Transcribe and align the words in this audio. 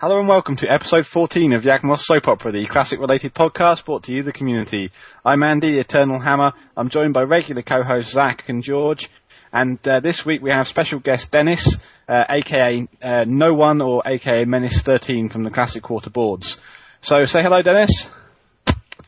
Hello 0.00 0.20
and 0.20 0.28
welcome 0.28 0.54
to 0.54 0.72
episode 0.72 1.08
14 1.08 1.54
of 1.54 1.64
Yawgmoth 1.64 1.98
Soap 1.98 2.28
Opera, 2.28 2.52
the 2.52 2.64
classic 2.66 3.00
related 3.00 3.34
podcast 3.34 3.84
brought 3.84 4.04
to 4.04 4.12
you, 4.12 4.22
the 4.22 4.30
community. 4.30 4.92
I'm 5.24 5.42
Andy, 5.42 5.76
Eternal 5.80 6.20
Hammer. 6.20 6.52
I'm 6.76 6.88
joined 6.88 7.14
by 7.14 7.22
regular 7.22 7.62
co-hosts 7.62 8.12
Zach 8.12 8.48
and 8.48 8.62
George. 8.62 9.10
And 9.52 9.76
uh, 9.88 9.98
this 9.98 10.24
week 10.24 10.40
we 10.40 10.52
have 10.52 10.68
special 10.68 11.00
guest 11.00 11.32
Dennis, 11.32 11.78
uh, 12.08 12.22
aka 12.30 12.86
uh, 13.02 13.24
No 13.26 13.54
One 13.54 13.80
or 13.80 14.04
aka 14.06 14.44
Menace 14.44 14.82
13 14.82 15.30
from 15.30 15.42
the 15.42 15.50
Classic 15.50 15.82
Quarter 15.82 16.10
Boards. 16.10 16.58
So 17.00 17.24
say 17.24 17.42
hello, 17.42 17.60
Dennis. 17.62 18.08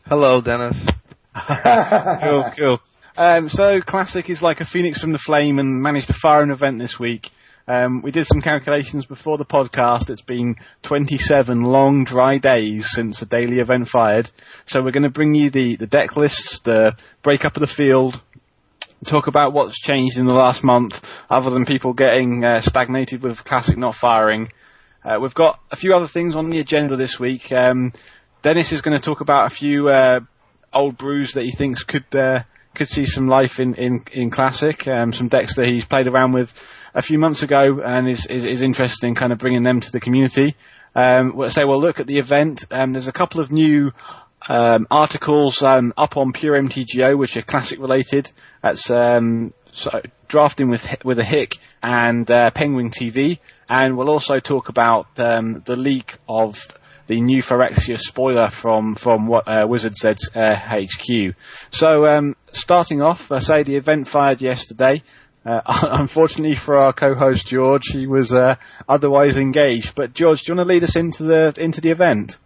Hello, 0.07 0.41
Dennis. 0.41 0.77
cool, 2.21 2.51
cool. 2.59 2.81
Um, 3.17 3.49
so 3.49 3.81
Classic 3.81 4.29
is 4.29 4.43
like 4.43 4.61
a 4.61 4.65
phoenix 4.65 5.01
from 5.01 5.13
the 5.13 5.19
flame 5.19 5.61
and 5.61 5.81
managed 5.81 6.09
to 6.09 6.15
fire 6.15 6.43
an 6.43 6.51
event 6.51 6.81
this 6.81 6.99
week. 6.99 7.31
Um, 7.71 8.03
we 8.03 8.11
did 8.11 8.27
some 8.27 8.41
calculations 8.41 9.07
before 9.07 9.39
the 9.39 9.45
podcast. 9.45 10.11
It's 10.11 10.23
been 10.23 10.57
27 10.83 11.63
long, 11.63 12.03
dry 12.03 12.39
days 12.39 12.91
since 12.91 13.21
the 13.21 13.27
daily 13.27 13.61
event 13.61 13.89
fired. 13.89 14.29
So 14.67 14.83
we're 14.83 14.91
going 14.91 15.05
to 15.05 15.09
bring 15.09 15.37
you 15.37 15.51
the, 15.51 15.77
the 15.77 15.87
deck 15.87 16.17
lists, 16.17 16.59
the 16.65 16.97
breakup 17.23 17.57
of 17.57 17.61
the 17.61 17.69
field, 17.69 18.21
talk 19.07 19.29
about 19.29 19.53
what's 19.53 19.79
changed 19.79 20.19
in 20.19 20.27
the 20.27 20.35
last 20.35 20.65
month, 20.65 21.01
other 21.31 21.51
than 21.51 21.65
people 21.65 21.93
getting 21.93 22.45
uh, 22.45 22.61
stagnated 22.61 23.23
with 23.23 23.45
Classic 23.45 23.79
not 23.79 23.95
firing. 23.95 24.51
Uh, 25.05 25.19
we've 25.23 25.33
got 25.33 25.61
a 25.71 25.77
few 25.77 25.95
other 25.95 26.09
things 26.09 26.35
on 26.35 26.51
the 26.51 26.59
agenda 26.59 26.97
this 26.97 27.21
week. 27.21 27.53
Um, 27.53 27.93
Dennis 28.43 28.73
is 28.73 28.83
going 28.83 28.99
to 28.99 29.05
talk 29.05 29.21
about 29.21 29.47
a 29.47 29.55
few 29.55 29.89
uh, 29.91 30.19
old 30.73 30.99
brews 30.99 31.35
that 31.35 31.45
he 31.45 31.53
thinks 31.53 31.85
could 31.85 32.17
uh, 32.17 32.43
could 32.75 32.89
see 32.89 33.05
some 33.05 33.29
life 33.29 33.61
in 33.61 33.77
in, 33.77 34.03
in 34.13 34.31
Classic. 34.31 34.89
Um, 34.89 35.13
some 35.13 35.29
decks 35.29 35.55
that 35.55 35.69
he's 35.69 35.85
played 35.85 36.09
around 36.09 36.33
with 36.33 36.53
a 36.95 37.03
few 37.03 37.19
months 37.19 37.43
ago 37.43 37.81
and 37.85 38.09
is, 38.09 38.27
is, 38.27 38.45
is 38.45 38.63
interested 38.63 39.07
in 39.07 39.15
kind 39.15 39.33
of 39.33 39.39
bringing 39.39 39.63
them 39.63 39.81
to 39.81 39.93
the 39.93 40.01
community. 40.01 40.57
Um, 40.95 41.37
we'll 41.37 41.51
say, 41.51 41.65
well, 41.65 41.81
look 41.81 42.01
at 42.01 42.07
the 42.07 42.19
event. 42.19 42.65
Um, 42.71 42.93
there's 42.93 43.09
a 43.09 43.13
couple 43.13 43.41
of 43.41 43.53
new 43.53 43.93
um, 44.49 44.87
articles 44.91 45.63
um, 45.63 45.93
up 45.97 46.17
on 46.17 46.33
Pure 46.33 46.63
MTGO, 46.63 47.17
which 47.17 47.37
are 47.37 47.43
classic 47.43 47.79
related. 47.79 48.31
That's 48.63 48.91
um, 48.91 49.53
so 49.73 50.01
drafting 50.29 50.71
with 50.71 50.87
with 51.05 51.19
a 51.19 51.25
hick 51.25 51.59
and 51.83 52.29
uh, 52.31 52.51
Penguin 52.51 52.91
TV, 52.91 53.39
and 53.69 53.97
we'll 53.97 54.11
also 54.11 54.41
talk 54.41 54.69
about 54.69 55.07
um, 55.19 55.63
the 55.65 55.77
leak 55.77 56.17
of 56.29 56.59
the 57.07 57.21
new 57.21 57.43
Phyrexia 57.43 57.99
spoiler 57.99 58.51
from 58.51 58.95
from 58.95 59.27
what 59.27 59.47
uh, 59.47 59.67
Wizards 59.69 60.05
uh, 60.05 60.55
HQ. 60.57 61.35
So 61.71 62.07
um, 62.07 62.37
starting 62.53 63.03
off, 63.03 63.31
I 63.31 63.39
say 63.39 63.63
the 63.63 63.77
event 63.77 64.09
fired 64.09 64.41
yesterday. 64.41 65.03
Uh, 65.45 65.61
unfortunately 65.67 66.55
for 66.55 66.77
our 66.77 66.93
co-host 66.93 67.47
George, 67.47 67.87
he 67.87 68.07
was 68.07 68.33
uh, 68.33 68.57
otherwise 68.89 69.37
engaged. 69.37 69.95
But 69.95 70.13
George, 70.13 70.43
do 70.43 70.53
you 70.53 70.57
want 70.57 70.69
to 70.69 70.73
lead 70.73 70.85
us 70.85 70.97
into 70.97 71.25
the 71.25 71.55
into 71.57 71.81
the 71.81 71.91
event? 71.91 72.39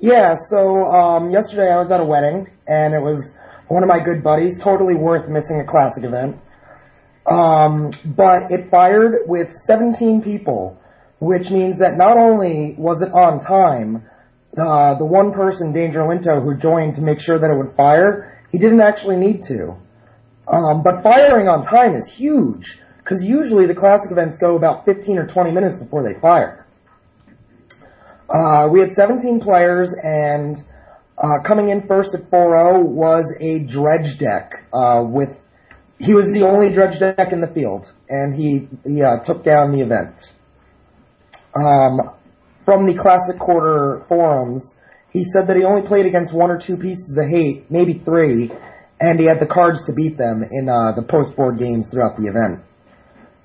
Yeah. 0.00 0.34
So 0.50 0.84
um, 0.86 1.30
yesterday 1.30 1.70
I 1.70 1.78
was 1.78 1.90
at 1.90 2.00
a 2.00 2.04
wedding, 2.04 2.50
and 2.66 2.94
it 2.94 3.00
was 3.00 3.36
one 3.68 3.82
of 3.82 3.88
my 3.88 4.00
good 4.00 4.22
buddies. 4.22 4.60
Totally 4.60 4.94
worth 4.94 5.28
missing 5.28 5.60
a 5.60 5.64
classic 5.64 6.04
event. 6.04 6.40
Um, 7.26 7.92
but 8.04 8.50
it 8.50 8.70
fired 8.70 9.22
with 9.26 9.50
17 9.66 10.20
people, 10.20 10.78
which 11.20 11.50
means 11.50 11.78
that 11.78 11.96
not 11.96 12.18
only 12.18 12.74
was 12.76 13.00
it 13.00 13.10
on 13.12 13.40
time, 13.40 14.04
uh, 14.58 14.94
the 14.96 15.06
one 15.06 15.32
person, 15.32 15.72
Danger 15.72 16.06
Linto, 16.06 16.40
who 16.40 16.54
joined 16.54 16.96
to 16.96 17.00
make 17.00 17.20
sure 17.20 17.38
that 17.38 17.50
it 17.50 17.56
would 17.56 17.74
fire, 17.76 18.42
he 18.52 18.58
didn't 18.58 18.82
actually 18.82 19.16
need 19.16 19.42
to. 19.44 19.76
Um, 20.46 20.82
but 20.82 21.02
firing 21.02 21.48
on 21.48 21.62
time 21.62 21.94
is 21.94 22.08
huge 22.08 22.78
because 22.98 23.24
usually 23.24 23.66
the 23.66 23.74
classic 23.74 24.10
events 24.10 24.38
go 24.38 24.56
about 24.56 24.84
15 24.84 25.18
or 25.18 25.26
20 25.26 25.52
minutes 25.52 25.78
before 25.78 26.02
they 26.02 26.18
fire. 26.20 26.66
Uh, 28.28 28.68
we 28.70 28.80
had 28.80 28.92
17 28.92 29.40
players, 29.40 29.94
and 30.02 30.56
uh, 31.18 31.42
coming 31.44 31.68
in 31.68 31.86
first 31.86 32.14
at 32.14 32.30
4-0 32.30 32.84
was 32.84 33.24
a 33.40 33.60
dredge 33.60 34.18
deck 34.18 34.66
uh, 34.72 35.02
with. 35.04 35.30
He 35.98 36.12
was 36.12 36.32
the 36.34 36.42
only 36.42 36.70
dredge 36.72 36.98
deck 36.98 37.32
in 37.32 37.40
the 37.40 37.46
field, 37.46 37.92
and 38.08 38.34
he 38.34 38.68
he 38.84 39.02
uh, 39.02 39.22
took 39.22 39.44
down 39.44 39.70
the 39.72 39.80
event. 39.80 40.34
Um, 41.54 42.10
from 42.64 42.86
the 42.86 42.94
classic 42.94 43.38
quarter 43.38 44.04
forums, 44.08 44.74
he 45.12 45.22
said 45.22 45.46
that 45.46 45.56
he 45.56 45.62
only 45.62 45.86
played 45.86 46.06
against 46.06 46.32
one 46.32 46.50
or 46.50 46.58
two 46.58 46.76
pieces 46.76 47.16
of 47.16 47.28
hate, 47.28 47.70
maybe 47.70 47.94
three, 47.94 48.50
and 49.00 49.18
he 49.18 49.26
had 49.26 49.40
the 49.40 49.46
cards 49.46 49.84
to 49.84 49.92
beat 49.92 50.16
them 50.16 50.42
in 50.50 50.68
uh, 50.68 50.92
the 50.92 51.02
post 51.02 51.36
board 51.36 51.58
games 51.58 51.88
throughout 51.90 52.16
the 52.16 52.26
event. 52.28 52.64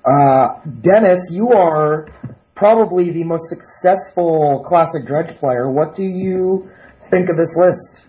Uh, 0.04 0.60
Dennis, 0.80 1.28
you 1.30 1.50
are 1.50 2.06
probably 2.54 3.10
the 3.10 3.24
most 3.24 3.44
successful 3.48 4.62
classic 4.66 5.06
dredge 5.06 5.36
player. 5.38 5.70
What 5.70 5.94
do 5.96 6.02
you 6.02 6.70
think 7.10 7.28
of 7.28 7.36
this 7.36 7.54
list? 7.56 8.06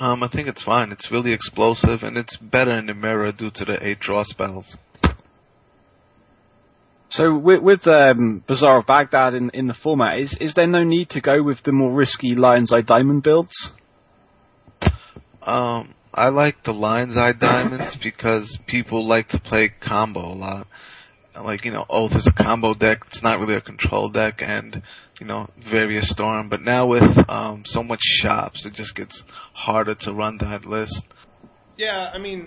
Um, 0.00 0.22
I 0.22 0.28
think 0.28 0.48
it's 0.48 0.62
fine. 0.62 0.90
It's 0.90 1.10
really 1.10 1.32
explosive, 1.32 2.02
and 2.02 2.16
it's 2.16 2.36
better 2.36 2.72
in 2.72 2.86
the 2.86 2.94
mirror 2.94 3.30
due 3.32 3.50
to 3.50 3.64
the 3.64 3.78
eight 3.80 4.00
draw 4.00 4.24
spells. 4.24 4.76
So 7.10 7.38
with, 7.38 7.62
with 7.62 7.86
um, 7.86 8.42
Bazaar 8.44 8.78
of 8.78 8.86
Baghdad 8.86 9.34
in, 9.34 9.50
in 9.50 9.66
the 9.68 9.74
format, 9.74 10.18
is 10.18 10.36
is 10.38 10.54
there 10.54 10.66
no 10.66 10.82
need 10.82 11.10
to 11.10 11.20
go 11.20 11.40
with 11.44 11.62
the 11.62 11.70
more 11.70 11.92
risky 11.92 12.34
Lion's 12.34 12.72
Eye 12.72 12.80
Diamond 12.80 13.22
builds? 13.22 13.70
Um, 15.44 15.94
I 16.12 16.28
like 16.30 16.64
the 16.64 16.72
Lion's 16.72 17.16
Eye 17.16 17.32
Diamonds 17.32 17.96
because 18.02 18.56
people 18.66 19.06
like 19.06 19.28
to 19.28 19.40
play 19.40 19.68
combo 19.68 20.32
a 20.32 20.34
lot. 20.34 20.66
Like, 21.36 21.64
you 21.64 21.72
know, 21.72 21.84
oh, 21.90 22.08
there's 22.08 22.28
a 22.28 22.32
combo 22.32 22.74
deck, 22.74 23.02
it's 23.08 23.22
not 23.22 23.40
really 23.40 23.56
a 23.56 23.60
control 23.60 24.08
deck, 24.08 24.40
and, 24.40 24.82
you 25.18 25.26
know, 25.26 25.50
various 25.58 26.08
storm. 26.08 26.48
But 26.48 26.62
now 26.62 26.86
with 26.86 27.28
um, 27.28 27.64
so 27.66 27.82
much 27.82 28.00
shops, 28.02 28.64
it 28.66 28.74
just 28.74 28.94
gets 28.94 29.24
harder 29.52 29.96
to 29.96 30.12
run 30.12 30.38
that 30.38 30.64
list. 30.64 31.04
Yeah, 31.76 32.08
I 32.14 32.18
mean, 32.18 32.46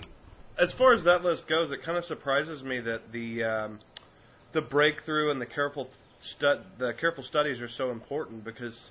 as 0.58 0.72
far 0.72 0.94
as 0.94 1.04
that 1.04 1.22
list 1.22 1.46
goes, 1.46 1.70
it 1.70 1.82
kind 1.82 1.98
of 1.98 2.06
surprises 2.06 2.62
me 2.62 2.80
that 2.80 3.12
the 3.12 3.44
um, 3.44 3.78
the 4.52 4.62
breakthrough 4.62 5.30
and 5.30 5.40
the 5.40 5.46
careful 5.46 5.90
stu- 6.22 6.62
the 6.78 6.94
careful 6.94 7.22
studies 7.22 7.60
are 7.60 7.68
so 7.68 7.90
important 7.90 8.42
because 8.42 8.90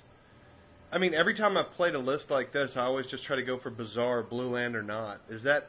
I 0.90 0.98
mean, 0.98 1.14
every 1.14 1.34
time 1.34 1.56
I've 1.56 1.72
played 1.72 1.94
a 1.94 1.98
list 1.98 2.30
like 2.30 2.52
this, 2.52 2.72
I 2.76 2.84
always 2.84 3.06
just 3.06 3.24
try 3.24 3.36
to 3.36 3.42
go 3.42 3.58
for 3.58 3.70
Bazaar, 3.70 4.22
Blue 4.22 4.48
Land, 4.48 4.74
or 4.74 4.82
not. 4.82 5.20
Is 5.28 5.42
that 5.42 5.68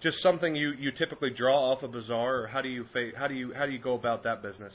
just 0.00 0.22
something 0.22 0.54
you, 0.54 0.72
you 0.72 0.92
typically 0.92 1.30
draw 1.30 1.72
off 1.72 1.82
a 1.82 1.86
of 1.86 1.92
Bazaar, 1.92 2.42
or 2.42 2.46
how 2.46 2.62
do 2.62 2.68
you 2.68 2.84
fa- 2.92 3.12
how 3.16 3.28
do 3.28 3.34
you 3.34 3.52
how 3.52 3.66
do 3.66 3.72
you 3.72 3.78
go 3.78 3.94
about 3.94 4.22
that 4.22 4.42
business? 4.42 4.72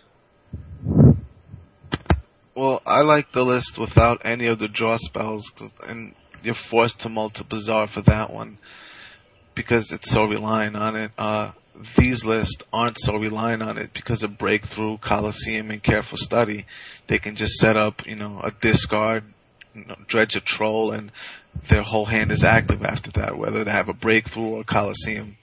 Well, 2.55 2.81
I 2.85 3.01
like 3.01 3.31
the 3.31 3.43
list 3.43 3.77
without 3.79 4.21
any 4.23 4.47
of 4.47 4.59
the 4.59 4.67
draw 4.67 4.97
spells, 4.97 5.51
and 5.81 6.13
you're 6.43 6.53
forced 6.53 6.99
to 7.01 7.09
multi 7.09 7.43
for 7.43 8.01
that 8.05 8.31
one 8.31 8.59
because 9.55 9.91
it's 9.91 10.11
so 10.11 10.25
reliant 10.25 10.75
on 10.75 10.95
it. 10.95 11.11
Uh, 11.17 11.51
these 11.97 12.25
lists 12.25 12.57
aren't 12.71 12.99
so 12.99 13.13
reliant 13.13 13.63
on 13.63 13.77
it 13.77 13.93
because 13.93 14.23
of 14.23 14.37
breakthrough, 14.37 14.97
Coliseum, 14.97 15.71
and 15.71 15.81
careful 15.81 16.17
study. 16.17 16.65
They 17.07 17.19
can 17.19 17.35
just 17.35 17.53
set 17.53 17.77
up, 17.77 18.05
you 18.05 18.15
know, 18.15 18.41
a 18.43 18.51
discard, 18.51 19.23
you 19.73 19.85
know, 19.85 19.95
dredge 20.07 20.35
a 20.35 20.41
troll, 20.41 20.91
and 20.91 21.11
their 21.69 21.83
whole 21.83 22.05
hand 22.05 22.31
is 22.31 22.43
active 22.43 22.83
after 22.83 23.11
that, 23.11 23.37
whether 23.37 23.63
they 23.63 23.71
have 23.71 23.89
a 23.89 23.93
breakthrough 23.93 24.49
or 24.49 24.61
a 24.61 24.63
Coliseum. 24.65 25.37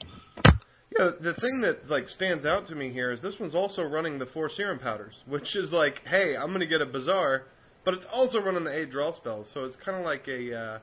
Yeah, 0.98 1.10
the 1.20 1.34
thing 1.34 1.60
that 1.60 1.88
like 1.88 2.08
stands 2.08 2.44
out 2.44 2.66
to 2.68 2.74
me 2.74 2.90
here 2.90 3.12
is 3.12 3.20
this 3.20 3.38
one's 3.38 3.54
also 3.54 3.82
running 3.82 4.18
the 4.18 4.26
four 4.26 4.48
serum 4.48 4.78
powders, 4.78 5.14
which 5.26 5.54
is 5.54 5.70
like, 5.70 6.02
hey, 6.06 6.36
I'm 6.36 6.52
gonna 6.52 6.66
get 6.66 6.80
a 6.80 6.86
Bazaar, 6.86 7.44
but 7.84 7.94
it's 7.94 8.06
also 8.06 8.40
running 8.40 8.64
the 8.64 8.76
eight 8.76 8.90
draw 8.90 9.12
spells, 9.12 9.48
so 9.52 9.64
it's 9.64 9.76
kind 9.76 9.98
of 9.98 10.04
like 10.04 10.26
a 10.28 10.54
uh, 10.54 10.78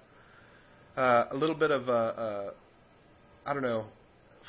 uh, 0.99 1.25
a 1.31 1.35
little 1.35 1.55
bit 1.55 1.71
of 1.71 1.89
a, 1.89 2.53
a 3.45 3.49
I 3.49 3.53
don't 3.53 3.63
know, 3.63 3.85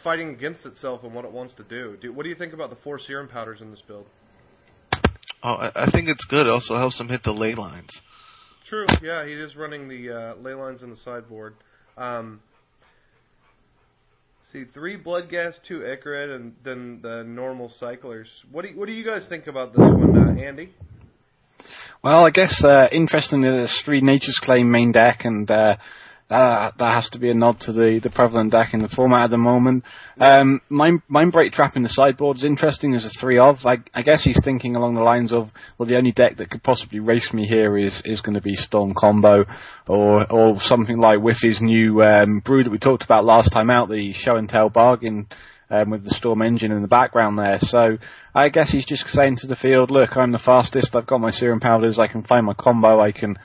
fighting 0.02 0.30
against 0.30 0.66
itself 0.66 1.02
and 1.04 1.12
what 1.12 1.24
it 1.24 1.32
wants 1.32 1.54
to 1.54 1.64
do. 1.64 1.96
do. 2.00 2.12
What 2.12 2.22
do 2.22 2.28
you 2.28 2.36
think 2.36 2.52
about 2.52 2.70
the 2.70 2.76
four 2.76 2.98
serum 2.98 3.28
powders 3.28 3.60
in 3.60 3.70
this 3.70 3.82
build? 3.82 4.06
Oh, 5.42 5.54
I, 5.54 5.72
I 5.74 5.86
think 5.90 6.08
it's 6.08 6.24
good. 6.24 6.46
It 6.46 6.50
also 6.50 6.78
helps 6.78 6.98
them 6.98 7.08
hit 7.08 7.22
the 7.22 7.34
ley 7.34 7.54
lines. 7.54 8.00
True. 8.68 8.90
Yeah, 9.00 9.24
he 9.24 9.32
is 9.32 9.54
running 9.54 9.88
the 9.88 10.10
uh, 10.10 10.34
ley 10.42 10.54
lines 10.54 10.82
in 10.82 10.90
the 10.90 10.96
sideboard. 11.04 11.54
Um, 11.96 12.40
see, 14.52 14.64
three 14.64 14.98
Bloodghast, 14.98 15.60
two 15.68 15.80
Ichorid, 15.80 16.34
and 16.34 16.56
then 16.64 16.98
the 17.00 17.22
normal 17.22 17.72
cyclers. 17.78 18.28
What 18.50 18.62
do 18.62 18.68
you, 18.68 18.76
what 18.76 18.86
do 18.86 18.92
you 18.92 19.04
guys 19.04 19.22
think 19.28 19.46
about 19.46 19.72
this 19.72 19.78
one, 19.78 20.16
uh, 20.16 20.42
Andy? 20.42 20.74
Well, 22.02 22.26
I 22.26 22.30
guess 22.30 22.64
uh, 22.64 22.88
interestingly, 22.90 23.50
there's 23.50 23.80
three 23.82 24.00
Nature's 24.00 24.38
Claim 24.38 24.70
main 24.70 24.90
deck, 24.90 25.24
and 25.24 25.48
uh, 25.48 25.76
that 26.28 26.78
that 26.78 26.92
has 26.92 27.10
to 27.10 27.20
be 27.20 27.30
a 27.30 27.34
nod 27.34 27.60
to 27.60 27.72
the, 27.72 28.00
the 28.00 28.10
prevalent 28.10 28.50
deck 28.50 28.74
in 28.74 28.82
the 28.82 28.88
format 28.88 29.24
at 29.24 29.30
the 29.30 29.36
moment. 29.38 29.84
Um, 30.18 30.60
Mind, 30.68 31.02
Mindbreak 31.08 31.52
Trap 31.52 31.76
in 31.76 31.82
the 31.82 31.88
sideboard 31.88 32.38
is 32.38 32.44
interesting 32.44 32.94
as 32.94 33.04
a 33.04 33.08
three 33.08 33.38
of. 33.38 33.64
I, 33.64 33.78
I, 33.94 34.02
guess 34.02 34.24
he's 34.24 34.42
thinking 34.42 34.74
along 34.74 34.94
the 34.94 35.02
lines 35.02 35.32
of, 35.32 35.52
well, 35.78 35.86
the 35.86 35.96
only 35.96 36.12
deck 36.12 36.36
that 36.36 36.50
could 36.50 36.62
possibly 36.62 36.98
race 36.98 37.32
me 37.32 37.46
here 37.46 37.78
is, 37.78 38.02
is 38.04 38.22
going 38.22 38.34
to 38.34 38.40
be 38.40 38.56
Storm 38.56 38.92
Combo, 38.94 39.44
or 39.86 40.30
or 40.32 40.60
something 40.60 40.98
like 40.98 41.20
with 41.20 41.38
his 41.40 41.60
new 41.60 42.02
um, 42.02 42.40
brew 42.40 42.64
that 42.64 42.70
we 42.70 42.78
talked 42.78 43.04
about 43.04 43.24
last 43.24 43.52
time 43.52 43.70
out, 43.70 43.88
the 43.88 44.12
Show 44.12 44.36
and 44.36 44.48
Tell 44.48 44.68
bargain 44.68 45.28
um, 45.70 45.90
with 45.90 46.04
the 46.04 46.14
Storm 46.14 46.42
engine 46.42 46.72
in 46.72 46.82
the 46.82 46.88
background 46.88 47.38
there. 47.38 47.60
So 47.60 47.98
I 48.34 48.48
guess 48.48 48.70
he's 48.70 48.86
just 48.86 49.08
saying 49.08 49.36
to 49.36 49.46
the 49.46 49.56
field, 49.56 49.90
look, 49.90 50.16
I'm 50.16 50.32
the 50.32 50.38
fastest. 50.38 50.96
I've 50.96 51.06
got 51.06 51.20
my 51.20 51.30
serum 51.30 51.60
powders. 51.60 51.98
I 51.98 52.08
can 52.08 52.22
find 52.22 52.46
my 52.46 52.54
combo. 52.54 53.00
I 53.00 53.12
can 53.12 53.36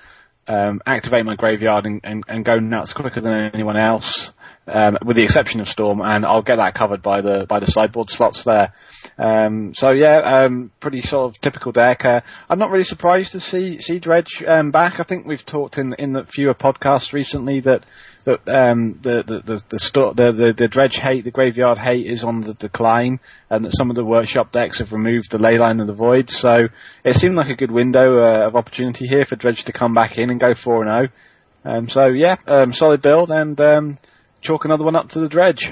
um, 0.47 0.81
activate 0.85 1.25
my 1.25 1.35
graveyard 1.35 1.85
and, 1.85 2.01
and, 2.03 2.23
and, 2.27 2.43
go 2.43 2.55
nuts 2.57 2.93
quicker 2.93 3.21
than 3.21 3.51
anyone 3.53 3.77
else, 3.77 4.31
um, 4.67 4.97
with 5.05 5.15
the 5.15 5.23
exception 5.23 5.61
of 5.61 5.67
Storm, 5.67 6.01
and 6.01 6.25
I'll 6.25 6.41
get 6.41 6.57
that 6.57 6.73
covered 6.73 7.01
by 7.01 7.21
the 7.21 7.45
by 7.47 7.59
the 7.59 7.67
sideboard 7.67 8.09
slots 8.09 8.43
there. 8.43 8.73
Um, 9.17 9.73
so 9.73 9.91
yeah, 9.91 10.43
um, 10.45 10.71
pretty 10.79 11.01
sort 11.01 11.29
of 11.29 11.41
typical 11.41 11.71
deck. 11.71 12.05
Uh, 12.05 12.21
I'm 12.49 12.59
not 12.59 12.71
really 12.71 12.83
surprised 12.83 13.33
to 13.33 13.39
see 13.39 13.79
see 13.81 13.99
Dredge 13.99 14.43
um, 14.47 14.71
back. 14.71 14.99
I 14.99 15.03
think 15.03 15.25
we've 15.25 15.45
talked 15.45 15.77
in 15.77 15.93
in 15.99 16.13
the 16.13 16.25
fewer 16.25 16.55
podcasts 16.55 17.13
recently 17.13 17.59
that 17.61 17.85
that 18.25 18.47
um, 18.47 18.99
the 19.01 19.23
the 19.23 19.39
the 19.39 19.63
the, 19.69 20.31
the 20.31 20.53
the 20.55 20.67
dredge 20.67 20.95
hate, 20.97 21.23
the 21.23 21.31
graveyard 21.31 21.77
hate, 21.77 22.05
is 22.05 22.23
on 22.23 22.41
the 22.41 22.53
decline, 22.53 23.19
and 23.49 23.65
that 23.65 23.75
some 23.75 23.89
of 23.89 23.95
the 23.95 24.05
workshop 24.05 24.51
decks 24.51 24.79
have 24.79 24.93
removed 24.93 25.31
the 25.31 25.37
leyline 25.37 25.81
of 25.81 25.87
the 25.87 25.93
void. 25.93 26.29
So 26.29 26.67
it 27.03 27.15
seemed 27.15 27.35
like 27.35 27.49
a 27.49 27.55
good 27.55 27.71
window 27.71 28.19
uh, 28.19 28.47
of 28.47 28.55
opportunity 28.55 29.07
here 29.07 29.25
for 29.25 29.35
dredge 29.35 29.63
to 29.65 29.73
come 29.73 29.93
back 29.93 30.17
in 30.17 30.29
and 30.29 30.39
go 30.39 30.53
four 30.53 30.83
and 30.83 30.89
zero. 30.89 31.07
Oh. 31.07 31.17
Um, 31.63 31.89
so 31.89 32.07
yeah, 32.07 32.37
um, 32.47 32.73
solid 32.73 33.01
build 33.01 33.31
and 33.31 33.59
um, 33.61 33.97
chalk 34.41 34.65
another 34.65 34.83
one 34.83 34.95
up 34.95 35.09
to 35.09 35.19
the 35.19 35.29
dredge. 35.29 35.69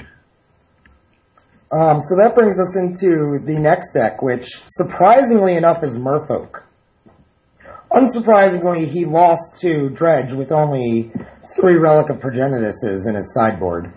Um, 1.72 2.00
so 2.00 2.16
that 2.16 2.32
brings 2.34 2.58
us 2.58 2.76
into 2.76 3.38
the 3.44 3.58
next 3.60 3.92
deck, 3.92 4.22
which 4.22 4.60
surprisingly 4.66 5.54
enough 5.54 5.84
is 5.84 5.96
Merfolk. 5.96 6.64
Unsurprisingly, 7.92 8.88
he 8.88 9.04
lost 9.04 9.58
to 9.60 9.90
Dredge 9.90 10.32
with 10.32 10.52
only 10.52 11.12
three 11.56 11.76
Relic 11.76 12.10
of 12.10 12.20
Progenituses 12.20 13.06
in 13.06 13.14
his 13.14 13.32
sideboard. 13.34 13.92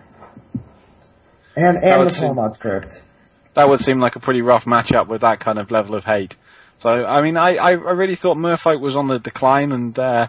And, 1.55 1.77
and 1.83 2.05
the 2.05 2.09
Tormod's 2.09 2.57
Crypt. 2.57 3.01
That 3.53 3.69
would 3.69 3.79
seem 3.79 3.99
like 3.99 4.15
a 4.15 4.19
pretty 4.19 4.41
rough 4.41 4.65
matchup 4.65 5.07
with 5.07 5.21
that 5.21 5.39
kind 5.39 5.59
of 5.59 5.69
level 5.69 5.95
of 5.95 6.03
hate. 6.03 6.35
So, 6.79 6.89
I 6.89 7.21
mean, 7.21 7.37
I, 7.37 7.55
I 7.57 7.71
really 7.71 8.15
thought 8.15 8.35
Merfolk 8.35 8.81
was 8.81 8.95
on 8.95 9.07
the 9.07 9.19
decline 9.19 9.71
and, 9.71 9.97
uh, 9.97 10.27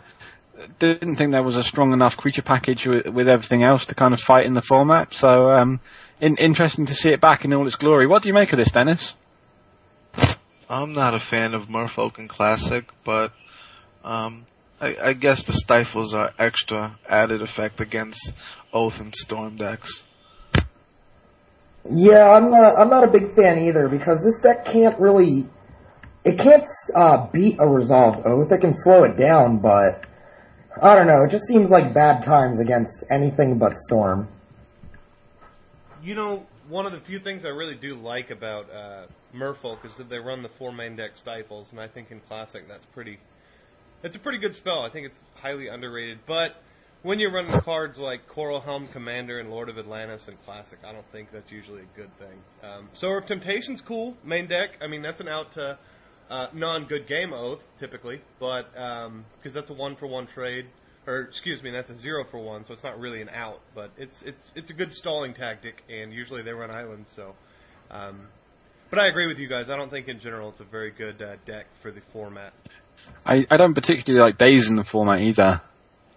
didn't 0.78 1.16
think 1.16 1.32
there 1.32 1.42
was 1.42 1.56
a 1.56 1.62
strong 1.62 1.92
enough 1.92 2.16
creature 2.16 2.42
package 2.42 2.86
with, 2.86 3.06
with 3.06 3.28
everything 3.28 3.64
else 3.64 3.86
to 3.86 3.94
kind 3.94 4.14
of 4.14 4.20
fight 4.20 4.46
in 4.46 4.52
the 4.52 4.62
format. 4.62 5.12
So, 5.14 5.50
um, 5.50 5.80
in, 6.20 6.36
interesting 6.36 6.86
to 6.86 6.94
see 6.94 7.10
it 7.10 7.20
back 7.20 7.44
in 7.44 7.52
all 7.52 7.66
its 7.66 7.76
glory. 7.76 8.06
What 8.06 8.22
do 8.22 8.28
you 8.28 8.34
make 8.34 8.52
of 8.52 8.58
this, 8.58 8.70
Dennis? 8.70 9.14
I'm 10.68 10.92
not 10.92 11.14
a 11.14 11.20
fan 11.20 11.54
of 11.54 11.68
Merfolk 11.68 12.18
in 12.18 12.28
Classic, 12.28 12.84
but 13.04 13.32
um, 14.04 14.46
I, 14.80 14.96
I 15.02 15.12
guess 15.12 15.44
the 15.44 15.52
stifles 15.52 16.14
are 16.14 16.32
extra 16.38 16.98
added 17.08 17.42
effect 17.42 17.80
against 17.80 18.32
Oath 18.72 19.00
and 19.00 19.14
Storm 19.14 19.56
decks. 19.56 20.04
Yeah, 21.90 22.30
I'm 22.30 22.50
not. 22.50 22.80
I'm 22.80 22.88
not 22.88 23.04
a 23.04 23.10
big 23.10 23.34
fan 23.34 23.64
either 23.64 23.88
because 23.88 24.18
this 24.24 24.40
deck 24.42 24.64
can't 24.64 24.98
really. 24.98 25.46
It 26.24 26.38
can't 26.38 26.64
uh, 26.94 27.26
beat 27.30 27.58
a 27.60 27.68
resolved 27.68 28.26
oath. 28.26 28.50
It 28.50 28.60
can 28.62 28.72
slow 28.74 29.04
it 29.04 29.18
down, 29.18 29.58
but 29.58 30.06
I 30.82 30.94
don't 30.94 31.06
know. 31.06 31.24
It 31.26 31.30
just 31.30 31.46
seems 31.46 31.68
like 31.70 31.92
bad 31.92 32.24
times 32.24 32.60
against 32.60 33.04
anything 33.10 33.58
but 33.58 33.76
storm. 33.76 34.28
You 36.02 36.14
know, 36.14 36.46
one 36.68 36.86
of 36.86 36.92
the 36.92 37.00
few 37.00 37.18
things 37.18 37.44
I 37.44 37.48
really 37.48 37.74
do 37.74 37.94
like 37.94 38.30
about 38.30 38.70
uh, 38.70 39.06
Merfolk 39.34 39.84
is 39.84 39.94
that 39.96 40.08
they 40.08 40.18
run 40.18 40.42
the 40.42 40.48
four 40.48 40.72
main 40.72 40.96
deck 40.96 41.16
stifles, 41.16 41.70
and 41.70 41.80
I 41.80 41.88
think 41.88 42.10
in 42.10 42.20
Classic 42.20 42.66
that's 42.66 42.86
pretty 42.86 43.18
it's 44.04 44.16
a 44.16 44.20
pretty 44.20 44.38
good 44.38 44.54
spell. 44.54 44.82
I 44.82 44.90
think 44.90 45.06
it's 45.06 45.18
highly 45.36 45.68
underrated. 45.68 46.20
But 46.26 46.54
when 47.02 47.18
you're 47.18 47.32
running 47.32 47.58
cards 47.62 47.98
like 47.98 48.28
Coralhelm 48.28 48.92
Commander 48.92 49.40
and 49.40 49.50
Lord 49.50 49.68
of 49.70 49.78
Atlantis 49.78 50.28
and 50.28 50.40
Classic, 50.44 50.78
I 50.86 50.92
don't 50.92 51.10
think 51.10 51.32
that's 51.32 51.50
usually 51.50 51.82
a 51.82 51.96
good 51.96 52.10
thing. 52.18 52.38
Um, 52.62 52.88
Sower 52.92 53.18
of 53.18 53.26
Temptation's 53.26 53.80
cool, 53.80 54.16
main 54.22 54.46
deck. 54.46 54.78
I 54.82 54.86
mean, 54.86 55.00
that's 55.00 55.20
an 55.20 55.28
out 55.28 55.52
to 55.52 55.78
uh, 56.30 56.46
non-good 56.52 57.06
game 57.06 57.32
oath 57.32 57.64
typically, 57.80 58.20
but 58.38 58.72
because 58.72 59.06
um, 59.06 59.24
that's 59.42 59.70
a 59.70 59.74
one 59.74 59.96
for 59.96 60.06
one 60.06 60.26
trade, 60.26 60.66
or 61.06 61.20
excuse 61.20 61.62
me, 61.62 61.70
that's 61.70 61.90
a 61.90 61.98
zero 61.98 62.24
for 62.30 62.38
one, 62.38 62.64
so 62.66 62.74
it's 62.74 62.84
not 62.84 63.00
really 63.00 63.22
an 63.22 63.30
out, 63.30 63.60
but 63.74 63.90
it's 63.96 64.22
it's 64.22 64.50
it's 64.54 64.70
a 64.70 64.74
good 64.74 64.92
stalling 64.92 65.34
tactic, 65.34 65.82
and 65.90 66.12
usually 66.12 66.42
they 66.42 66.52
run 66.52 66.70
islands, 66.70 67.08
so. 67.16 67.34
Um, 67.90 68.28
but 68.90 68.98
I 68.98 69.08
agree 69.08 69.26
with 69.26 69.38
you 69.38 69.48
guys. 69.48 69.70
I 69.70 69.76
don't 69.76 69.90
think 69.90 70.08
in 70.08 70.20
general 70.20 70.50
it's 70.50 70.60
a 70.60 70.64
very 70.64 70.90
good 70.90 71.20
uh, 71.20 71.36
deck 71.46 71.66
for 71.82 71.90
the 71.90 72.00
format. 72.12 72.52
I, 73.26 73.46
I 73.50 73.56
don't 73.56 73.74
particularly 73.74 74.24
like 74.24 74.38
Daze 74.38 74.68
in 74.68 74.76
the 74.76 74.84
format 74.84 75.20
either. 75.20 75.62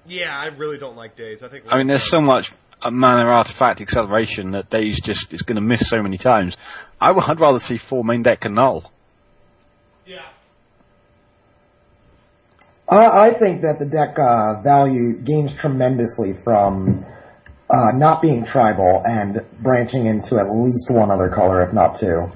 Yeah, 0.06 0.38
I 0.38 0.48
really 0.48 0.78
don't 0.78 0.96
like 0.96 1.16
Daze. 1.16 1.44
I 1.44 1.50
think. 1.50 1.66
I 1.70 1.78
mean, 1.78 1.88
there's 1.88 2.10
so 2.10 2.22
much 2.22 2.54
mana 2.84 3.30
artifact 3.30 3.82
acceleration 3.82 4.52
that 4.52 4.70
Daze 4.70 5.00
just 5.02 5.34
is 5.34 5.42
going 5.42 5.56
to 5.56 5.62
miss 5.62 5.90
so 5.90 6.02
many 6.02 6.18
times. 6.18 6.58
I 7.00 7.12
would 7.12 7.40
rather 7.40 7.60
see 7.60 7.78
four 7.78 8.04
main 8.04 8.24
deck 8.24 8.46
Annul. 8.46 8.92
Yeah. 10.06 10.30
I, 12.90 13.30
I 13.30 13.40
think 13.40 13.62
that 13.62 13.78
the 13.80 13.86
deck 13.86 14.18
uh, 14.18 14.62
value 14.62 15.20
gains 15.22 15.54
tremendously 15.54 16.36
from 16.44 17.06
uh, 17.70 17.92
not 17.96 18.22
being 18.22 18.46
tribal 18.46 19.02
and 19.06 19.42
branching 19.60 20.06
into 20.06 20.38
at 20.38 20.50
least 20.50 20.90
one 20.90 21.12
other 21.12 21.30
color, 21.30 21.62
if 21.64 21.74
not 21.74 22.00
two. 22.00 22.32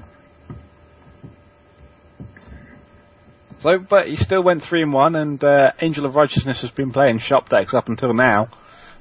So, 3.62 3.78
but 3.78 4.08
he 4.08 4.16
still 4.16 4.42
went 4.42 4.60
three 4.60 4.82
and 4.82 4.92
one, 4.92 5.14
and 5.14 5.42
uh, 5.42 5.70
Angel 5.80 6.04
of 6.04 6.16
Righteousness 6.16 6.62
has 6.62 6.72
been 6.72 6.90
playing 6.90 7.18
shop 7.18 7.48
decks 7.48 7.74
up 7.74 7.88
until 7.88 8.12
now. 8.12 8.48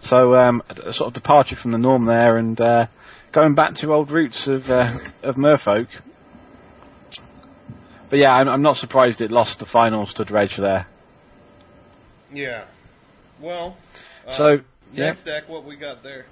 So, 0.01 0.35
um, 0.35 0.61
a 0.69 0.93
sort 0.93 1.07
of 1.07 1.13
departure 1.13 1.55
from 1.55 1.71
the 1.71 1.79
norm 1.79 2.05
there, 2.05 2.37
and 2.37 2.61
uh, 2.61 2.85
going 3.31 3.55
back 3.55 3.73
to 3.75 3.91
old 3.91 4.11
roots 4.11 4.47
of 4.47 4.69
uh, 4.69 4.99
of 5.23 5.35
Merfolk. 5.35 5.87
But 8.11 8.19
yeah, 8.19 8.35
I'm, 8.35 8.47
I'm, 8.47 8.61
not 8.61 8.77
surprised 8.77 9.21
it 9.21 9.31
lost 9.31 9.57
the 9.59 9.65
finals 9.65 10.13
to 10.15 10.25
Dredge 10.25 10.57
there. 10.57 10.85
Yeah. 12.31 12.65
Well. 13.39 13.77
so 14.29 14.59
yeah. 14.93 15.05
next 15.05 15.25
deck, 15.25 15.49
what 15.49 15.65
we 15.65 15.75
got 15.75 16.03
there? 16.03 16.25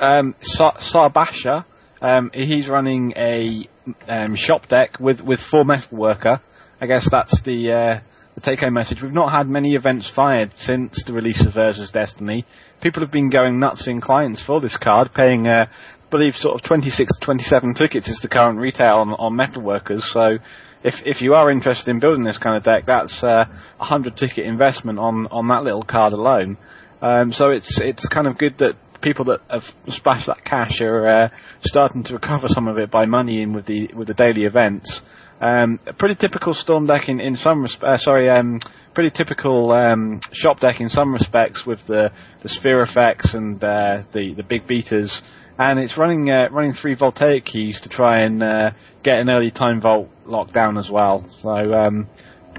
Um, 0.00 0.34
Sa- 0.40 0.78
Sarbasha. 0.78 1.64
Um, 2.02 2.32
he's 2.34 2.68
running 2.68 3.12
a 3.16 3.68
um, 4.08 4.34
shop 4.34 4.66
deck 4.66 4.98
with 4.98 5.20
with 5.20 5.40
four 5.40 5.62
Metalworker 5.62 6.40
I 6.80 6.86
guess 6.86 7.08
that's 7.10 7.40
the 7.40 7.72
uh, 7.72 8.00
the 8.36 8.40
take-home 8.40 8.74
message. 8.74 9.02
We've 9.02 9.12
not 9.12 9.32
had 9.32 9.48
many 9.48 9.74
events 9.74 10.08
fired 10.08 10.52
since 10.56 11.02
the 11.04 11.12
release 11.12 11.44
of 11.44 11.54
Urza's 11.54 11.90
Destiny. 11.90 12.44
People 12.80 13.02
have 13.02 13.10
been 13.10 13.30
going 13.30 13.58
nuts 13.58 13.88
in 13.88 14.00
clients 14.00 14.40
for 14.40 14.60
this 14.60 14.76
card, 14.76 15.12
paying, 15.12 15.48
uh, 15.48 15.66
I 15.68 16.10
believe, 16.10 16.36
sort 16.36 16.54
of 16.54 16.62
26 16.62 17.14
to 17.14 17.20
27 17.20 17.74
tickets 17.74 18.08
is 18.08 18.20
the 18.20 18.28
current 18.28 18.60
retail 18.60 18.94
on, 18.94 19.08
on 19.10 19.34
Metalworkers. 19.34 20.02
So, 20.02 20.38
if 20.84 21.04
if 21.04 21.20
you 21.20 21.34
are 21.34 21.50
interested 21.50 21.90
in 21.90 21.98
building 21.98 22.22
this 22.22 22.38
kind 22.38 22.56
of 22.56 22.62
deck, 22.62 22.86
that's 22.86 23.24
uh, 23.24 23.46
a 23.80 23.84
hundred 23.84 24.16
ticket 24.16 24.46
investment 24.46 25.00
on 25.00 25.26
on 25.26 25.48
that 25.48 25.64
little 25.64 25.82
card 25.82 26.12
alone. 26.12 26.58
Um, 27.02 27.32
so 27.32 27.50
it's 27.50 27.80
it's 27.80 28.06
kind 28.06 28.28
of 28.28 28.38
good 28.38 28.58
that 28.58 28.76
people 29.00 29.24
that 29.26 29.40
have 29.50 29.72
splashed 29.88 30.26
that 30.26 30.44
cash 30.44 30.80
are 30.80 31.06
uh, 31.08 31.28
starting 31.60 32.04
to 32.04 32.14
recover 32.14 32.46
some 32.46 32.68
of 32.68 32.78
it 32.78 32.90
by 32.90 33.04
money 33.04 33.42
in 33.42 33.52
with 33.52 33.66
the 33.66 33.90
with 33.94 34.06
the 34.06 34.14
daily 34.14 34.44
events. 34.44 35.02
Um, 35.40 35.78
pretty 35.96 36.16
typical 36.16 36.52
storm 36.52 36.86
deck 36.86 37.08
in, 37.08 37.20
in 37.20 37.36
some 37.36 37.62
res- 37.62 37.78
uh, 37.82 37.96
sorry, 37.96 38.28
um, 38.28 38.58
pretty 38.92 39.10
typical 39.10 39.70
um, 39.72 40.20
shop 40.32 40.58
deck 40.58 40.80
in 40.80 40.88
some 40.88 41.12
respects 41.12 41.64
with 41.64 41.86
the, 41.86 42.12
the 42.42 42.48
sphere 42.48 42.80
effects 42.80 43.34
and 43.34 43.62
uh, 43.62 44.02
the 44.10 44.34
the 44.34 44.42
big 44.42 44.66
beaters, 44.66 45.22
and 45.56 45.78
it's 45.78 45.96
running 45.96 46.28
uh, 46.28 46.48
running 46.50 46.72
three 46.72 46.94
voltaic 46.94 47.44
keys 47.44 47.82
to 47.82 47.88
try 47.88 48.22
and 48.22 48.42
uh, 48.42 48.70
get 49.04 49.20
an 49.20 49.30
early 49.30 49.52
time 49.52 49.80
vault 49.80 50.08
locked 50.24 50.52
down 50.52 50.76
as 50.76 50.90
well. 50.90 51.24
So, 51.38 51.50
um, 51.50 52.08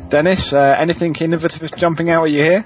Dennis, 0.08 0.54
uh, 0.54 0.76
anything 0.80 1.14
innovative 1.16 1.70
jumping 1.76 2.10
out 2.10 2.24
at 2.26 2.32
you 2.32 2.44
here? 2.44 2.66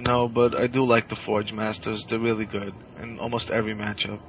No, 0.00 0.28
but 0.28 0.58
I 0.58 0.66
do 0.66 0.84
like 0.84 1.08
the 1.08 1.16
Forge 1.16 1.52
Masters. 1.52 2.06
They're 2.08 2.18
really 2.18 2.46
good 2.46 2.74
in 3.00 3.20
almost 3.20 3.50
every 3.50 3.74
matchup. 3.74 4.20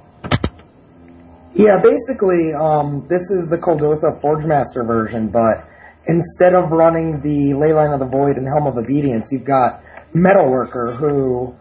Yeah, 1.52 1.82
basically, 1.82 2.54
um, 2.54 3.06
this 3.10 3.22
is 3.34 3.50
the 3.50 3.58
Kuldotha 3.58 4.22
Forgemaster 4.22 4.86
version, 4.86 5.30
but 5.30 5.66
instead 6.06 6.54
of 6.54 6.70
running 6.70 7.20
the 7.22 7.58
Leyline 7.58 7.92
of 7.92 7.98
the 7.98 8.06
Void 8.06 8.36
and 8.36 8.46
Helm 8.46 8.68
of 8.68 8.78
Obedience, 8.78 9.28
you've 9.32 9.44
got 9.44 9.82
Metalworker, 10.14 10.96
who, 10.96 11.52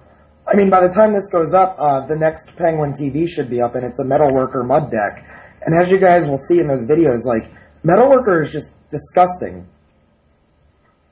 I 0.48 0.56
mean, 0.56 0.70
by 0.70 0.82
the 0.86 0.94
time 0.94 1.12
this 1.12 1.28
goes 1.32 1.56
up, 1.56 1.76
uh, 1.80 2.06
the 2.06 2.16
next 2.16 2.56
Penguin 2.56 2.94
TV 2.94 3.28
should 3.28 3.50
be 3.50 3.62
up, 3.62 3.74
and 3.74 3.84
it's 3.84 4.00
a 4.00 4.06
Metalworker 4.06 4.62
mud 4.66 4.92
deck. 4.92 5.26
And 5.66 5.74
as 5.74 5.90
you 5.90 6.00
guys 6.00 6.28
will 6.30 6.38
see 6.38 6.60
in 6.60 6.68
those 6.68 6.86
videos, 6.86 7.26
like, 7.26 7.50
Metalworker 7.84 8.46
is 8.46 8.52
just 8.54 8.70
disgusting. 8.92 9.68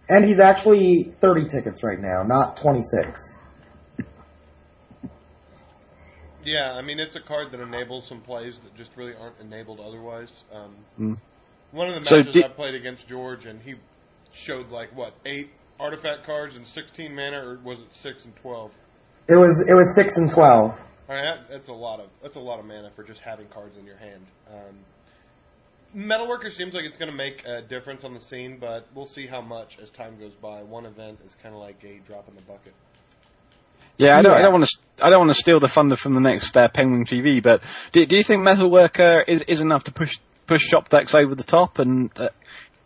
And 0.07 0.23
he's 0.23 0.39
actually 0.39 1.15
30 1.19 1.47
tickets 1.47 1.83
right 1.83 1.99
now, 1.99 2.21
not 2.23 2.57
26. 2.57 3.36
Yeah, 6.47 6.71
I 6.71 6.81
mean 6.81 6.97
it's 6.97 7.15
a 7.17 7.19
card 7.19 7.51
that 7.51 7.59
enables 7.59 8.07
some 8.07 8.21
plays 8.21 8.53
that 8.63 8.73
just 8.77 8.91
really 8.95 9.13
aren't 9.13 9.37
enabled 9.41 9.81
otherwise. 9.81 10.29
Um, 10.53 10.75
mm. 10.97 11.17
One 11.71 11.89
of 11.89 11.95
the 11.95 11.99
matches 12.09 12.33
so 12.33 12.45
I 12.45 12.47
played 12.47 12.73
against 12.73 13.05
George, 13.05 13.45
and 13.45 13.61
he 13.61 13.75
showed 14.33 14.69
like 14.69 14.95
what 14.95 15.13
eight 15.25 15.49
artifact 15.77 16.25
cards 16.25 16.55
and 16.55 16.65
16 16.65 17.13
mana, 17.13 17.37
or 17.37 17.59
was 17.65 17.79
it 17.79 17.93
six 17.93 18.23
and 18.23 18.33
12? 18.37 18.71
It 19.27 19.35
was 19.35 19.65
it 19.67 19.73
was 19.73 19.93
six 19.93 20.15
and 20.15 20.29
12. 20.29 20.71
I 21.09 21.13
mean, 21.13 21.23
that, 21.25 21.49
that's 21.49 21.67
a 21.67 21.73
lot 21.73 21.99
of 21.99 22.07
that's 22.23 22.37
a 22.37 22.39
lot 22.39 22.59
of 22.59 22.65
mana 22.65 22.91
for 22.95 23.03
just 23.03 23.19
having 23.19 23.47
cards 23.47 23.77
in 23.77 23.85
your 23.85 23.97
hand. 23.97 24.25
Um, 24.49 24.77
Metalworker 25.93 26.51
seems 26.51 26.73
like 26.73 26.85
it's 26.85 26.97
going 26.97 27.11
to 27.11 27.17
make 27.17 27.43
a 27.45 27.61
difference 27.61 28.05
on 28.05 28.13
the 28.13 28.21
scene, 28.21 28.57
but 28.59 28.87
we'll 28.95 29.07
see 29.07 29.27
how 29.27 29.41
much 29.41 29.77
as 29.81 29.89
time 29.89 30.17
goes 30.17 30.33
by. 30.41 30.63
One 30.63 30.85
event 30.85 31.19
is 31.25 31.35
kind 31.43 31.53
of 31.53 31.59
like 31.59 31.83
a 31.83 31.99
drop 32.07 32.29
in 32.29 32.35
the 32.35 32.41
bucket. 32.41 32.73
Yeah, 33.97 34.17
I 34.17 34.21
don't, 34.21 34.33
I 34.33 34.41
don't 34.41 34.53
want 34.53 34.65
to, 34.65 35.05
I 35.05 35.09
don't 35.09 35.19
want 35.19 35.31
to 35.31 35.41
steal 35.41 35.59
the 35.59 35.67
thunder 35.67 35.95
from 35.95 36.13
the 36.13 36.19
next 36.19 36.55
uh, 36.55 36.67
Penguin 36.67 37.05
TV, 37.05 37.41
but 37.41 37.63
do, 37.91 38.05
do 38.05 38.15
you 38.15 38.23
think 38.23 38.43
Metalworker 38.43 39.23
is, 39.27 39.43
is 39.47 39.59
enough 39.59 39.85
to 39.85 39.91
push 39.91 40.19
push 40.45 40.61
shop 40.61 40.89
decks 40.89 41.13
over 41.15 41.33
the 41.33 41.43
top? 41.43 41.79
And 41.79 42.11
uh, 42.19 42.29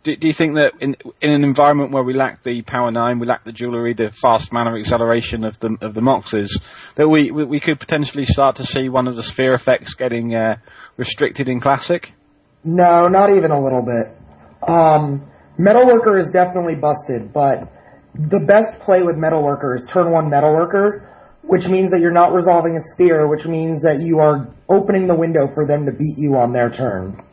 do, 0.03 0.15
do 0.15 0.27
you 0.27 0.33
think 0.33 0.55
that 0.55 0.73
in 0.79 0.95
in 1.21 1.31
an 1.31 1.43
environment 1.43 1.91
where 1.91 2.03
we 2.03 2.13
lack 2.13 2.43
the 2.43 2.61
power 2.61 2.91
nine, 2.91 3.19
we 3.19 3.27
lack 3.27 3.43
the 3.43 3.51
jewelry, 3.51 3.93
the 3.93 4.11
fast 4.11 4.53
manner 4.53 4.77
acceleration 4.77 5.43
of 5.43 5.59
the 5.59 5.77
of 5.81 5.93
the 5.93 6.01
Moxes, 6.01 6.59
that 6.95 7.09
we 7.09 7.29
we, 7.29 7.43
we 7.43 7.59
could 7.59 7.79
potentially 7.79 8.25
start 8.25 8.55
to 8.55 8.63
see 8.63 8.87
one 8.87 9.07
of 9.07 9.15
the 9.15 9.23
sphere 9.23 9.53
effects 9.53 9.95
getting 9.95 10.33
uh, 10.33 10.57
restricted 10.97 11.49
in 11.49 11.59
Classic? 11.59 12.13
No, 12.63 13.07
not 13.07 13.35
even 13.35 13.51
a 13.51 13.61
little 13.61 13.83
bit. 13.83 14.17
Um, 14.67 15.27
Metalworker 15.59 16.19
is 16.19 16.31
definitely 16.31 16.75
busted, 16.75 17.33
but 17.33 17.71
the 18.13 18.39
best 18.45 18.79
play 18.81 19.03
with 19.03 19.15
Metalworker 19.15 19.75
is 19.75 19.85
turn 19.85 20.11
one 20.11 20.29
Metalworker, 20.29 21.07
which 21.43 21.67
means 21.67 21.91
that 21.91 21.99
you're 22.01 22.11
not 22.11 22.33
resolving 22.33 22.75
a 22.75 22.81
sphere, 22.93 23.27
which 23.27 23.45
means 23.45 23.81
that 23.83 24.01
you 24.01 24.19
are 24.19 24.53
opening 24.69 25.07
the 25.07 25.15
window 25.15 25.47
for 25.53 25.65
them 25.65 25.85
to 25.85 25.91
beat 25.91 26.15
you 26.17 26.35
on 26.35 26.53
their 26.53 26.69
turn. 26.69 27.23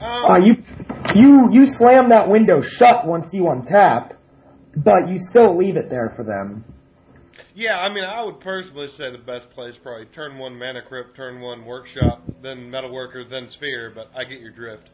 Uh, 0.00 0.36
you, 0.36 0.62
you, 1.14 1.48
you 1.50 1.66
slam 1.66 2.08
that 2.08 2.28
window 2.28 2.60
shut 2.60 3.06
once 3.06 3.32
you 3.32 3.44
untap, 3.44 4.16
but 4.76 5.08
you 5.08 5.18
still 5.18 5.56
leave 5.56 5.76
it 5.76 5.88
there 5.90 6.12
for 6.16 6.24
them. 6.24 6.64
Yeah, 7.54 7.78
I 7.78 7.92
mean, 7.92 8.04
I 8.04 8.22
would 8.22 8.40
personally 8.40 8.88
say 8.88 9.10
the 9.10 9.18
best 9.18 9.50
play 9.50 9.68
is 9.68 9.76
probably 9.76 10.06
turn 10.06 10.38
one 10.38 10.58
Mana 10.58 10.80
Crypt, 10.82 11.14
turn 11.14 11.40
one 11.40 11.66
Workshop, 11.66 12.22
then 12.42 12.70
Metalworker, 12.70 13.28
then 13.28 13.50
Sphere. 13.50 13.92
But 13.94 14.10
I 14.16 14.24
get 14.24 14.40
your 14.40 14.52
drift. 14.52 14.88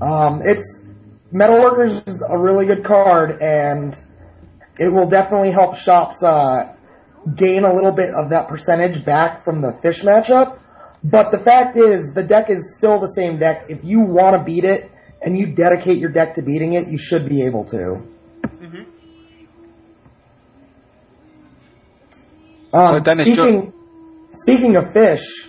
Um, 0.00 0.40
it's 0.44 0.84
Metalworkers 1.32 2.08
is 2.08 2.22
a 2.26 2.38
really 2.38 2.66
good 2.66 2.84
card, 2.84 3.42
and 3.42 3.94
it 4.78 4.92
will 4.92 5.08
definitely 5.08 5.50
help 5.50 5.76
shops 5.76 6.22
uh, 6.22 6.74
gain 7.34 7.64
a 7.64 7.74
little 7.74 7.92
bit 7.92 8.10
of 8.14 8.30
that 8.30 8.48
percentage 8.48 9.04
back 9.04 9.44
from 9.44 9.60
the 9.60 9.78
fish 9.82 10.02
matchup. 10.02 10.58
But 11.04 11.30
the 11.30 11.38
fact 11.38 11.76
is, 11.76 12.12
the 12.14 12.22
deck 12.22 12.48
is 12.48 12.74
still 12.76 12.98
the 12.98 13.08
same 13.08 13.38
deck. 13.38 13.66
If 13.68 13.84
you 13.84 14.00
want 14.00 14.36
to 14.36 14.44
beat 14.44 14.64
it 14.64 14.90
and 15.20 15.38
you 15.38 15.54
dedicate 15.54 15.98
your 15.98 16.10
deck 16.10 16.34
to 16.34 16.42
beating 16.42 16.74
it, 16.74 16.88
you 16.88 16.98
should 16.98 17.28
be 17.28 17.44
able 17.44 17.64
to. 17.66 18.02
Um, 22.72 23.02
So 23.04 23.14
speaking, 23.24 23.72
speaking 24.32 24.76
of 24.76 24.92
fish, 24.92 25.47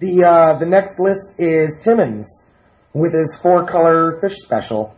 the 0.00 0.24
uh, 0.24 0.58
the 0.58 0.66
next 0.66 0.98
list 0.98 1.38
is 1.38 1.78
Timmons 1.84 2.26
with 2.92 3.12
his 3.12 3.38
four 3.40 3.66
color 3.66 4.18
fish 4.20 4.38
special. 4.38 4.96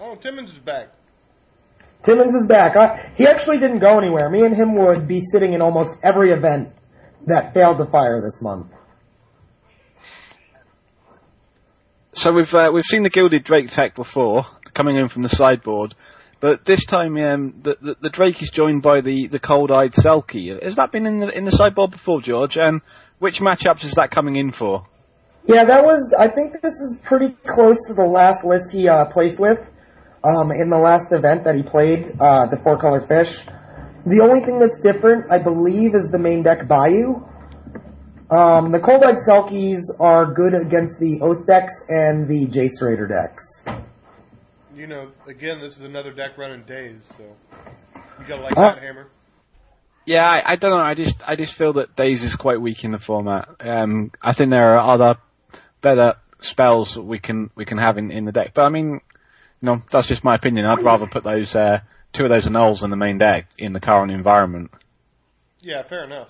Oh, 0.00 0.14
Timmons 0.16 0.50
is 0.50 0.58
back. 0.58 0.88
Timmons 2.02 2.34
is 2.34 2.46
back. 2.46 2.76
I, 2.76 3.12
he 3.16 3.26
actually 3.26 3.58
didn't 3.58 3.80
go 3.80 3.98
anywhere. 3.98 4.30
Me 4.30 4.44
and 4.44 4.54
him 4.54 4.76
would 4.76 5.08
be 5.08 5.20
sitting 5.20 5.52
in 5.52 5.60
almost 5.60 5.90
every 6.04 6.30
event 6.30 6.70
that 7.26 7.52
failed 7.52 7.78
to 7.78 7.86
fire 7.86 8.22
this 8.22 8.40
month. 8.40 8.68
So 12.12 12.32
we've 12.32 12.54
uh, 12.54 12.70
we've 12.72 12.84
seen 12.84 13.02
the 13.02 13.10
gilded 13.10 13.44
Drake 13.44 13.68
tech 13.68 13.94
before 13.94 14.46
coming 14.72 14.96
in 14.96 15.08
from 15.08 15.22
the 15.22 15.28
sideboard, 15.28 15.94
but 16.40 16.64
this 16.64 16.84
time 16.86 17.16
um, 17.18 17.60
the, 17.62 17.76
the 17.80 17.96
the 18.00 18.10
Drake 18.10 18.40
is 18.40 18.50
joined 18.50 18.82
by 18.82 19.00
the, 19.00 19.26
the 19.26 19.38
cold-eyed 19.38 19.92
Selkie. 19.92 20.62
Has 20.62 20.76
that 20.76 20.92
been 20.92 21.06
in 21.06 21.18
the 21.18 21.36
in 21.36 21.44
the 21.44 21.50
sideboard 21.50 21.90
before, 21.90 22.22
George? 22.22 22.56
And 22.56 22.80
which 23.18 23.40
matchups 23.40 23.84
is 23.84 23.92
that 23.92 24.10
coming 24.10 24.36
in 24.36 24.52
for? 24.52 24.86
Yeah, 25.46 25.64
that 25.64 25.84
was. 25.84 26.14
I 26.18 26.28
think 26.28 26.60
this 26.60 26.74
is 26.74 26.98
pretty 27.02 27.30
close 27.46 27.78
to 27.88 27.94
the 27.94 28.04
last 28.06 28.44
list 28.44 28.72
he 28.72 28.88
uh, 28.88 29.04
placed 29.06 29.38
with 29.38 29.60
um, 30.24 30.50
in 30.50 30.70
the 30.70 30.78
last 30.78 31.12
event 31.12 31.44
that 31.44 31.54
he 31.54 31.62
played, 31.62 32.16
uh, 32.20 32.46
the 32.46 32.58
four 32.64 32.78
color 32.78 33.00
fish. 33.00 33.30
The 34.06 34.20
only 34.22 34.40
thing 34.40 34.58
that's 34.58 34.80
different, 34.80 35.30
I 35.30 35.38
believe, 35.38 35.94
is 35.94 36.10
the 36.10 36.18
main 36.18 36.42
deck 36.42 36.68
Bayou. 36.68 37.22
Um, 38.30 38.72
the 38.72 38.80
Cold 38.80 39.04
Eyed 39.04 39.18
Selkies 39.28 39.82
are 40.00 40.26
good 40.26 40.54
against 40.54 40.98
the 40.98 41.20
Oath 41.22 41.46
decks 41.46 41.72
and 41.88 42.28
the 42.28 42.46
Jace 42.46 42.82
Raider 42.82 43.06
decks. 43.06 43.64
You 44.74 44.88
know, 44.88 45.10
again, 45.28 45.60
this 45.60 45.76
is 45.76 45.82
another 45.82 46.12
deck 46.12 46.36
running 46.36 46.64
Daze, 46.66 47.02
so 47.16 47.24
you 48.18 48.26
gotta 48.26 48.42
like 48.42 48.56
Uh, 48.56 48.74
that 48.74 48.82
hammer. 48.82 49.06
Yeah, 50.06 50.24
I, 50.24 50.52
I 50.52 50.56
don't 50.56 50.70
know. 50.70 50.78
I 50.78 50.94
just 50.94 51.16
I 51.26 51.34
just 51.34 51.54
feel 51.54 51.74
that 51.74 51.96
Daze 51.96 52.22
is 52.22 52.36
quite 52.36 52.60
weak 52.60 52.84
in 52.84 52.92
the 52.92 52.98
format. 52.98 53.48
Um, 53.60 54.12
I 54.22 54.32
think 54.32 54.50
there 54.50 54.78
are 54.78 54.94
other 54.94 55.18
better 55.82 56.14
spells 56.38 56.94
that 56.94 57.02
we 57.02 57.18
can 57.18 57.50
we 57.56 57.64
can 57.64 57.78
have 57.78 57.98
in, 57.98 58.12
in 58.12 58.24
the 58.24 58.32
deck. 58.32 58.52
But 58.54 58.62
I 58.62 58.68
mean, 58.68 58.92
you 58.92 59.00
know, 59.62 59.82
that's 59.90 60.06
just 60.06 60.22
my 60.22 60.36
opinion. 60.36 60.64
I'd 60.64 60.82
rather 60.84 61.08
put 61.08 61.24
those 61.24 61.54
uh, 61.56 61.80
two 62.12 62.22
of 62.22 62.30
those 62.30 62.46
annuls 62.46 62.84
in 62.84 62.90
the 62.90 62.96
main 62.96 63.18
deck 63.18 63.48
in 63.58 63.72
the 63.72 63.80
current 63.80 64.12
environment. 64.12 64.70
Yeah, 65.60 65.82
fair 65.82 66.04
enough. 66.04 66.28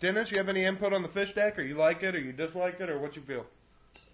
Dennis, 0.00 0.30
you 0.30 0.38
have 0.38 0.48
any 0.48 0.64
input 0.64 0.92
on 0.94 1.02
the 1.02 1.08
fish 1.08 1.34
deck, 1.34 1.58
or 1.58 1.62
you 1.62 1.74
like 1.74 2.02
it, 2.02 2.14
or 2.14 2.18
you 2.18 2.32
dislike 2.32 2.80
it, 2.80 2.88
or 2.88 2.98
what 2.98 3.16
you 3.16 3.22
feel? 3.22 3.44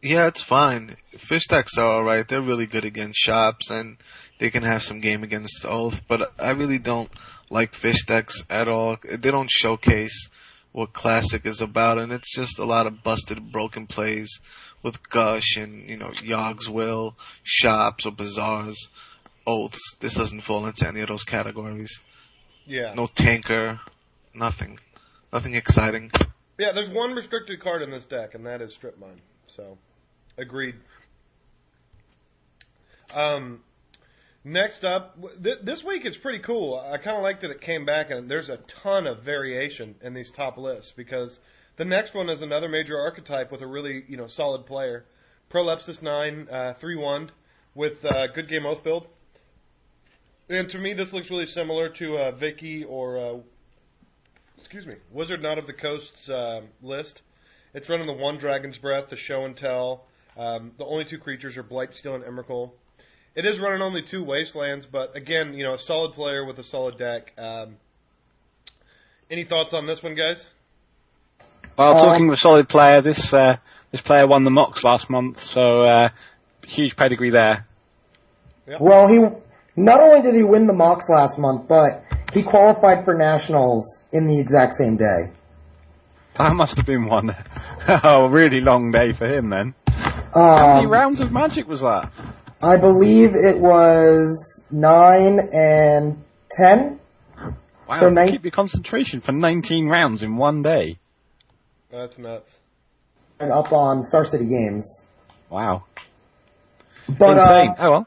Yeah, 0.03 0.27
it's 0.29 0.43
fine. 0.43 0.97
Fish 1.19 1.47
decks 1.49 1.77
are 1.79 1.97
alright. 1.97 2.27
They're 2.29 2.43
really 2.43 2.67
good 2.67 2.85
against 2.85 3.19
shops 3.19 3.71
and 3.71 3.97
they 4.39 4.51
can 4.51 4.63
have 4.63 4.83
some 4.83 5.01
game 5.01 5.23
against 5.23 5.65
Oath, 5.65 5.95
but 6.09 6.33
I 6.39 6.51
really 6.51 6.79
don't 6.79 7.11
like 7.51 7.75
fish 7.75 8.05
decks 8.07 8.43
at 8.51 8.69
all. 8.69 8.99
They 9.03 9.31
don't 9.31 9.51
showcase 9.51 10.29
what 10.73 10.93
Classic 10.93 11.45
is 11.47 11.63
about 11.63 11.99
and 11.99 12.13
it's 12.13 12.35
just 12.35 12.59
a 12.59 12.65
lot 12.65 12.87
of 12.87 13.03
busted, 13.03 13.51
broken 13.51 13.87
plays 13.87 14.41
with 14.83 15.09
Gush 15.09 15.57
and, 15.57 15.89
you 15.89 15.97
know, 15.97 16.13
Yogg's 16.23 16.69
Will, 16.69 17.17
shops 17.43 18.07
or 18.07 18.13
bazaars, 18.13 18.89
Oaths. 19.47 19.81
This 20.01 20.15
doesn't 20.15 20.43
fall 20.43 20.67
into 20.67 20.87
any 20.87 21.01
of 21.01 21.09
those 21.09 21.25
categories. 21.25 21.99
Yeah. 22.67 22.93
No 22.95 23.07
tanker, 23.07 23.81
nothing. 24.35 24.79
Nothing 25.33 25.55
exciting. 25.55 26.11
Yeah, 26.59 26.73
there's 26.73 26.91
one 26.91 27.13
restricted 27.13 27.61
card 27.61 27.83
in 27.83 27.91
this 27.91 28.05
deck, 28.07 28.35
and 28.35 28.47
that 28.47 28.63
is 28.63 28.73
Strip 28.75 28.99
Mine. 28.99 29.21
So, 29.49 29.79
agreed. 30.39 30.77
Um, 33.15 33.61
next 34.45 34.85
up, 34.85 35.19
th- 35.43 35.61
this 35.63 35.83
week 35.85 36.05
it's 36.05 36.17
pretty 36.17 36.41
cool. 36.41 36.79
I 36.79 36.99
kind 36.99 37.17
of 37.17 37.23
like 37.23 37.41
that 37.41 37.51
it 37.51 37.61
came 37.61 37.85
back, 37.85 38.11
and 38.11 38.31
there's 38.31 38.51
a 38.51 38.59
ton 38.83 39.07
of 39.07 39.23
variation 39.23 39.95
in 40.03 40.15
these 40.15 40.31
top 40.31 40.57
lists 40.59 40.93
because 40.97 41.39
the 41.77 41.85
next 41.85 42.15
one 42.15 42.29
is 42.29 42.43
another 42.43 42.69
major 42.69 42.99
archetype 42.99 43.53
with 43.53 43.63
a 43.63 43.67
really 43.67 44.05
you 44.09 44.17
know 44.17 44.27
solid 44.27 44.67
player. 44.67 45.05
Prolepsis 45.51 46.03
nine 46.03 46.49
uh, 46.51 46.75
three 46.75 46.97
one 46.97 47.31
with 47.75 48.05
uh, 48.05 48.27
good 48.29 48.49
game 48.49 48.67
oath 48.67 48.83
build. 48.83 49.07
And 50.49 50.69
to 50.71 50.79
me, 50.79 50.95
this 50.95 51.13
looks 51.13 51.31
really 51.31 51.47
similar 51.47 51.89
to 51.91 52.19
uh, 52.19 52.31
Vicky 52.33 52.85
or 52.85 53.19
uh, 53.19 53.39
excuse 54.59 54.87
me, 54.87 54.95
Wizard 55.11 55.43
Not 55.43 55.59
of 55.59 55.67
the 55.67 55.73
Coast's 55.73 56.29
uh, 56.29 56.63
list. 56.83 57.23
It's 57.75 57.89
running 57.89 58.07
the 58.07 58.13
one 58.13 58.39
Dragon's 58.39 58.79
Breath, 58.79 59.11
the 59.11 59.17
Show 59.17 59.45
and 59.45 59.57
Tell. 59.57 60.07
Um, 60.37 60.73
the 60.79 60.85
only 60.85 61.05
two 61.05 61.19
creatures 61.19 61.57
are 61.57 61.63
Blightsteel, 61.63 62.15
and 62.15 62.25
Emrakul. 62.25 62.73
It 63.35 63.45
is 63.45 63.59
running 63.59 63.83
only 63.83 64.03
two 64.03 64.25
Wastelands, 64.25 64.87
but 64.91 65.17
again, 65.17 65.55
you 65.55 65.65
know, 65.65 65.75
a 65.75 65.79
solid 65.79 66.13
player 66.15 66.45
with 66.45 66.59
a 66.59 66.65
solid 66.65 66.99
deck. 66.99 67.33
Um, 67.39 67.77
any 69.31 69.45
thoughts 69.45 69.75
on 69.75 69.87
this 69.87 70.03
one, 70.03 70.15
guys? 70.15 70.47
Well, 71.77 71.93
Um, 71.93 71.97
talking 71.99 72.29
of 72.29 72.35
a 72.35 72.37
solid 72.37 72.69
player, 72.69 73.01
this 73.03 73.33
uh, 73.35 73.57
this 73.93 74.01
player 74.01 74.27
won 74.27 74.45
the 74.45 74.51
Mox 74.51 74.85
last 74.85 75.11
month, 75.11 75.43
so 75.43 75.83
uh, 75.83 76.09
huge 76.67 76.97
pedigree 76.97 77.31
there. 77.31 77.67
Well, 78.81 79.07
he 79.09 79.19
not 79.77 80.01
only 80.01 80.23
did 80.23 80.35
he 80.35 80.43
win 80.43 80.67
the 80.67 80.73
Mox 80.73 81.05
last 81.09 81.39
month, 81.39 81.69
but 81.69 82.05
he 82.33 82.43
qualified 82.43 83.05
for 83.05 83.15
nationals 83.15 84.03
in 84.13 84.27
the 84.27 84.39
exact 84.39 84.75
same 84.75 84.97
day. 84.97 85.33
That 86.35 86.55
must 86.55 86.77
have 86.77 86.87
been 86.87 87.07
one 87.07 87.35
oh 88.05 88.29
really 88.29 88.61
long 88.61 88.91
day 88.91 89.13
for 89.13 89.27
him 89.27 89.51
then. 89.51 89.75
How 90.37 90.75
many 90.75 90.87
Um, 90.87 90.93
rounds 90.93 91.21
of 91.21 91.33
Magic 91.33 91.67
was 91.67 91.81
that? 91.81 92.11
I 92.63 92.77
believe 92.77 93.31
it 93.35 93.59
was 93.59 94.65
nine 94.71 95.39
and 95.53 96.23
ten. 96.51 97.01
Wow, 97.89 98.01
so 98.01 98.07
to 98.09 98.11
nine- 98.11 98.29
keep 98.29 98.45
your 98.45 98.51
concentration 98.51 99.21
for 99.21 99.33
19 99.33 99.89
rounds 99.89 100.23
in 100.23 100.37
one 100.37 100.63
day. 100.63 100.99
That's 101.91 102.19
nuts. 102.19 102.51
and 103.39 103.53
up 103.53 103.71
on 103.73 104.03
Star 104.03 104.25
City 104.25 104.47
Games. 104.47 105.05
Wow, 105.51 105.85
But 107.19 107.33
insane. 107.39 107.69
uh, 107.71 107.75
oh 107.79 107.91
well. 107.91 108.07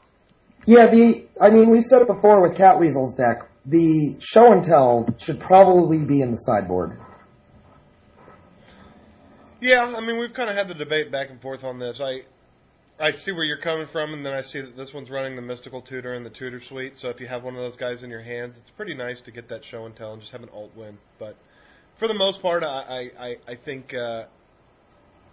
yeah, 0.66 0.90
the 0.90 1.26
I 1.40 1.48
mean 1.50 1.70
we've 1.70 1.84
said 1.84 2.02
it 2.02 2.08
before 2.08 2.42
with 2.42 2.56
Cat 2.56 2.78
Weasel's 2.80 3.14
deck. 3.14 3.48
The 3.64 4.16
show 4.20 4.52
and 4.52 4.62
tell 4.64 5.06
should 5.18 5.38
probably 5.40 6.04
be 6.04 6.20
in 6.20 6.32
the 6.32 6.36
sideboard. 6.36 6.98
Yeah, 9.60 9.94
I 9.96 10.00
mean 10.00 10.18
we've 10.18 10.32
kind 10.32 10.48
of 10.48 10.56
had 10.56 10.68
the 10.68 10.74
debate 10.74 11.12
back 11.12 11.30
and 11.30 11.40
forth 11.40 11.64
on 11.64 11.78
this. 11.78 12.00
I 12.00 12.22
I 12.98 13.12
see 13.12 13.32
where 13.32 13.44
you're 13.44 13.60
coming 13.60 13.86
from, 13.90 14.12
and 14.12 14.24
then 14.24 14.32
I 14.32 14.42
see 14.42 14.60
that 14.60 14.76
this 14.76 14.92
one's 14.92 15.10
running 15.10 15.36
the 15.36 15.42
Mystical 15.42 15.80
Tutor 15.80 16.14
and 16.14 16.24
the 16.24 16.30
Tutor 16.30 16.60
Suite. 16.60 16.94
So 16.98 17.08
if 17.08 17.20
you 17.20 17.28
have 17.28 17.42
one 17.42 17.54
of 17.54 17.60
those 17.60 17.76
guys 17.76 18.02
in 18.02 18.10
your 18.10 18.22
hands, 18.22 18.56
it's 18.58 18.70
pretty 18.70 18.94
nice 18.94 19.20
to 19.22 19.30
get 19.30 19.48
that 19.48 19.64
show 19.64 19.86
and 19.86 19.96
tell 19.96 20.12
and 20.12 20.20
just 20.20 20.32
have 20.32 20.42
an 20.42 20.50
alt 20.52 20.70
win. 20.76 20.98
But 21.18 21.36
for 21.98 22.08
the 22.08 22.14
most 22.14 22.40
part, 22.42 22.62
I 22.62 23.10
I, 23.18 23.36
I 23.46 23.54
think 23.54 23.94
uh, 23.94 24.24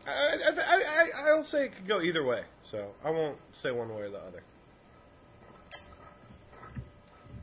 I, 0.05 0.11
I, 0.11 1.09
I 1.25 1.29
I'll 1.29 1.43
say 1.43 1.65
it 1.65 1.75
could 1.75 1.87
go 1.87 2.01
either 2.01 2.25
way. 2.25 2.43
So 2.69 2.91
I 3.03 3.11
won't 3.11 3.37
say 3.61 3.71
one 3.71 3.89
way 3.89 4.01
or 4.03 4.09
the 4.09 4.19
other. 4.19 4.43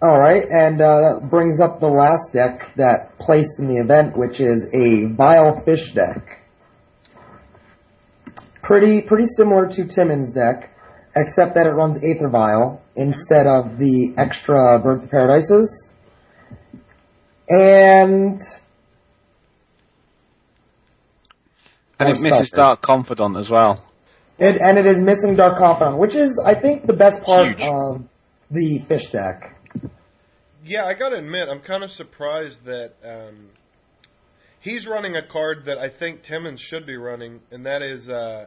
All 0.03 0.19
right, 0.19 0.43
and 0.51 0.83
uh, 0.83 1.01
that 1.01 1.31
brings 1.31 1.61
up 1.61 1.81
the 1.81 1.89
last 1.89 2.33
deck 2.35 2.75
that 2.77 3.19
placed 3.19 3.59
in 3.59 3.69
the 3.69 3.77
event, 3.77 4.19
which 4.19 4.39
is 4.39 4.69
a 4.75 5.07
Vile 5.15 5.63
Fish 5.65 5.95
deck. 5.95 6.44
Pretty 8.65 9.03
pretty 9.03 9.27
similar 9.37 9.69
to 9.69 9.85
Timon's 9.85 10.33
deck, 10.33 10.75
except 11.17 11.55
that 11.55 11.67
it 11.67 11.71
runs 11.71 12.03
Aether 12.03 12.29
Vial 12.31 12.83
instead 12.97 13.47
of 13.47 13.79
the 13.79 14.15
extra 14.17 14.79
Birds 14.83 15.05
of 15.05 15.11
Paradises. 15.11 15.91
And 17.49 18.41
And 22.01 22.09
it 22.09 22.21
misses 22.21 22.49
Stalker. 22.49 22.57
Dark 22.57 22.83
Confidant 22.83 23.37
as 23.37 23.51
well. 23.51 23.85
it 24.39 24.61
and 24.61 24.79
it 24.79 24.87
is 24.87 24.99
missing 24.99 25.37
Dark 25.37 25.59
Confidant, 25.59 25.99
which 25.99 26.15
is 26.15 26.43
I 26.45 26.55
think 26.55 26.87
the 26.87 26.93
best 26.95 27.23
part 27.23 27.49
Huge. 27.59 27.63
of 27.69 28.05
the 28.51 28.79
fish 28.89 29.11
deck. 29.11 29.51
Yeah, 30.65 30.87
I 30.87 30.95
gotta 30.95 31.17
admit, 31.17 31.49
I'm 31.51 31.61
kind 31.61 31.85
of 31.85 31.93
surprised 31.93 32.65
that 32.65 32.93
um, 33.05 33.51
he's 34.65 34.87
running 34.87 35.15
a 35.15 35.23
card 35.23 35.67
that 35.67 35.77
I 35.77 35.91
think 35.91 36.23
Timmons 36.23 36.59
should 36.59 36.87
be 36.87 36.97
running, 36.97 37.41
and 37.51 37.67
that 37.67 37.83
is, 37.83 38.09
uh, 38.09 38.47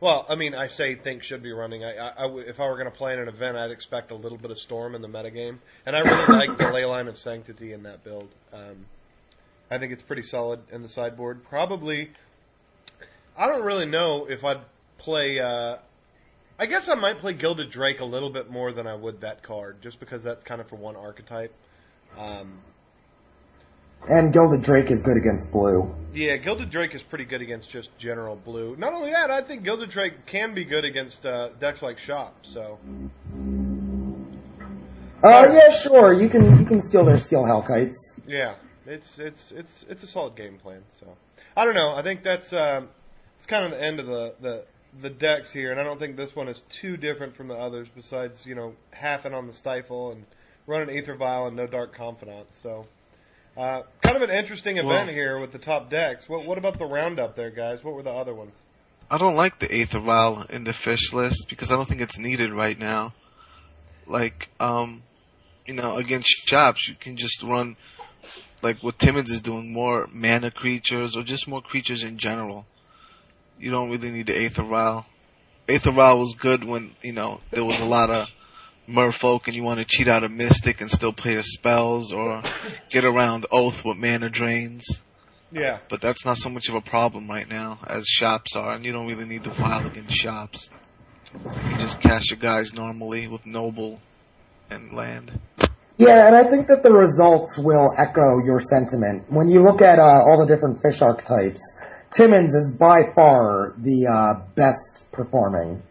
well, 0.00 0.26
I 0.28 0.34
mean, 0.34 0.52
I 0.52 0.66
say 0.66 0.96
think 0.96 1.22
should 1.22 1.44
be 1.44 1.52
running. 1.52 1.84
I, 1.84 2.26
if 2.46 2.58
I 2.58 2.64
were 2.66 2.76
going 2.76 2.90
to 2.90 2.96
play 2.96 3.14
in 3.14 3.20
an 3.20 3.28
event, 3.28 3.56
I'd 3.56 3.70
expect 3.70 4.10
a 4.10 4.16
little 4.16 4.36
bit 4.36 4.50
of 4.50 4.58
Storm 4.58 4.96
in 4.96 5.00
the 5.00 5.08
metagame, 5.08 5.58
and 5.86 5.94
I 5.94 6.00
really 6.00 6.46
like 6.46 6.58
the 6.58 6.64
Leyline 6.64 7.08
of 7.08 7.18
Sanctity 7.18 7.72
in 7.72 7.84
that 7.84 8.02
build. 8.02 8.28
Um, 8.52 8.86
I 9.70 9.78
think 9.78 9.92
it's 9.92 10.02
pretty 10.02 10.24
solid 10.24 10.60
in 10.72 10.82
the 10.82 10.88
sideboard. 10.88 11.44
Probably, 11.44 12.10
I 13.38 13.46
don't 13.46 13.64
really 13.64 13.86
know 13.86 14.26
if 14.28 14.42
I'd 14.44 14.60
play. 14.98 15.38
Uh, 15.38 15.76
I 16.58 16.66
guess 16.66 16.88
I 16.88 16.94
might 16.94 17.20
play 17.20 17.32
Gilded 17.32 17.70
Drake 17.70 18.00
a 18.00 18.04
little 18.04 18.30
bit 18.30 18.50
more 18.50 18.72
than 18.72 18.88
I 18.88 18.94
would 18.94 19.20
that 19.20 19.44
card, 19.44 19.82
just 19.82 20.00
because 20.00 20.24
that's 20.24 20.42
kind 20.44 20.60
of 20.60 20.68
for 20.68 20.76
one 20.76 20.96
archetype. 20.96 21.54
Um, 22.18 22.58
And 24.08 24.32
Gilded 24.32 24.62
Drake 24.62 24.90
is 24.90 25.00
good 25.02 25.16
against 25.16 25.50
blue. 25.50 25.94
yeah, 26.12 26.36
Gilded 26.36 26.70
Drake 26.70 26.94
is 26.94 27.02
pretty 27.02 27.24
good 27.24 27.40
against 27.40 27.70
just 27.70 27.88
general 27.98 28.36
blue. 28.36 28.76
Not 28.76 28.92
only 28.92 29.10
that, 29.10 29.30
I 29.30 29.42
think 29.42 29.64
Gilded 29.64 29.90
Drake 29.90 30.26
can 30.26 30.54
be 30.54 30.64
good 30.64 30.84
against 30.84 31.24
uh, 31.24 31.48
decks 31.60 31.80
like 31.82 31.98
Shop. 31.98 32.36
So 32.52 32.78
Uh, 35.22 35.48
yeah, 35.52 35.70
sure. 35.70 36.12
You 36.12 36.28
can 36.28 36.58
you 36.58 36.66
can 36.66 36.80
steal 36.86 37.04
their 37.04 37.18
steel 37.18 37.44
hellkites. 37.44 37.94
yeah, 38.26 38.56
it's 38.86 39.18
it's 39.18 39.52
it's 39.52 39.84
it's 39.88 40.02
a 40.02 40.06
solid 40.06 40.36
game 40.36 40.58
plan. 40.58 40.82
So 41.00 41.06
I 41.56 41.64
don't 41.64 41.74
know. 41.74 41.94
I 41.94 42.02
think 42.02 42.22
that's 42.22 42.52
um, 42.52 42.88
it's 43.38 43.46
kind 43.46 43.64
of 43.64 43.70
the 43.70 43.82
end 43.82 44.00
of 44.00 44.06
the 44.06 44.34
the 44.42 44.64
the 45.00 45.10
decks 45.10 45.50
here, 45.50 45.72
and 45.72 45.80
I 45.80 45.84
don't 45.84 45.98
think 45.98 46.16
this 46.16 46.36
one 46.36 46.48
is 46.48 46.60
too 46.68 46.96
different 46.98 47.36
from 47.36 47.48
the 47.48 47.54
others. 47.54 47.88
Besides, 47.94 48.44
you 48.44 48.54
know, 48.54 48.74
halfing 48.94 49.32
on 49.32 49.46
the 49.46 49.54
stifle 49.54 50.12
and 50.12 50.26
running 50.66 50.94
Aether 50.96 51.16
Vial 51.16 51.46
and 51.46 51.56
no 51.56 51.66
Dark 51.66 51.96
Confidant. 51.96 52.46
So. 52.62 52.86
Uh, 53.56 53.82
kind 54.02 54.16
of 54.16 54.22
an 54.22 54.30
interesting 54.30 54.78
event 54.78 54.88
Well- 54.88 55.06
here 55.06 55.38
with 55.38 55.52
the 55.52 55.58
top 55.58 55.90
decks. 55.90 56.28
What, 56.28 56.44
what 56.44 56.58
about 56.58 56.78
the 56.78 56.86
roundup 56.86 57.36
there, 57.36 57.50
guys? 57.50 57.84
What 57.84 57.94
were 57.94 58.02
the 58.02 58.10
other 58.10 58.34
ones? 58.34 58.54
I 59.10 59.18
don't 59.18 59.36
like 59.36 59.60
the 59.60 59.72
Aether 59.72 60.00
Vial 60.00 60.46
in 60.48 60.64
the 60.64 60.72
fish 60.72 61.12
list 61.12 61.46
because 61.48 61.70
I 61.70 61.76
don't 61.76 61.86
think 61.86 62.00
it's 62.00 62.18
needed 62.18 62.52
right 62.52 62.78
now. 62.78 63.12
Like, 64.06 64.48
um, 64.58 65.02
you 65.66 65.74
know, 65.74 65.96
against 65.96 66.28
shops, 66.48 66.88
you 66.88 66.94
can 66.98 67.16
just 67.16 67.42
run, 67.42 67.76
like 68.62 68.82
what 68.82 68.98
Timmons 68.98 69.30
is 69.30 69.42
doing, 69.42 69.72
more 69.72 70.08
mana 70.10 70.50
creatures 70.50 71.16
or 71.16 71.22
just 71.22 71.46
more 71.46 71.60
creatures 71.60 72.02
in 72.02 72.18
general. 72.18 72.66
You 73.58 73.70
don't 73.70 73.90
really 73.90 74.10
need 74.10 74.26
the 74.26 74.36
Aether 74.36 74.64
Vial. 74.64 75.06
Aether 75.68 75.92
Vial 75.92 76.18
was 76.18 76.34
good 76.40 76.64
when, 76.64 76.92
you 77.02 77.12
know, 77.12 77.40
there 77.50 77.64
was 77.64 77.80
a 77.80 77.84
lot 77.86 78.10
of 78.10 78.26
merfolk 78.88 79.46
and 79.46 79.54
you 79.54 79.62
want 79.62 79.80
to 79.80 79.86
cheat 79.86 80.08
out 80.08 80.24
a 80.24 80.28
mystic 80.28 80.80
and 80.80 80.90
still 80.90 81.12
play 81.12 81.34
his 81.36 81.52
spells 81.52 82.12
or 82.12 82.42
get 82.90 83.04
around 83.04 83.46
oath 83.50 83.84
with 83.84 83.96
mana 83.96 84.28
drains. 84.28 84.86
Yeah. 85.50 85.78
But 85.88 86.00
that's 86.00 86.24
not 86.24 86.36
so 86.36 86.50
much 86.50 86.68
of 86.68 86.74
a 86.74 86.80
problem 86.80 87.28
right 87.28 87.48
now 87.48 87.78
as 87.86 88.06
shops 88.06 88.56
are, 88.56 88.74
and 88.74 88.84
you 88.84 88.92
don't 88.92 89.06
really 89.06 89.26
need 89.26 89.44
to 89.44 89.54
file 89.54 89.86
against 89.86 90.14
shops. 90.14 90.68
You 91.32 91.76
just 91.78 92.00
cast 92.00 92.30
your 92.30 92.40
guys 92.40 92.72
normally 92.72 93.28
with 93.28 93.46
noble 93.46 94.00
and 94.70 94.92
land. 94.92 95.38
Yeah, 95.96 96.26
and 96.26 96.34
I 96.34 96.48
think 96.50 96.66
that 96.66 96.82
the 96.82 96.92
results 96.92 97.56
will 97.56 97.90
echo 97.96 98.42
your 98.44 98.60
sentiment. 98.60 99.30
When 99.30 99.48
you 99.48 99.62
look 99.62 99.80
at 99.80 100.00
uh, 100.00 100.02
all 100.02 100.44
the 100.44 100.52
different 100.52 100.80
fish 100.82 101.00
archetypes, 101.00 101.60
Timmons 102.10 102.52
is 102.52 102.72
by 102.78 102.98
far 103.14 103.74
the 103.78 104.06
uh, 104.06 104.46
best 104.54 105.06
performing. 105.12 105.82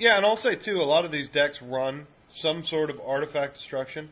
Yeah, 0.00 0.16
and 0.16 0.24
I'll 0.24 0.36
say 0.36 0.54
too, 0.54 0.80
a 0.80 0.88
lot 0.88 1.04
of 1.04 1.12
these 1.12 1.28
decks 1.28 1.60
run 1.60 2.06
some 2.34 2.64
sort 2.64 2.88
of 2.88 2.98
artifact 3.06 3.56
destruction, 3.58 4.08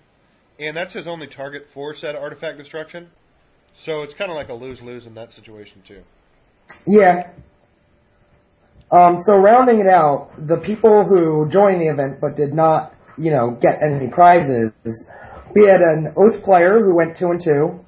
and 0.61 0.77
that's 0.77 0.93
his 0.93 1.07
only 1.07 1.27
target 1.27 1.67
for 1.73 1.97
said 1.97 2.15
artifact 2.15 2.59
destruction. 2.59 3.09
So 3.85 4.03
it's 4.03 4.13
kind 4.13 4.31
of 4.31 4.37
like 4.37 4.51
a 4.51 4.55
lose 4.55 4.83
lose 4.83 5.07
in 5.07 5.15
that 5.15 5.33
situation 5.33 5.83
too. 5.89 6.03
Yeah. 6.87 7.31
Um, 8.91 9.17
so 9.17 9.35
rounding 9.37 9.81
it 9.81 9.87
out, 9.87 10.31
the 10.37 10.59
people 10.59 11.05
who 11.05 11.49
joined 11.49 11.81
the 11.81 11.87
event 11.87 12.21
but 12.21 12.37
did 12.37 12.53
not, 12.53 12.95
you 13.17 13.31
know, 13.31 13.53
get 13.53 13.83
any 13.83 14.09
prizes, 14.09 14.73
we 15.55 15.63
had 15.63 15.81
an 15.81 16.13
Oath 16.19 16.43
player 16.43 16.81
who 16.81 16.95
went 16.97 17.17
two 17.17 17.31
and 17.31 17.41
two, 17.41 17.83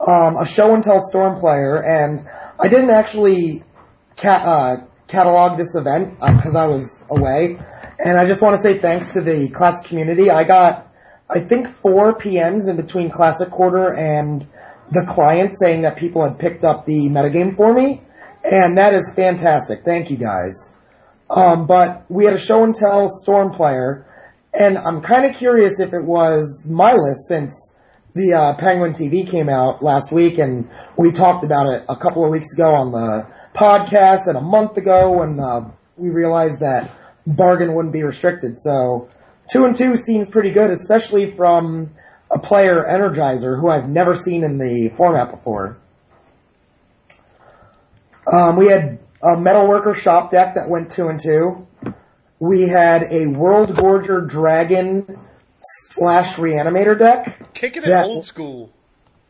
um, 0.00 0.36
a 0.36 0.46
Show 0.46 0.72
and 0.72 0.82
Tell 0.82 1.00
Storm 1.10 1.38
player, 1.40 1.76
and 1.76 2.26
I 2.58 2.68
didn't 2.68 2.90
actually 2.90 3.64
ca- 4.16 4.30
uh, 4.30 4.76
catalog 5.08 5.58
this 5.58 5.74
event 5.74 6.18
because 6.20 6.56
I 6.56 6.66
was 6.66 7.04
away, 7.10 7.58
and 7.98 8.18
I 8.18 8.26
just 8.26 8.42
want 8.42 8.56
to 8.56 8.62
say 8.62 8.78
thanks 8.80 9.12
to 9.14 9.20
the 9.20 9.48
classic 9.48 9.86
community. 9.86 10.30
I 10.30 10.44
got, 10.44 10.92
I 11.30 11.40
think, 11.40 11.68
four 11.76 12.18
PMs 12.18 12.68
in 12.68 12.76
between 12.76 13.10
Classic 13.10 13.50
Quarter 13.50 13.94
and 13.94 14.46
the 14.90 15.04
client 15.08 15.54
saying 15.60 15.82
that 15.82 15.96
people 15.96 16.22
had 16.22 16.38
picked 16.38 16.64
up 16.64 16.86
the 16.86 17.08
metagame 17.08 17.56
for 17.56 17.72
me, 17.72 18.02
and 18.44 18.78
that 18.78 18.94
is 18.94 19.12
fantastic. 19.14 19.84
Thank 19.84 20.10
you 20.10 20.16
guys. 20.16 20.72
Um, 21.28 21.66
but 21.66 22.04
we 22.08 22.24
had 22.24 22.34
a 22.34 22.38
show 22.38 22.62
and 22.62 22.74
tell 22.74 23.08
Storm 23.08 23.52
player, 23.52 24.06
and 24.54 24.78
I'm 24.78 25.02
kind 25.02 25.28
of 25.28 25.34
curious 25.36 25.80
if 25.80 25.92
it 25.92 26.04
was 26.04 26.64
my 26.68 26.92
list 26.92 27.28
since 27.28 27.74
the 28.14 28.32
uh, 28.32 28.54
Penguin 28.54 28.92
TV 28.92 29.28
came 29.28 29.48
out 29.48 29.82
last 29.82 30.12
week, 30.12 30.38
and 30.38 30.70
we 30.96 31.12
talked 31.12 31.44
about 31.44 31.66
it 31.66 31.84
a 31.88 31.96
couple 31.96 32.24
of 32.24 32.30
weeks 32.30 32.52
ago 32.54 32.72
on 32.72 32.92
the 32.92 33.35
podcast, 33.56 34.26
and 34.26 34.36
a 34.36 34.40
month 34.40 34.76
ago 34.76 35.18
when 35.18 35.40
uh, 35.40 35.70
we 35.96 36.10
realized 36.10 36.60
that 36.60 36.90
bargain 37.26 37.74
wouldn't 37.74 37.92
be 37.92 38.02
restricted. 38.02 38.58
So 38.58 39.08
two 39.50 39.64
and 39.64 39.74
two 39.74 39.96
seems 39.96 40.28
pretty 40.28 40.50
good, 40.50 40.70
especially 40.70 41.34
from 41.36 41.90
a 42.30 42.38
player 42.38 42.84
Energizer 42.88 43.60
who 43.60 43.70
I've 43.70 43.88
never 43.88 44.14
seen 44.14 44.44
in 44.44 44.58
the 44.58 44.90
format 44.96 45.30
before. 45.30 45.78
Um, 48.30 48.56
we 48.56 48.66
had 48.66 48.98
a 49.22 49.36
Metalworker 49.36 49.94
shop 49.94 50.30
deck 50.32 50.56
that 50.56 50.68
went 50.68 50.90
two 50.90 51.08
and 51.08 51.20
two. 51.20 51.66
We 52.38 52.62
had 52.62 53.02
a 53.04 53.26
Worldgorger 53.26 54.28
Dragon 54.28 55.18
slash 55.58 56.36
Reanimator 56.36 56.98
deck. 56.98 57.54
Kicking 57.54 57.82
it 57.84 57.90
old 57.90 58.24
school. 58.24 58.72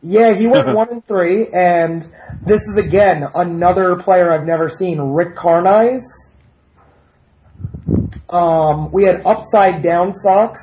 Yeah, 0.01 0.35
he 0.35 0.47
went 0.47 0.67
one 0.75 0.89
and 0.89 1.05
three, 1.05 1.47
and 1.47 2.01
this 2.45 2.61
is 2.61 2.77
again 2.77 3.23
another 3.33 3.95
player 3.95 4.31
I've 4.31 4.45
never 4.45 4.69
seen, 4.69 4.99
Rick 4.99 5.35
Carnize. 5.35 6.03
Um, 8.29 8.91
we 8.91 9.03
had 9.03 9.25
Upside 9.25 9.81
Down 9.83 10.13
Socks, 10.13 10.61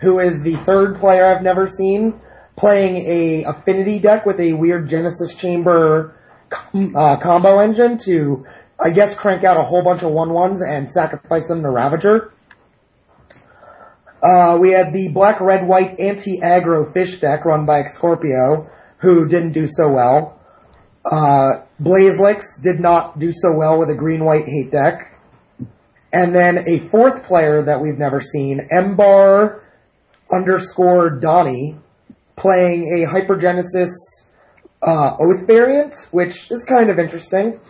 who 0.00 0.18
is 0.18 0.42
the 0.42 0.56
third 0.66 0.98
player 0.98 1.26
I've 1.26 1.42
never 1.42 1.66
seen, 1.66 2.20
playing 2.56 2.96
a 2.96 3.44
Affinity 3.44 4.00
deck 4.00 4.26
with 4.26 4.40
a 4.40 4.52
weird 4.52 4.88
Genesis 4.88 5.34
Chamber 5.34 6.16
com- 6.50 6.94
uh, 6.96 7.18
combo 7.20 7.60
engine 7.60 7.98
to, 7.98 8.44
I 8.82 8.90
guess, 8.90 9.14
crank 9.14 9.44
out 9.44 9.56
a 9.56 9.62
whole 9.62 9.82
bunch 9.82 10.02
of 10.02 10.10
one 10.12 10.32
ones 10.32 10.60
and 10.62 10.90
sacrifice 10.90 11.46
them 11.48 11.62
to 11.62 11.70
Ravager. 11.70 12.32
Uh, 14.22 14.56
we 14.58 14.72
had 14.72 14.92
the 14.92 15.08
black, 15.08 15.40
red, 15.40 15.66
white 15.66 16.00
anti-aggro 16.00 16.92
fish 16.92 17.20
deck 17.20 17.44
run 17.44 17.66
by 17.66 17.84
Scorpio, 17.84 18.70
who 19.04 19.28
didn't 19.28 19.52
do 19.52 19.68
so 19.68 19.88
well. 19.88 20.40
Uh, 21.04 21.64
Blazelix 21.80 22.42
did 22.62 22.80
not 22.80 23.18
do 23.18 23.30
so 23.30 23.52
well 23.54 23.78
with 23.78 23.90
a 23.90 23.94
green, 23.94 24.24
white 24.24 24.46
hate 24.46 24.72
deck. 24.72 25.20
And 26.12 26.34
then 26.34 26.64
a 26.68 26.88
fourth 26.88 27.24
player 27.24 27.62
that 27.62 27.80
we've 27.80 27.98
never 27.98 28.20
seen, 28.20 28.68
Mbar 28.72 29.60
underscore 30.32 31.10
Donnie, 31.20 31.76
playing 32.36 32.84
a 32.94 33.12
Hypergenesis 33.12 33.90
uh, 34.82 35.16
Oath 35.20 35.46
variant, 35.46 35.94
which 36.10 36.50
is 36.50 36.64
kind 36.64 36.90
of 36.90 36.98
interesting. 36.98 37.60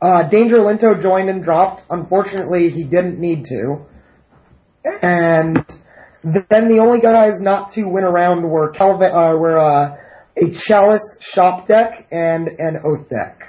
Uh, 0.00 0.22
Danger 0.24 0.60
Linto 0.60 0.94
joined 1.00 1.30
and 1.30 1.42
dropped. 1.42 1.84
Unfortunately, 1.88 2.68
he 2.68 2.84
didn't 2.84 3.18
need 3.18 3.44
to. 3.46 3.86
And 5.02 5.64
then 6.24 6.68
the 6.68 6.78
only 6.78 7.00
guys 7.00 7.40
not 7.40 7.72
to 7.72 7.84
win 7.84 8.04
around 8.04 8.42
were 8.42 8.70
Calvin, 8.70 9.10
uh, 9.10 9.34
were 9.36 9.58
uh, 9.58 9.96
a 10.36 10.50
Chalice 10.50 11.18
shop 11.20 11.66
deck 11.66 12.08
and 12.10 12.48
an 12.48 12.80
Oath 12.82 13.08
deck. 13.10 13.42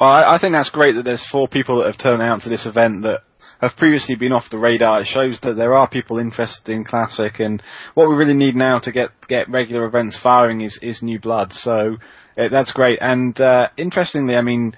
Well, 0.00 0.10
I, 0.10 0.34
I 0.34 0.38
think 0.38 0.52
that's 0.52 0.70
great 0.70 0.94
that 0.94 1.04
there's 1.04 1.26
four 1.26 1.46
people 1.46 1.78
that 1.78 1.86
have 1.86 1.98
turned 1.98 2.22
out 2.22 2.42
to 2.42 2.48
this 2.48 2.66
event 2.66 3.02
that 3.02 3.22
have 3.60 3.76
previously 3.76 4.14
been 4.14 4.32
off 4.32 4.48
the 4.48 4.58
radar. 4.58 5.00
It 5.00 5.06
shows 5.06 5.40
that 5.40 5.56
there 5.56 5.74
are 5.74 5.88
people 5.88 6.18
interested 6.18 6.72
in 6.72 6.84
classic, 6.84 7.40
and 7.40 7.62
what 7.94 8.08
we 8.08 8.16
really 8.16 8.34
need 8.34 8.56
now 8.56 8.78
to 8.78 8.92
get 8.92 9.10
get 9.26 9.50
regular 9.50 9.84
events 9.84 10.16
firing 10.16 10.62
is 10.62 10.78
is 10.80 11.02
new 11.02 11.18
blood. 11.18 11.52
So 11.52 11.96
uh, 12.36 12.48
that's 12.48 12.72
great. 12.72 12.98
And 13.02 13.38
uh, 13.40 13.68
interestingly, 13.76 14.36
I 14.36 14.42
mean. 14.42 14.74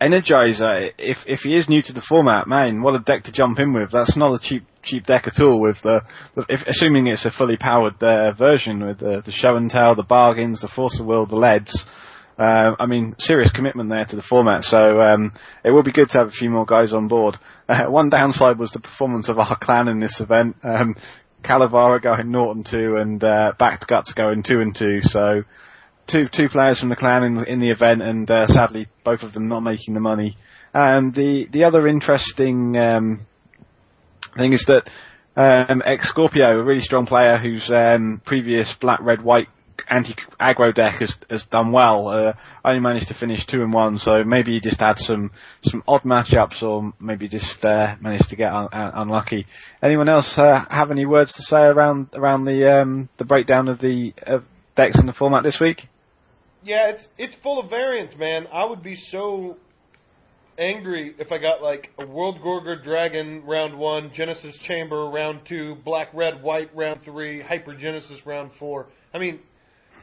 Energizer, 0.00 0.90
if 0.98 1.24
if 1.28 1.42
he 1.44 1.54
is 1.54 1.68
new 1.68 1.80
to 1.80 1.92
the 1.92 2.02
format, 2.02 2.48
man, 2.48 2.82
what 2.82 2.96
a 2.96 2.98
deck 2.98 3.22
to 3.22 3.30
jump 3.30 3.60
in 3.60 3.72
with. 3.72 3.92
That's 3.92 4.16
not 4.16 4.34
a 4.34 4.38
cheap 4.40 4.64
cheap 4.82 5.06
deck 5.06 5.26
at 5.26 5.40
all. 5.40 5.60
With 5.60 5.80
the, 5.82 6.04
if, 6.48 6.66
assuming 6.66 7.06
it's 7.06 7.24
a 7.24 7.30
fully 7.30 7.56
powered 7.56 8.02
uh, 8.02 8.32
version 8.32 8.86
with 8.86 8.98
the, 8.98 9.20
the 9.20 9.30
show 9.30 9.56
and 9.56 9.70
tell, 9.70 9.94
the 9.94 10.02
bargains, 10.02 10.60
the 10.60 10.68
force 10.68 10.98
of 10.98 11.06
will, 11.06 11.26
the 11.26 11.36
leads. 11.36 11.86
Uh, 12.38 12.74
I 12.78 12.86
mean, 12.86 13.14
serious 13.18 13.50
commitment 13.50 13.90
there 13.90 14.04
to 14.04 14.16
the 14.16 14.22
format. 14.22 14.64
So 14.64 15.00
um, 15.00 15.32
it 15.64 15.70
would 15.70 15.84
be 15.84 15.92
good 15.92 16.08
to 16.10 16.18
have 16.18 16.28
a 16.28 16.32
few 16.32 16.50
more 16.50 16.64
guys 16.64 16.92
on 16.92 17.08
board. 17.08 17.38
Uh, 17.68 17.84
one 17.88 18.10
downside 18.10 18.58
was 18.58 18.72
the 18.72 18.80
performance 18.80 19.28
of 19.28 19.38
our 19.38 19.56
clan 19.60 19.88
in 19.88 20.00
this 20.00 20.20
event. 20.20 20.56
Um, 20.62 20.96
Calavara 21.42 22.00
going 22.00 22.30
Norton 22.30 22.64
two 22.64 22.96
and 22.96 23.22
uh, 23.22 23.52
Backed 23.58 23.86
Guts 23.86 24.12
going 24.12 24.42
two 24.42 24.60
and 24.60 24.74
two. 24.74 25.02
So 25.02 25.42
two 26.06 26.28
two 26.28 26.48
players 26.48 26.80
from 26.80 26.88
the 26.88 26.96
clan 26.96 27.24
in 27.24 27.44
in 27.46 27.58
the 27.58 27.70
event, 27.70 28.00
and 28.00 28.30
uh, 28.30 28.46
sadly 28.46 28.86
both 29.04 29.24
of 29.24 29.32
them 29.32 29.48
not 29.48 29.60
making 29.60 29.94
the 29.94 30.00
money. 30.00 30.36
And 30.72 31.12
the 31.14 31.46
the 31.46 31.64
other 31.64 31.86
interesting 31.86 32.76
um, 32.76 33.26
thing 34.36 34.52
is 34.52 34.64
that 34.66 34.88
um, 35.36 35.82
ex 35.84 36.08
Scorpio, 36.08 36.60
a 36.60 36.64
really 36.64 36.80
strong 36.80 37.06
player 37.06 37.36
whose 37.36 37.70
um, 37.70 38.20
previous 38.24 38.74
black 38.74 39.00
red 39.02 39.22
white 39.22 39.48
anti 39.88 40.14
aggro 40.40 40.74
deck 40.74 41.00
has 41.00 41.16
has 41.30 41.46
done 41.46 41.72
well. 41.72 42.08
Uh, 42.08 42.32
only 42.64 42.80
managed 42.80 43.08
to 43.08 43.14
finish 43.14 43.46
two 43.46 43.62
and 43.62 43.72
one, 43.72 43.98
so 43.98 44.24
maybe 44.24 44.52
he 44.52 44.60
just 44.60 44.80
had 44.80 44.98
some 44.98 45.30
some 45.62 45.82
odd 45.88 46.02
matchups, 46.02 46.62
or 46.62 46.92
maybe 47.00 47.28
just 47.28 47.64
uh, 47.64 47.96
managed 48.00 48.28
to 48.30 48.36
get 48.36 48.52
un- 48.52 48.68
un- 48.72 48.92
unlucky. 48.94 49.46
Anyone 49.82 50.08
else 50.08 50.38
uh, 50.38 50.64
have 50.70 50.90
any 50.90 51.06
words 51.06 51.34
to 51.34 51.42
say 51.42 51.62
around 51.62 52.10
around 52.14 52.44
the 52.44 52.80
um, 52.80 53.08
the 53.16 53.24
breakdown 53.24 53.68
of 53.68 53.80
the 53.80 54.14
decks 54.74 54.98
in 54.98 55.06
the 55.06 55.12
format 55.12 55.42
this 55.42 55.60
week? 55.60 55.88
Yeah, 56.62 56.90
it's 56.90 57.08
it's 57.18 57.34
full 57.34 57.58
of 57.58 57.70
variants, 57.70 58.16
man. 58.16 58.46
I 58.52 58.64
would 58.64 58.82
be 58.82 58.96
so 58.96 59.56
angry 60.58 61.14
if 61.18 61.32
I 61.32 61.38
got 61.38 61.62
like 61.62 61.90
a 61.98 62.04
Worldgorger 62.04 62.82
Dragon 62.82 63.44
round 63.44 63.76
one, 63.78 64.12
Genesis 64.12 64.58
Chamber 64.58 65.06
round 65.08 65.44
two, 65.44 65.76
Black 65.84 66.08
Red 66.12 66.42
White 66.42 66.74
round 66.74 67.02
three, 67.04 67.42
Hypergenesis 67.42 68.26
round 68.26 68.52
four. 68.54 68.86
I 69.14 69.18
mean, 69.18 69.40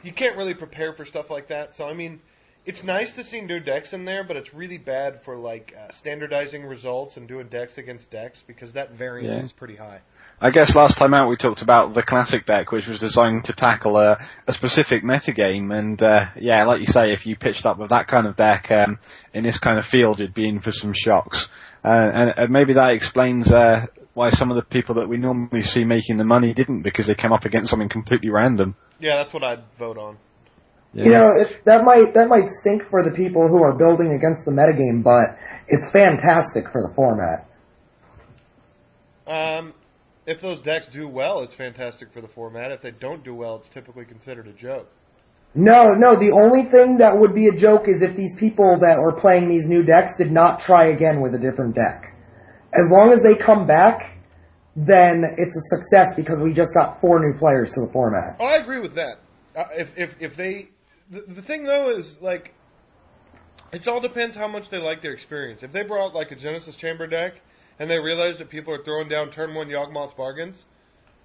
you 0.04 0.12
can't 0.12 0.38
really 0.38 0.54
prepare 0.54 0.94
for 0.94 1.06
stuff 1.06 1.30
like 1.30 1.48
that. 1.50 1.76
So 1.76 1.86
I 1.86 1.94
mean, 1.94 2.20
it's 2.66 2.84
nice 2.84 3.14
to 3.14 3.24
see 3.24 3.42
new 3.42 3.60
decks 3.60 3.94
in 3.94 4.06
there, 4.06 4.24
but 4.24 4.36
it's 4.38 4.54
really 4.54 4.78
bad 4.78 5.22
for 5.24 5.38
like 5.38 5.74
uh, 5.78 5.92
standardizing 5.94 6.66
results 6.66 7.18
and 7.18 7.28
doing 7.28 7.48
decks 7.48 7.78
against 7.78 8.10
decks 8.10 8.44
because 8.46 8.74
that 8.74 8.92
variance 8.92 9.40
Yeah. 9.40 9.46
is 9.46 9.52
pretty 9.52 9.76
high. 9.76 10.02
I 10.42 10.52
guess 10.52 10.74
last 10.76 10.98
time 10.98 11.14
out 11.14 11.28
we 11.28 11.36
talked 11.36 11.62
about 11.62 11.94
the 11.94 12.02
classic 12.02 12.46
deck, 12.46 12.72
which 12.72 12.88
was 12.88 13.00
designed 13.00 13.46
to 13.46 13.54
tackle 13.54 13.98
a, 13.98 14.18
a 14.48 14.54
specific 14.54 15.04
metagame, 15.04 15.78
and 15.78 16.02
uh, 16.02 16.28
yeah, 16.38 16.64
like 16.64 16.80
you 16.80 16.88
say, 16.88 17.12
if 17.12 17.26
you 17.26 17.36
pitched 17.36 17.66
up 17.66 17.78
with 17.78 17.90
that 17.90 18.08
kind 18.08 18.26
of 18.26 18.38
deck 18.38 18.72
um, 18.72 19.00
in 19.34 19.44
this 19.44 19.58
kind 19.58 19.78
of 19.78 19.86
field, 19.86 20.20
you'd 20.20 20.34
be 20.34 20.48
in 20.48 20.62
for 20.62 20.72
some 20.72 20.94
shocks. 20.94 21.50
Uh, 21.84 21.90
and, 21.90 22.34
and 22.38 22.50
maybe 22.52 22.74
that 22.74 22.92
explains 22.92 23.52
uh, 23.52 23.86
why 24.14 24.30
some 24.30 24.50
of 24.50 24.56
the 24.56 24.64
people 24.64 24.96
that 24.96 25.10
we 25.10 25.18
normally 25.18 25.62
see 25.62 25.84
making 25.84 26.16
the 26.16 26.24
money 26.24 26.54
didn't, 26.54 26.84
because 26.84 27.06
they 27.08 27.16
came 27.16 27.34
up 27.34 27.44
against 27.44 27.70
something 27.70 27.90
completely 27.90 28.30
random. 28.30 28.76
Yeah, 29.00 29.18
that's 29.18 29.34
what 29.34 29.44
I'd 29.44 29.64
vote 29.78 29.98
on. 29.98 30.18
Yeah. 30.94 31.04
You 31.04 31.12
know, 31.12 31.32
it, 31.36 31.66
that 31.66 31.84
might 31.84 32.14
that 32.16 32.28
might 32.30 32.48
stink 32.62 32.90
for 32.90 33.04
the 33.04 33.16
people 33.16 33.48
who 33.48 33.62
are 33.62 33.78
building 33.78 34.12
against 34.12 34.46
the 34.46 34.52
metagame, 34.52 35.04
but 35.04 35.38
it's 35.68 35.92
fantastic 35.92 36.66
for 36.72 36.82
the 36.82 36.94
format. 36.96 37.46
Um, 39.28 39.74
if 40.30 40.40
those 40.42 40.62
decks 40.62 40.88
do 40.88 41.08
well, 41.08 41.42
it's 41.42 41.56
fantastic 41.56 42.14
for 42.14 42.22
the 42.22 42.28
format. 42.28 42.72
If 42.72 42.84
they 42.84 42.92
don't 42.92 43.24
do 43.24 43.34
well, 43.34 43.56
it's 43.56 43.70
typically 43.70 44.06
considered 44.06 44.48
a 44.48 44.54
joke. 44.54 44.88
No, 45.56 45.90
no, 45.98 46.16
the 46.16 46.32
only 46.32 46.70
thing 46.70 46.98
that 46.98 47.18
would 47.18 47.34
be 47.34 47.48
a 47.48 47.52
joke 47.52 47.88
is 47.88 48.04
if 48.04 48.16
these 48.16 48.36
people 48.38 48.78
that 48.80 49.00
are 49.00 49.12
playing 49.20 49.50
these 49.50 49.66
new 49.66 49.82
decks 49.82 50.12
did 50.20 50.32
not 50.32 50.60
try 50.60 50.90
again 50.90 51.20
with 51.20 51.34
a 51.34 51.40
different 51.40 51.74
deck. 51.74 52.16
As 52.72 52.86
long 52.92 53.12
as 53.12 53.24
they 53.24 53.34
come 53.34 53.66
back, 53.66 54.20
then 54.76 55.24
it's 55.36 55.58
a 55.58 55.76
success 55.76 56.14
because 56.16 56.40
we 56.44 56.54
just 56.54 56.76
got 56.76 57.02
four 57.02 57.20
new 57.20 57.36
players 57.40 57.72
to 57.74 57.82
the 57.82 57.92
format. 57.92 58.38
Oh, 58.40 58.46
I 58.46 58.58
agree 58.58 58.80
with 58.80 58.94
that. 58.94 59.16
Uh, 59.58 59.64
if 59.78 59.90
if 59.98 60.10
if 60.20 60.38
they, 60.38 60.70
the, 61.10 61.22
the 61.34 61.42
thing 61.42 61.64
though 61.64 61.98
is 61.98 62.18
like, 62.22 62.54
it 63.74 63.88
all 63.88 64.00
depends 64.00 64.36
how 64.36 64.48
much 64.48 64.70
they 64.70 64.78
like 64.78 65.02
their 65.02 65.14
experience. 65.14 65.64
If 65.64 65.72
they 65.72 65.82
brought 65.82 66.14
like 66.14 66.30
a 66.30 66.36
Genesis 66.36 66.76
Chamber 66.76 67.08
deck 67.08 67.42
and 67.80 67.90
they 67.90 67.98
realize 67.98 68.38
that 68.38 68.50
people 68.50 68.74
are 68.74 68.84
throwing 68.84 69.10
down 69.10 69.32
turn 69.32 69.56
one 69.56 69.68
Yawgmoth's 69.68 70.14
bargains, 70.14 70.64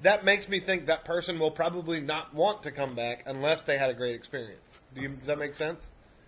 that 0.03 0.25
makes 0.25 0.49
me 0.49 0.61
think 0.61 0.87
that 0.87 1.05
person 1.05 1.39
will 1.39 1.51
probably 1.51 2.01
not 2.01 2.35
want 2.35 2.63
to 2.63 2.71
come 2.71 2.95
back 2.95 3.25
unless 3.27 3.63
they 3.63 3.79
had 3.79 3.91
a 3.91 3.95
great 3.95 4.15
experience. 4.15 4.63
Do 4.95 5.03
you, 5.03 5.09
does 5.09 5.27
that 5.27 5.39
make 5.39 5.55
sense? 5.55 5.87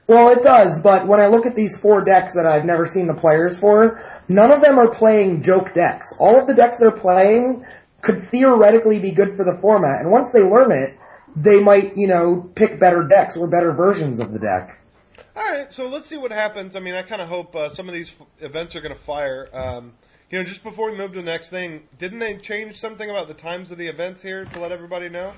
Well, 0.08 0.30
it 0.30 0.42
does, 0.44 0.80
but 0.82 1.08
when 1.08 1.18
I 1.18 1.26
look 1.26 1.46
at 1.46 1.56
these 1.56 1.76
four 1.76 2.04
decks 2.04 2.32
that 2.34 2.46
I've 2.46 2.64
never 2.64 2.86
seen 2.86 3.08
the 3.08 3.14
players 3.14 3.58
for, 3.58 4.00
none 4.28 4.52
of 4.52 4.60
them 4.60 4.78
are 4.78 4.88
playing 4.88 5.42
joke 5.42 5.74
decks. 5.74 6.14
All 6.20 6.38
of 6.38 6.46
the 6.46 6.54
decks 6.54 6.78
they're 6.78 6.92
playing 6.92 7.66
could 8.02 8.28
theoretically 8.28 9.00
be 9.00 9.10
good 9.10 9.36
for 9.36 9.44
the 9.44 9.58
format, 9.60 10.00
and 10.00 10.12
once 10.12 10.30
they 10.32 10.42
learn 10.42 10.70
it, 10.70 10.96
they 11.34 11.58
might, 11.58 11.96
you 11.96 12.06
know, 12.06 12.50
pick 12.54 12.78
better 12.78 13.02
decks 13.02 13.36
or 13.36 13.48
better 13.48 13.72
versions 13.72 14.20
of 14.20 14.32
the 14.32 14.38
deck. 14.38 14.80
All 15.34 15.42
right, 15.42 15.70
so 15.72 15.88
let's 15.88 16.08
see 16.08 16.16
what 16.16 16.30
happens. 16.30 16.76
I 16.76 16.80
mean, 16.80 16.94
I 16.94 17.02
kind 17.02 17.20
of 17.20 17.28
hope 17.28 17.54
uh, 17.54 17.68
some 17.70 17.88
of 17.88 17.94
these 17.94 18.10
f- 18.18 18.26
events 18.40 18.74
are 18.76 18.80
going 18.80 18.94
to 18.94 19.04
fire. 19.04 19.48
Um, 19.52 19.92
you 20.30 20.38
know, 20.38 20.44
just 20.44 20.62
before 20.62 20.90
we 20.90 20.96
move 20.96 21.12
to 21.12 21.20
the 21.20 21.24
next 21.24 21.50
thing, 21.50 21.82
didn't 21.98 22.18
they 22.18 22.36
change 22.36 22.80
something 22.80 23.08
about 23.08 23.28
the 23.28 23.34
times 23.34 23.70
of 23.70 23.78
the 23.78 23.86
events 23.86 24.22
here 24.22 24.44
to 24.44 24.60
let 24.60 24.72
everybody 24.72 25.08
know? 25.08 25.34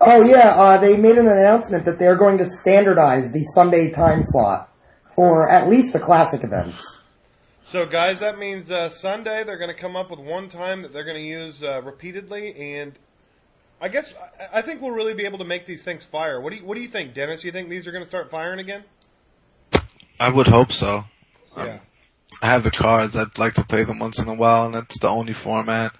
Oh 0.00 0.22
yeah, 0.24 0.50
uh, 0.50 0.78
they 0.78 0.96
made 0.96 1.18
an 1.18 1.26
announcement 1.26 1.84
that 1.86 1.98
they're 1.98 2.16
going 2.16 2.38
to 2.38 2.46
standardize 2.60 3.32
the 3.32 3.42
Sunday 3.54 3.90
time 3.90 4.22
slot 4.22 4.72
for 5.16 5.50
at 5.50 5.68
least 5.68 5.92
the 5.92 5.98
classic 5.98 6.44
events. 6.44 6.80
So, 7.72 7.84
guys, 7.84 8.20
that 8.20 8.38
means 8.38 8.70
uh, 8.70 8.88
Sunday 8.90 9.42
they're 9.44 9.58
going 9.58 9.74
to 9.74 9.80
come 9.80 9.96
up 9.96 10.10
with 10.10 10.20
one 10.20 10.48
time 10.48 10.82
that 10.82 10.92
they're 10.92 11.04
going 11.04 11.16
to 11.16 11.28
use 11.28 11.62
uh, 11.62 11.82
repeatedly, 11.82 12.76
and 12.76 12.92
I 13.80 13.88
guess 13.88 14.14
I, 14.38 14.60
I 14.60 14.62
think 14.62 14.80
we'll 14.80 14.92
really 14.92 15.14
be 15.14 15.24
able 15.24 15.38
to 15.38 15.44
make 15.44 15.66
these 15.66 15.82
things 15.82 16.04
fire. 16.12 16.40
What 16.40 16.50
do 16.50 16.56
you 16.56 16.64
What 16.64 16.76
do 16.76 16.80
you 16.80 16.88
think, 16.88 17.14
Dennis? 17.14 17.42
You 17.42 17.50
think 17.50 17.68
these 17.68 17.86
are 17.88 17.92
going 17.92 18.04
to 18.04 18.08
start 18.08 18.30
firing 18.30 18.60
again? 18.60 18.84
I 20.20 20.28
would 20.28 20.46
hope 20.46 20.70
so. 20.70 21.02
Yeah. 21.56 21.80
I 22.42 22.52
have 22.52 22.64
the 22.64 22.70
cards. 22.70 23.16
I'd 23.16 23.38
like 23.38 23.54
to 23.54 23.64
play 23.64 23.84
them 23.84 23.98
once 23.98 24.18
in 24.18 24.28
a 24.28 24.34
while, 24.34 24.66
and 24.66 24.74
that's 24.74 24.98
the 24.98 25.08
only 25.08 25.34
format. 25.34 25.92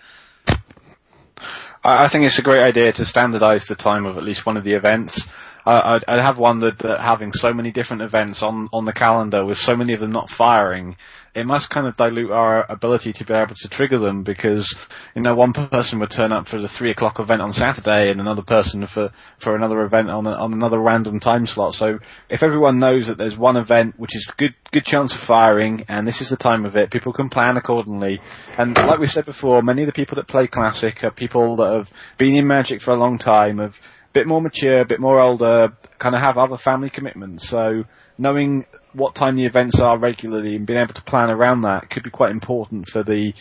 I 1.85 2.05
I 2.05 2.09
think 2.09 2.25
it's 2.25 2.39
a 2.39 2.43
great 2.43 2.63
idea 2.63 2.93
to 2.93 3.03
standardise 3.03 3.67
the 3.69 3.75
time 3.75 4.07
of 4.07 4.17
at 4.17 4.25
least 4.25 4.47
one 4.47 4.57
of 4.57 4.65
the 4.65 4.75
events. 4.75 5.27
I, 5.67 5.95
I'd, 5.95 6.05
I 6.09 6.23
have 6.23 6.39
wondered 6.39 6.79
that 6.79 7.01
having 7.01 7.33
so 7.33 7.53
many 7.53 7.71
different 7.73 8.03
events 8.03 8.43
on, 8.43 8.69
on 8.73 8.85
the 8.85 8.93
calendar 8.93 9.45
with 9.45 9.59
so 9.59 9.77
many 9.77 9.93
of 9.93 10.01
them 10.01 10.13
not 10.13 10.31
firing, 10.31 10.97
it 11.39 11.47
must 11.47 11.71
kind 11.71 11.87
of 11.87 11.97
dilute 11.97 12.33
our 12.33 12.67
ability 12.69 13.13
to 13.13 13.25
be 13.25 13.33
able 13.33 13.55
to 13.55 13.69
trigger 13.69 13.99
them 13.99 14.25
because, 14.25 14.75
you 15.15 15.23
know, 15.23 15.35
one 15.35 15.53
person 15.53 16.01
would 16.01 16.11
turn 16.11 16.33
up 16.33 16.49
for 16.49 16.61
the 16.61 16.67
three 16.67 16.91
o'clock 16.91 17.21
event 17.21 17.41
on 17.41 17.53
Saturday 17.53 18.11
and 18.11 18.21
another 18.21 18.43
person 18.43 18.87
for, 18.87 19.11
for 19.39 19.55
another 19.55 19.83
event 19.83 20.11
on, 20.11 20.27
a, 20.27 20.31
on 20.31 20.53
another 20.53 20.81
random 20.81 21.21
time 21.21 21.47
slot. 21.47 21.75
So 21.75 22.01
if 22.29 22.43
everyone 22.43 22.81
knows 22.81 23.07
that 23.07 23.19
there's 23.19 23.37
one 23.37 23.57
event 23.57 23.95
which 23.99 24.17
is 24.17 24.33
good, 24.37 24.55
good 24.73 24.85
chance 24.85 25.15
of 25.15 25.21
firing 25.21 25.85
and 25.89 26.07
this 26.07 26.21
is 26.21 26.29
the 26.29 26.37
time 26.37 26.65
of 26.65 26.75
it, 26.75 26.91
people 26.91 27.13
can 27.13 27.29
plan 27.29 27.57
accordingly. 27.57 28.21
And 28.57 28.77
like 28.77 28.99
we 28.99 29.07
said 29.07 29.25
before, 29.25 29.63
many 29.63 29.83
of 29.83 29.87
the 29.87 29.93
people 29.93 30.17
that 30.17 30.27
play 30.27 30.49
Classic 30.49 31.05
are 31.05 31.13
people 31.13 31.57
that 31.57 31.73
have 31.73 31.93
been 32.19 32.35
in 32.35 32.49
Magic 32.49 32.83
for 32.83 32.91
a 32.91 32.99
long 32.99 33.19
time, 33.19 33.59
have 33.59 33.77
a 33.77 34.13
bit 34.13 34.27
more 34.27 34.43
mature, 34.43 34.81
a 34.81 34.87
bit 34.87 35.01
more 35.01 35.21
older, 35.21 35.77
kind 35.99 36.17
of 36.17 36.21
have 36.21 36.37
other 36.37 36.57
family 36.57 36.91
commitments. 36.91 37.49
So 37.49 37.85
knowing 38.17 38.67
what 38.93 39.15
time 39.15 39.37
the 39.37 39.45
events 39.45 39.81
are 39.81 39.99
regularly 39.99 40.57
and 40.57 40.67
being 40.67 40.79
able 40.79 40.95
to 40.95 41.03
plan 41.03 41.31
around 41.31 41.63
that 41.63 41.91
could 41.91 42.03
be 42.03 42.11
quite 42.11 42.31
important 42.31 42.89
for 42.89 43.03
the 43.03 43.35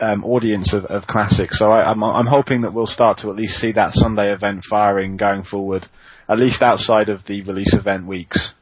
um, 0.00 0.24
audience 0.24 0.72
of, 0.72 0.84
of 0.86 1.06
Classic. 1.06 1.52
So 1.52 1.66
I, 1.66 1.90
I'm, 1.90 2.02
I'm 2.02 2.26
hoping 2.26 2.62
that 2.62 2.72
we'll 2.72 2.86
start 2.86 3.18
to 3.18 3.30
at 3.30 3.36
least 3.36 3.58
see 3.58 3.72
that 3.72 3.94
Sunday 3.94 4.32
event 4.32 4.64
firing 4.64 5.16
going 5.16 5.42
forward, 5.42 5.86
at 6.28 6.38
least 6.38 6.62
outside 6.62 7.08
of 7.08 7.24
the 7.24 7.42
release 7.42 7.74
event 7.74 8.06
weeks. 8.06 8.52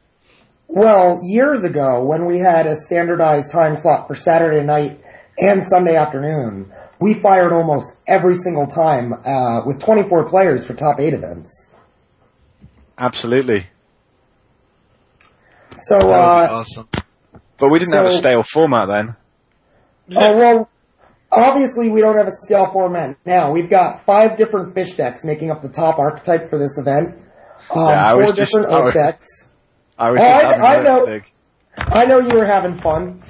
Well, 0.67 1.19
years 1.23 1.63
ago, 1.63 2.03
when 2.05 2.25
we 2.25 2.39
had 2.39 2.65
a 2.65 2.75
standardized 2.75 3.51
time 3.51 3.75
slot 3.75 4.07
for 4.07 4.15
Saturday 4.15 4.65
night 4.65 5.01
and 5.37 5.65
Sunday 5.67 5.95
afternoon, 5.95 6.71
we 6.99 7.19
fired 7.21 7.51
almost 7.51 7.89
every 8.07 8.35
single 8.35 8.67
time 8.67 9.11
uh, 9.13 9.63
with 9.65 9.79
24 9.79 10.29
players 10.29 10.65
for 10.65 10.73
top 10.73 10.99
eight 10.99 11.13
events. 11.13 11.71
Absolutely. 12.97 13.67
So, 15.87 15.97
That 15.99 16.05
would 16.07 16.11
be 16.11 16.15
uh, 16.15 16.59
awesome. 16.59 16.87
But 17.57 17.69
we 17.71 17.79
didn't 17.79 17.93
have 17.93 18.05
a 18.05 18.09
So- 18.09 18.15
stale 18.17 18.43
format 18.43 18.87
then. 18.87 19.15
oh 20.17 20.37
well, 20.37 20.69
obviously 21.31 21.89
we 21.89 22.01
don't 22.01 22.17
have 22.17 22.27
a 22.27 22.35
scale 22.45 22.69
format 22.71 23.15
now. 23.25 23.51
We've 23.51 23.69
got 23.69 24.05
five 24.05 24.37
different 24.37 24.73
fish 24.73 24.95
decks 24.95 25.23
making 25.23 25.51
up 25.51 25.61
the 25.61 25.69
top 25.69 25.97
archetype 25.99 26.49
for 26.49 26.59
this 26.59 26.77
event. 26.77 27.15
Um, 27.73 27.87
Yeah, 27.87 28.05
I 28.07 28.11
four 28.11 28.19
was 28.21 28.31
just- 28.33 28.51
different 28.53 28.73
I 28.73 28.77
oak 28.79 28.85
was- 28.85 28.93
decks. 28.93 29.27
I 29.97 30.09
was 30.11 30.19
Oh, 30.19 30.23
just 30.23 30.59
I- 30.59 30.67
having 30.67 30.83
know. 30.83 31.05
big. 31.05 31.23
I 31.77 32.05
know 32.05 32.19
you 32.19 32.29
were 32.37 32.45
having 32.45 32.77
fun. 32.77 33.21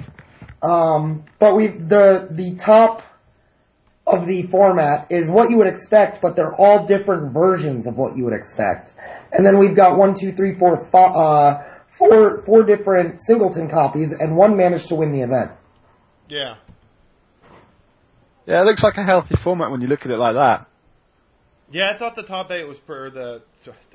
Um, 0.62 1.24
but 1.38 1.54
we 1.56 1.68
the 1.68 2.28
the 2.30 2.54
top 2.54 3.02
of 4.06 4.26
the 4.26 4.42
format 4.44 5.06
is 5.10 5.28
what 5.28 5.50
you 5.50 5.58
would 5.58 5.66
expect, 5.66 6.20
but 6.22 6.34
they're 6.36 6.54
all 6.54 6.86
different 6.86 7.32
versions 7.32 7.86
of 7.86 7.96
what 7.96 8.16
you 8.16 8.24
would 8.24 8.34
expect. 8.34 8.94
And 9.32 9.44
then 9.46 9.58
we've 9.58 9.74
got 9.76 9.96
one, 9.98 10.14
two, 10.14 10.32
three, 10.32 10.54
four, 10.58 10.84
five, 10.90 11.12
uh, 11.14 11.62
four, 12.08 12.42
four 12.44 12.62
different 12.64 13.20
singleton 13.20 13.68
copies, 13.68 14.12
and 14.12 14.36
one 14.36 14.56
managed 14.56 14.88
to 14.88 14.94
win 14.94 15.12
the 15.12 15.20
event. 15.20 15.52
Yeah. 16.28 16.56
Yeah, 18.46 18.62
it 18.62 18.64
looks 18.64 18.82
like 18.82 18.96
a 18.96 19.04
healthy 19.04 19.36
format 19.36 19.70
when 19.70 19.80
you 19.80 19.86
look 19.86 20.04
at 20.04 20.10
it 20.10 20.16
like 20.16 20.34
that. 20.34 20.66
Yeah, 21.70 21.90
I 21.94 21.98
thought 21.98 22.16
the 22.16 22.24
top 22.24 22.50
eight 22.50 22.66
was 22.66 22.78
per 22.78 23.10
the. 23.10 23.42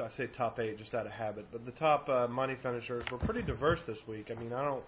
I 0.01 0.09
say 0.15 0.27
top 0.27 0.59
eight 0.59 0.77
just 0.77 0.95
out 0.95 1.05
of 1.05 1.11
habit, 1.11 1.47
but 1.51 1.65
the 1.65 1.71
top 1.71 2.07
uh, 2.09 2.27
money 2.27 2.55
finishers 2.63 3.03
were 3.11 3.17
pretty 3.17 3.41
diverse 3.41 3.81
this 3.85 3.99
week. 4.07 4.31
I 4.31 4.39
mean, 4.39 4.53
I 4.53 4.63
don't, 4.63 4.83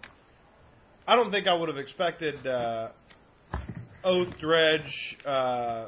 I 1.08 1.16
don't 1.16 1.30
think 1.30 1.48
I 1.48 1.54
would 1.54 1.70
have 1.70 1.78
expected 1.78 2.48
uh, 2.48 2.90
Oath 4.04 4.40
Dredge, 4.40 5.18
uh, 5.26 5.88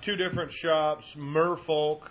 two 0.00 0.16
different 0.16 0.52
shops, 0.52 1.04
Merfolk, 1.16 2.08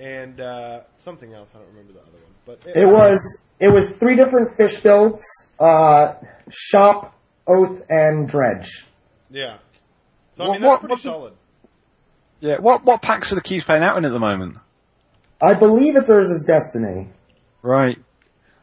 and 0.00 0.40
uh, 0.40 0.80
something 1.04 1.32
else. 1.32 1.50
I 1.54 1.58
don't 1.58 1.68
remember 1.68 1.92
the 1.92 2.00
other 2.00 2.10
one, 2.12 2.32
but 2.46 2.76
It 2.76 2.86
was 2.86 3.20
it 3.62 3.72
was 3.72 3.90
three 3.92 4.16
different 4.16 4.56
fish 4.56 4.80
builds: 4.82 5.22
uh, 5.60 6.14
shop, 6.50 7.14
oath, 7.48 7.82
and 7.88 8.28
dredge. 8.28 8.86
yeah. 9.30 9.58
So 10.34 10.44
I 10.44 10.46
What- 10.48 10.52
mean, 10.52 10.60
that's 10.62 10.68
what- 10.70 10.80
pretty 10.80 10.94
what- 10.94 11.02
solid. 11.02 11.32
Yeah, 12.40 12.56
what 12.58 12.84
what 12.84 13.00
packs 13.02 13.30
are 13.32 13.36
the 13.36 13.40
keys 13.40 13.64
playing 13.64 13.82
out 13.84 13.96
in 13.98 14.04
at 14.04 14.12
the 14.12 14.18
moment? 14.18 14.56
I 15.40 15.54
believe 15.54 15.96
it's 15.96 16.08
Urza's 16.10 16.44
Destiny. 16.46 17.10
Right. 17.62 17.98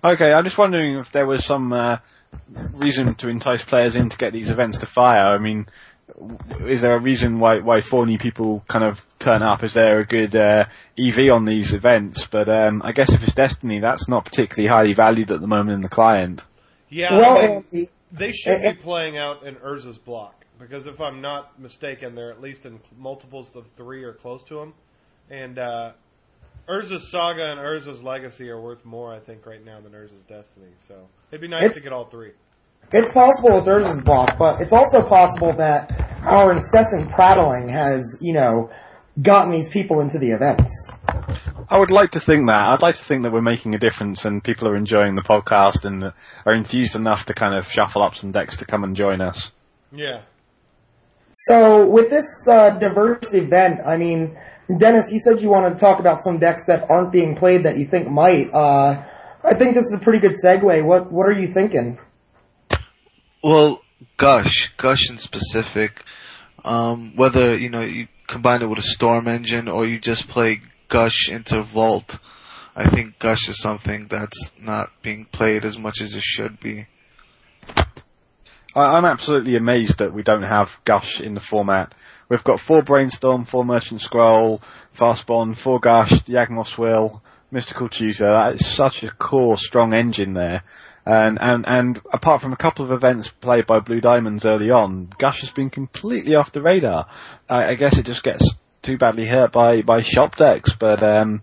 Okay, 0.03 0.31
I'm 0.31 0.43
just 0.43 0.57
wondering 0.57 0.97
if 0.97 1.12
there 1.12 1.25
was 1.27 1.45
some 1.45 1.71
uh, 1.73 1.97
reason 2.73 3.15
to 3.15 3.27
entice 3.29 3.63
players 3.63 3.95
in 3.95 4.09
to 4.09 4.17
get 4.17 4.33
these 4.33 4.49
events 4.49 4.79
to 4.79 4.85
fire. 4.85 5.29
I 5.33 5.38
mean, 5.38 5.59
w- 5.59 5.69
is 6.67 6.82
there 6.82 6.95
a 6.95 7.02
reason 7.02 7.39
why 7.39 7.60
why 7.60 7.82
Thorny 7.82 8.17
people 8.17 8.63
kind 8.67 8.86
of 8.86 9.02
turn 9.19 9.41
up? 9.41 9.63
Is 9.63 9.74
there 9.74 10.00
a 10.00 10.06
good 10.06 10.36
uh, 10.36 10.65
EV 10.98 11.30
on 11.32 11.45
these 11.45 11.74
events? 11.74 12.26
But 12.30 12.50
um, 12.50 12.82
I 12.84 12.91
guess 12.91 13.12
if 13.12 13.24
it's 13.24 13.34
Destiny, 13.34 13.80
that's 13.80 14.08
not 14.08 14.26
particularly 14.26 14.67
highly 14.67 14.93
valued 14.93 15.32
at 15.32 15.41
the 15.41 15.48
moment 15.48 15.72
in 15.72 15.82
the 15.82 15.89
client. 15.89 16.41
Yeah, 16.89 17.13
Well, 17.13 17.38
I 17.38 17.63
mean, 17.72 17.88
they 18.12 18.32
should 18.32 18.62
be 18.62 18.74
playing 18.82 19.17
out 19.17 19.45
in 19.45 19.56
Urza's 19.56 19.98
block 20.00 20.45
because 20.60 20.88
if 20.88 21.00
I'm 21.00 21.22
not 21.22 21.60
mistaken, 21.60 22.15
they're 22.15 22.32
at 22.32 22.41
least 22.41 22.65
in 22.65 22.80
multiples 22.98 23.48
of 23.56 23.65
three 23.78 24.04
or 24.04 24.13
close 24.13 24.43
to 24.45 24.56
them. 24.56 24.74
And 25.30 25.60
uh, 25.60 25.91
Urza's 26.67 27.10
Saga 27.12 27.52
and 27.52 27.60
Urza's 27.60 28.02
Legacy 28.02 28.50
are 28.50 28.60
worth 28.60 28.84
more, 28.84 29.13
I 29.13 29.19
think, 29.19 29.45
right 29.45 29.63
now 29.63 29.80
than 29.82 29.91
Urza's 29.91 30.24
Destiny. 30.28 30.72
So 30.88 31.08
it'd 31.32 31.41
be 31.41 31.48
nice 31.48 31.74
to 31.74 31.82
get 31.82 31.93
all 31.93 32.06
three. 32.10 32.32
It's 32.91 33.12
possible 33.13 33.60
it's 33.60 33.67
Urza's 33.67 34.02
block, 34.02 34.38
but 34.38 34.62
it's 34.62 34.73
also 34.73 35.02
possible 35.02 35.54
that 35.58 35.91
our 36.23 36.52
incessant 36.54 37.12
prattling 37.12 37.69
has, 37.69 38.17
you 38.19 38.34
know, 38.34 38.71
gotten 39.21 39.54
these 39.54 39.69
people 39.69 39.99
into 39.99 40.17
the 40.17 40.32
events. 40.32 40.71
I 41.69 41.78
would 41.78 41.91
like 41.91 42.12
to 42.12 42.19
think 42.19 42.47
that. 42.47 42.69
I'd 42.69 42.82
like 42.82 42.95
to 42.95 43.04
think 43.04 43.23
that 43.23 43.32
we're 43.32 43.41
making 43.41 43.75
a 43.75 43.80
difference 43.80 44.25
and 44.25 44.43
people 44.43 44.67
are 44.67 44.75
enjoying 44.75 45.13
the 45.13 45.21
podcast 45.21 45.86
and 45.86 46.04
are 46.04 46.54
enthused 46.54 46.95
enough 46.95 47.25
to 47.25 47.34
kind 47.34 47.56
of 47.56 47.67
shuffle 47.67 48.02
up 48.02 48.15
some 48.15 48.32
decks 48.32 48.58
to 48.58 48.65
come 48.65 48.84
and 48.84 48.95
join 48.95 49.21
us. 49.21 49.52
Yeah. 49.91 50.21
So 51.30 51.86
with 51.88 52.10
this 52.10 52.25
uh, 52.49 52.71
diverse 52.71 53.36
event, 53.36 53.82
I 53.86 53.97
mean, 53.97 54.36
Dennis, 54.80 55.12
you 55.12 55.19
said 55.19 55.41
you 55.41 55.49
wanted 55.49 55.71
to 55.71 55.75
talk 55.75 55.99
about 55.99 56.23
some 56.23 56.39
decks 56.39 56.63
that 56.65 56.89
aren't 56.89 57.12
being 57.12 57.36
played 57.36 57.65
that 57.65 57.78
you 57.78 57.88
think 57.88 58.10
might. 58.10 58.52
Uh, 58.52 59.04
I 59.43 59.54
think 59.54 59.75
this 59.75 59.86
is 59.86 59.93
a 59.95 60.04
pretty 60.04 60.19
good 60.19 60.36
segue. 60.43 60.84
What 60.84 61.12
What 61.12 61.28
are 61.28 61.39
you 61.39 61.54
thinking? 61.54 61.99
Well, 63.43 63.82
Gush, 64.17 64.69
Gush 64.78 65.10
in 65.10 65.17
specific, 65.17 66.04
um, 66.65 67.13
whether, 67.15 67.58
you 67.58 67.69
know, 67.69 67.82
you 67.82 68.08
combine 68.28 68.62
it 68.62 68.69
with 68.69 68.80
a 68.80 68.84
Storm 68.84 69.28
engine 69.28 69.69
or 69.69 69.86
you 69.86 69.99
just 69.99 70.28
play 70.28 70.62
Gush 70.89 71.30
into 71.30 71.63
Vault, 71.63 72.17
I 72.75 72.89
think 72.89 73.17
Gush 73.17 73.47
is 73.47 73.62
something 73.62 74.08
that's 74.10 74.52
not 74.60 74.89
being 75.02 75.25
played 75.32 75.63
as 75.63 75.78
much 75.78 76.02
as 76.02 76.15
it 76.15 76.23
should 76.23 76.60
be. 76.60 76.88
I, 78.75 78.82
I'm 78.82 79.06
absolutely 79.06 79.56
amazed 79.56 79.99
that 79.99 80.13
we 80.13 80.23
don't 80.23 80.43
have 80.43 80.78
Gush 80.84 81.21
in 81.21 81.34
the 81.34 81.39
format. 81.39 81.95
We've 82.28 82.43
got 82.43 82.60
four 82.60 82.82
Brainstorm, 82.82 83.45
four 83.45 83.63
Merchant 83.63 84.02
Scroll, 84.02 84.62
Fastbond, 84.95 85.58
four 85.58 85.80
Gush, 85.80 86.12
Diagnos 86.23 86.78
Will, 86.78 87.23
Mystical 87.52 87.89
Tutor. 87.89 88.28
That 88.28 88.56
is 88.56 88.75
such 88.75 89.04
a 89.04 89.12
core, 89.12 89.58
strong 89.58 89.93
engine 89.93 90.34
there. 90.34 90.63
And, 91.12 91.39
and, 91.41 91.65
and 91.67 92.02
apart 92.13 92.39
from 92.39 92.54
a 92.54 92.58
couple 92.58 92.86
of 92.86 92.91
events 92.91 93.30
played 93.41 93.65
by 93.65 93.80
Blue 93.80 94.00
Diamonds 94.00 94.45
early 94.45 94.69
on, 94.69 95.10
Gush 95.17 95.39
has 95.39 95.50
been 95.50 95.72
completely 95.72 96.36
off 96.36 96.52
the 96.52 96.62
radar. 96.62 97.08
I, 97.50 97.69
I 97.69 97.76
guess 97.76 97.98
it 97.98 98.06
just 98.06 98.22
gets 98.22 98.48
too 98.84 99.00
badly 99.00 99.26
hurt 99.26 99.52
by, 99.52 99.82
by 99.82 100.02
shop 100.02 100.36
decks, 100.36 100.72
but, 100.80 101.02
um, 101.02 101.41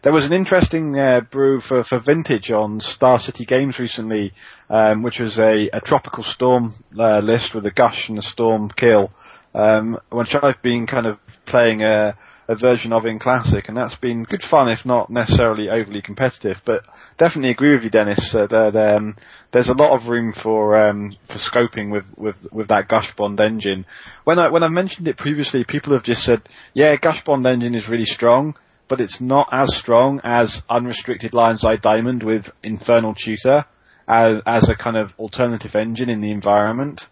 there 0.00 0.14
was 0.14 0.24
an 0.24 0.32
interesting 0.32 0.98
uh, 0.98 1.20
brew 1.20 1.60
for, 1.60 1.84
for 1.84 1.98
vintage 1.98 2.50
on 2.50 2.80
Star 2.80 3.18
City 3.18 3.44
Games 3.44 3.78
recently, 3.78 4.32
um, 4.70 5.02
which 5.02 5.20
was 5.20 5.38
a, 5.38 5.68
a 5.74 5.80
tropical 5.82 6.24
storm 6.24 6.74
uh, 6.98 7.18
list 7.18 7.54
with 7.54 7.66
a 7.66 7.70
gush 7.70 8.08
and 8.08 8.18
a 8.18 8.22
storm 8.22 8.70
kill, 8.70 9.12
um, 9.54 9.98
which 10.10 10.34
I've 10.34 10.62
been 10.62 10.86
kind 10.86 11.06
of 11.06 11.18
playing 11.44 11.82
a, 11.84 12.16
a 12.52 12.56
version 12.56 12.92
of 12.92 13.04
in 13.04 13.18
Classic, 13.18 13.66
and 13.68 13.76
that's 13.76 13.96
been 13.96 14.22
good 14.22 14.42
fun, 14.42 14.68
if 14.68 14.86
not 14.86 15.10
necessarily 15.10 15.68
overly 15.68 16.02
competitive. 16.02 16.62
But 16.64 16.84
definitely 17.18 17.50
agree 17.50 17.72
with 17.72 17.84
you, 17.84 17.90
Dennis, 17.90 18.34
uh, 18.34 18.46
that 18.46 18.76
um, 18.76 19.16
there's 19.50 19.68
a 19.68 19.74
lot 19.74 19.94
of 19.94 20.08
room 20.08 20.32
for 20.32 20.78
um, 20.78 21.16
for 21.28 21.38
scoping 21.38 21.90
with, 21.90 22.04
with, 22.16 22.52
with 22.52 22.68
that 22.68 22.88
Gush 22.88 23.14
Bond 23.14 23.40
engine. 23.40 23.86
When 24.24 24.38
I 24.38 24.50
when 24.50 24.62
I 24.62 24.68
mentioned 24.68 25.08
it 25.08 25.16
previously, 25.16 25.64
people 25.64 25.94
have 25.94 26.04
just 26.04 26.22
said, 26.22 26.42
"Yeah, 26.74 26.94
Gush 26.96 27.24
Bond 27.24 27.46
engine 27.46 27.74
is 27.74 27.88
really 27.88 28.06
strong." 28.06 28.54
but 28.88 29.00
it's 29.00 29.22
not 29.22 29.48
as 29.50 29.74
strong 29.74 30.20
as 30.22 30.60
unrestricted 30.68 31.32
Lion's 31.32 31.64
Eye 31.64 31.76
Diamond 31.76 32.22
with 32.22 32.50
Infernal 32.62 33.14
Tutor 33.14 33.64
as, 34.06 34.42
as 34.46 34.68
a 34.68 34.74
kind 34.74 34.98
of 34.98 35.14
alternative 35.18 35.74
engine 35.74 36.10
in 36.10 36.20
the 36.20 36.30
environment. 36.30 37.08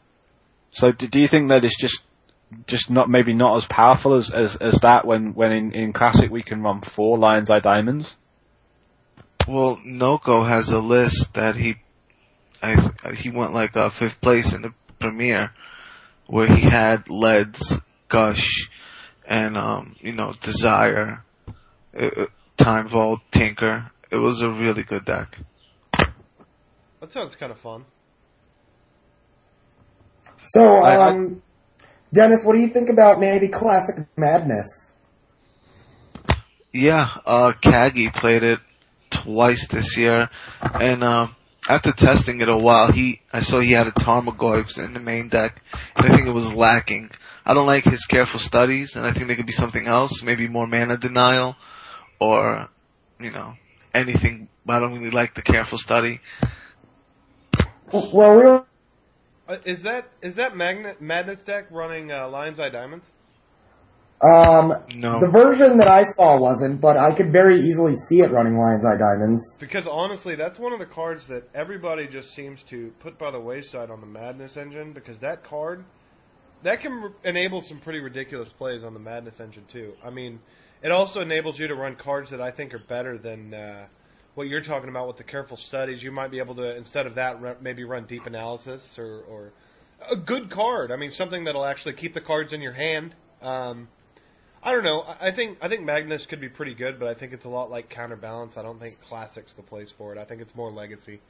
So 0.72 0.92
do, 0.92 1.08
do 1.08 1.18
you 1.18 1.26
think 1.26 1.48
that 1.48 1.64
it's 1.64 1.80
just 1.80 2.02
just 2.66 2.90
not 2.90 3.08
maybe 3.08 3.32
not 3.32 3.56
as 3.56 3.66
powerful 3.66 4.14
as, 4.14 4.30
as, 4.32 4.56
as 4.56 4.80
that 4.82 5.06
when, 5.06 5.34
when 5.34 5.52
in, 5.52 5.72
in 5.72 5.92
Classic 5.92 6.30
we 6.30 6.42
can 6.42 6.62
run 6.62 6.80
four 6.80 7.18
Lion's 7.18 7.50
Eye 7.50 7.60
Diamonds? 7.60 8.16
Well, 9.48 9.78
Noko 9.84 10.44
has 10.44 10.70
a 10.70 10.78
list 10.78 11.28
that 11.34 11.56
he, 11.56 11.76
I, 12.62 12.76
he 13.16 13.30
went 13.30 13.54
like 13.54 13.76
uh, 13.76 13.90
fifth 13.90 14.20
place 14.20 14.52
in 14.52 14.62
the 14.62 14.72
premiere, 15.00 15.50
where 16.26 16.46
he 16.46 16.62
had 16.62 17.08
Leads, 17.08 17.74
Gush, 18.08 18.68
and 19.24 19.56
um, 19.56 19.96
you 20.00 20.12
know, 20.12 20.32
Desire, 20.42 21.24
uh, 21.98 22.26
Time 22.56 22.88
Vault, 22.88 23.20
Tinker. 23.32 23.90
It 24.10 24.16
was 24.16 24.42
a 24.42 24.48
really 24.48 24.82
good 24.82 25.04
deck. 25.04 25.38
That 27.00 27.12
sounds 27.12 27.34
kind 27.34 27.50
of 27.50 27.58
fun. 27.60 27.84
So, 30.48 30.62
I- 30.62 30.96
I- 30.96 31.10
um, 31.10 31.42
Dennis, 32.12 32.40
what 32.44 32.54
do 32.54 32.60
you 32.60 32.72
think 32.72 32.88
about 32.90 33.20
maybe 33.20 33.48
Classic 33.48 34.06
Madness? 34.16 34.92
Yeah, 36.72 37.08
uh, 37.26 37.52
Kagi 37.62 38.12
played 38.12 38.42
it 38.42 38.60
twice 39.10 39.66
this 39.68 39.96
year, 39.96 40.28
and 40.60 41.02
uh, 41.02 41.28
after 41.68 41.92
testing 41.92 42.40
it 42.40 42.48
a 42.48 42.56
while, 42.56 42.92
he 42.92 43.20
I 43.32 43.40
saw 43.40 43.60
he 43.60 43.72
had 43.72 43.86
a 43.86 43.92
Tarmogoyfs 43.92 44.78
in 44.78 44.94
the 44.94 45.00
main 45.00 45.28
deck, 45.28 45.60
and 45.96 46.06
I 46.06 46.16
think 46.16 46.28
it 46.28 46.32
was 46.32 46.52
lacking. 46.52 47.10
I 47.44 47.54
don't 47.54 47.66
like 47.66 47.84
his 47.84 48.04
careful 48.06 48.40
studies, 48.40 48.96
and 48.96 49.04
I 49.04 49.12
think 49.12 49.26
there 49.26 49.36
could 49.36 49.46
be 49.46 49.52
something 49.52 49.86
else, 49.86 50.22
maybe 50.22 50.48
more 50.48 50.66
mana 50.66 50.96
denial, 50.96 51.56
or 52.20 52.68
you 53.18 53.30
know 53.30 53.54
anything. 53.94 54.48
But 54.64 54.76
I 54.76 54.80
don't 54.80 54.94
really 54.94 55.10
like 55.10 55.34
the 55.34 55.42
careful 55.42 55.78
study. 55.78 56.20
Well, 57.92 58.10
we 58.12 58.60
is 59.64 59.82
that 59.82 60.08
is 60.22 60.34
that 60.36 60.56
Magnet 60.56 61.00
Madness 61.00 61.40
deck 61.40 61.66
running 61.70 62.10
uh, 62.12 62.28
Lion's 62.28 62.60
Eye 62.60 62.68
Diamonds? 62.70 63.06
Um, 64.22 64.74
No. 64.94 65.18
the 65.18 65.30
version 65.32 65.78
that 65.78 65.90
I 65.90 66.02
saw 66.14 66.38
wasn't, 66.38 66.78
but 66.80 66.96
I 66.98 67.10
could 67.12 67.32
very 67.32 67.58
easily 67.58 67.94
see 68.08 68.20
it 68.20 68.30
running 68.30 68.54
Lion's 68.58 68.84
Eye 68.84 68.98
Diamonds. 68.98 69.56
Because 69.58 69.86
honestly, 69.86 70.34
that's 70.34 70.58
one 70.58 70.74
of 70.74 70.78
the 70.78 70.84
cards 70.84 71.26
that 71.28 71.48
everybody 71.54 72.06
just 72.06 72.34
seems 72.34 72.62
to 72.64 72.92
put 73.00 73.18
by 73.18 73.30
the 73.30 73.40
wayside 73.40 73.90
on 73.90 74.00
the 74.02 74.06
Madness 74.06 74.58
engine. 74.58 74.92
Because 74.92 75.18
that 75.20 75.42
card, 75.42 75.84
that 76.64 76.82
can 76.82 76.92
re- 76.92 77.10
enable 77.24 77.62
some 77.62 77.78
pretty 77.80 78.00
ridiculous 78.00 78.50
plays 78.50 78.84
on 78.84 78.92
the 78.92 79.00
Madness 79.00 79.40
engine 79.40 79.64
too. 79.72 79.94
I 80.04 80.10
mean, 80.10 80.38
it 80.82 80.92
also 80.92 81.20
enables 81.20 81.58
you 81.58 81.66
to 81.68 81.74
run 81.74 81.96
cards 81.96 82.30
that 82.30 82.42
I 82.42 82.50
think 82.50 82.74
are 82.74 82.78
better 82.88 83.16
than 83.16 83.54
uh, 83.54 83.86
what 84.40 84.48
you're 84.48 84.62
talking 84.62 84.88
about 84.88 85.06
with 85.06 85.18
the 85.18 85.22
careful 85.22 85.58
studies. 85.58 86.02
You 86.02 86.10
might 86.10 86.30
be 86.30 86.38
able 86.38 86.54
to 86.54 86.74
instead 86.74 87.06
of 87.06 87.16
that 87.16 87.42
run, 87.42 87.56
maybe 87.60 87.84
run 87.84 88.06
deep 88.06 88.24
analysis 88.24 88.82
or, 88.96 89.20
or 89.28 89.52
a 90.10 90.16
good 90.16 90.50
card. 90.50 90.90
I 90.90 90.96
mean, 90.96 91.12
something 91.12 91.44
that'll 91.44 91.66
actually 91.66 91.92
keep 91.92 92.14
the 92.14 92.22
cards 92.22 92.54
in 92.54 92.62
your 92.62 92.72
hand. 92.72 93.14
Um, 93.42 93.88
I 94.62 94.72
don't 94.72 94.82
know. 94.82 95.04
I 95.20 95.30
think 95.30 95.58
I 95.60 95.68
think 95.68 95.84
Magnus 95.84 96.24
could 96.24 96.40
be 96.40 96.48
pretty 96.48 96.74
good, 96.74 96.98
but 96.98 97.08
I 97.08 97.12
think 97.12 97.34
it's 97.34 97.44
a 97.44 97.50
lot 97.50 97.70
like 97.70 97.90
Counterbalance. 97.90 98.56
I 98.56 98.62
don't 98.62 98.80
think 98.80 98.98
Classic's 99.02 99.52
the 99.52 99.62
place 99.62 99.92
for 99.98 100.14
it. 100.14 100.18
I 100.18 100.24
think 100.24 100.40
it's 100.40 100.54
more 100.54 100.70
Legacy. 100.72 101.20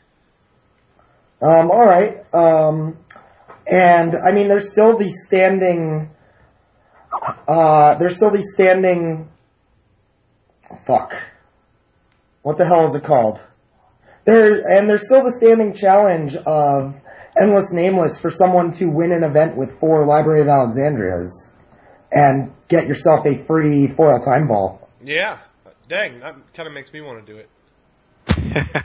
Um, 1.42 1.68
all 1.72 1.84
right. 1.84 2.24
Um, 2.32 2.96
and 3.66 4.14
I 4.24 4.30
mean, 4.30 4.46
there's 4.46 4.70
still 4.70 4.96
the 4.96 5.10
standing. 5.26 6.10
Uh, 7.48 7.96
there's 7.98 8.14
still 8.14 8.30
the 8.30 8.46
standing. 8.54 9.28
Fuck. 10.86 11.14
What 12.42 12.58
the 12.58 12.64
hell 12.64 12.88
is 12.88 12.94
it 12.94 13.04
called? 13.04 13.40
There 14.24 14.52
and 14.76 14.88
there's 14.88 15.06
still 15.06 15.24
the 15.24 15.34
standing 15.38 15.74
challenge 15.74 16.36
of 16.36 16.94
endless 17.40 17.72
nameless 17.72 18.18
for 18.18 18.30
someone 18.30 18.72
to 18.72 18.86
win 18.86 19.12
an 19.12 19.24
event 19.24 19.56
with 19.56 19.78
four 19.78 20.06
Library 20.06 20.42
of 20.42 20.48
Alexandrias 20.48 21.52
and 22.12 22.52
get 22.68 22.86
yourself 22.86 23.24
a 23.26 23.44
free 23.44 23.88
foil 23.88 24.20
Time 24.20 24.48
Walk. 24.48 24.88
Yeah. 25.02 25.38
Dang, 25.88 26.20
that 26.20 26.36
kind 26.54 26.66
of 26.66 26.72
makes 26.72 26.92
me 26.92 27.00
want 27.00 27.26
to 27.26 27.32
do 27.32 27.38
it. 27.38 28.84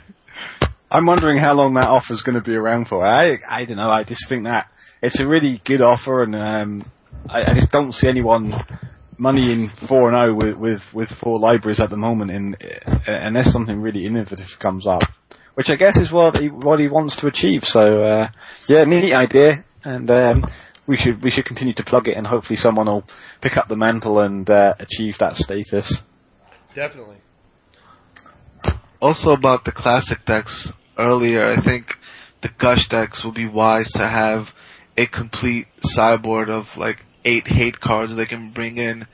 I'm 0.90 1.06
wondering 1.06 1.38
how 1.38 1.54
long 1.54 1.74
that 1.74 1.86
offer's 1.86 2.22
going 2.22 2.36
to 2.36 2.42
be 2.42 2.54
around 2.54 2.86
for. 2.86 3.04
I 3.04 3.38
I 3.48 3.64
don't 3.64 3.76
know. 3.76 3.90
I 3.90 4.04
just 4.04 4.28
think 4.28 4.44
that 4.44 4.68
it's 5.02 5.20
a 5.20 5.26
really 5.26 5.60
good 5.64 5.82
offer, 5.82 6.22
and 6.22 6.34
um, 6.34 6.90
I, 7.28 7.42
I 7.42 7.54
just 7.54 7.70
don't 7.70 7.92
see 7.92 8.08
anyone 8.08 8.54
money 9.18 9.52
in 9.52 9.68
four 9.68 10.10
and 10.10 10.18
zero 10.18 10.34
with 10.34 10.56
with 10.56 10.94
with 10.94 11.10
four 11.10 11.38
libraries 11.38 11.80
at 11.80 11.90
the 11.90 11.96
moment, 11.96 12.30
in 12.30 12.56
unless 13.06 13.52
something 13.52 13.80
really 13.80 14.04
innovative 14.04 14.58
comes 14.58 14.86
up, 14.86 15.02
which 15.54 15.70
I 15.70 15.76
guess 15.76 15.96
is 15.96 16.10
what 16.10 16.38
he 16.38 16.48
what 16.48 16.80
he 16.80 16.88
wants 16.88 17.16
to 17.16 17.26
achieve. 17.26 17.64
So 17.64 17.80
uh, 17.80 18.28
yeah, 18.68 18.84
neat 18.84 19.12
idea, 19.12 19.64
and 19.84 20.10
um, 20.10 20.44
we 20.86 20.96
should 20.96 21.22
we 21.22 21.30
should 21.30 21.44
continue 21.44 21.74
to 21.74 21.84
plug 21.84 22.08
it, 22.08 22.16
and 22.16 22.26
hopefully 22.26 22.56
someone 22.56 22.86
will 22.86 23.04
pick 23.40 23.56
up 23.56 23.68
the 23.68 23.76
mantle 23.76 24.20
and 24.20 24.48
uh, 24.48 24.74
achieve 24.78 25.18
that 25.18 25.36
status. 25.36 26.02
Definitely. 26.74 27.16
Also 29.00 29.30
about 29.30 29.64
the 29.64 29.72
classic 29.72 30.24
decks 30.24 30.70
earlier, 30.98 31.52
I 31.52 31.62
think 31.62 31.86
the 32.42 32.48
Gush 32.48 32.88
decks 32.88 33.24
will 33.24 33.32
be 33.32 33.46
wise 33.46 33.90
to 33.92 34.06
have 34.06 34.48
a 34.96 35.06
complete 35.06 35.66
sideboard 35.82 36.48
of 36.48 36.66
like 36.76 36.98
eight 37.26 37.46
hate 37.46 37.80
cards 37.80 38.14
they 38.14 38.26
can 38.26 38.52
bring 38.52 38.78
in 38.78 39.06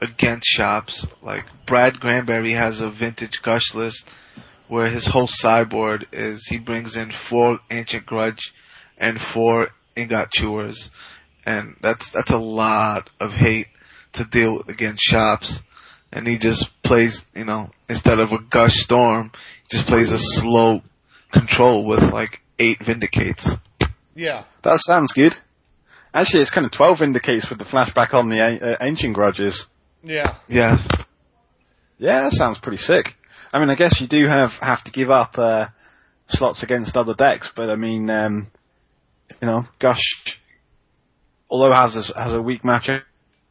against 0.00 0.46
shops. 0.46 1.06
Like 1.22 1.44
Brad 1.66 2.00
Granberry 2.00 2.52
has 2.52 2.80
a 2.80 2.90
vintage 2.90 3.42
Gush 3.42 3.74
list 3.74 4.04
where 4.66 4.88
his 4.88 5.06
whole 5.06 5.28
sideboard 5.28 6.06
is 6.12 6.46
he 6.46 6.58
brings 6.58 6.96
in 6.96 7.12
four 7.28 7.60
Ancient 7.70 8.06
Grudge 8.06 8.52
and 8.96 9.20
four 9.20 9.68
Ingot 9.96 10.32
Chewers, 10.32 10.90
and 11.46 11.76
that's 11.80 12.10
that's 12.10 12.30
a 12.30 12.38
lot 12.38 13.10
of 13.20 13.30
hate 13.32 13.68
to 14.14 14.24
deal 14.24 14.56
with 14.56 14.68
against 14.68 15.02
shops 15.02 15.60
and 16.12 16.26
he 16.26 16.38
just 16.38 16.66
plays, 16.84 17.22
you 17.34 17.44
know, 17.44 17.70
instead 17.88 18.18
of 18.18 18.32
a 18.32 18.38
gush 18.50 18.76
storm, 18.76 19.30
he 19.62 19.76
just 19.76 19.88
plays 19.88 20.10
a 20.10 20.18
slow 20.18 20.80
control 21.32 21.84
with 21.84 22.02
like 22.12 22.40
eight 22.58 22.78
vindicates. 22.84 23.50
Yeah. 24.14 24.44
That 24.62 24.80
sounds 24.80 25.12
good. 25.12 25.36
Actually, 26.14 26.42
it's 26.42 26.50
kind 26.50 26.64
of 26.64 26.72
12 26.72 26.98
vindicates 27.00 27.50
with 27.50 27.58
the 27.58 27.64
flashback 27.64 28.14
on 28.14 28.28
the 28.28 28.40
uh, 28.40 28.76
ancient 28.80 29.14
grudges. 29.14 29.66
Yeah. 30.02 30.38
Yeah. 30.48 30.76
Yeah, 31.98 32.22
that 32.22 32.32
sounds 32.32 32.58
pretty 32.58 32.78
sick. 32.78 33.16
I 33.52 33.58
mean, 33.58 33.70
I 33.70 33.74
guess 33.74 34.00
you 34.00 34.06
do 34.06 34.26
have 34.26 34.52
have 34.58 34.84
to 34.84 34.92
give 34.92 35.10
up 35.10 35.38
uh, 35.38 35.68
slots 36.28 36.62
against 36.62 36.96
other 36.96 37.14
decks, 37.14 37.50
but 37.54 37.70
I 37.70 37.76
mean, 37.76 38.08
um, 38.10 38.48
you 39.40 39.46
know, 39.46 39.66
Gush, 39.78 40.38
although 41.50 41.72
has 41.72 41.96
a, 41.96 42.20
has 42.20 42.34
a 42.34 42.40
weak 42.40 42.62
matchup 42.62 43.02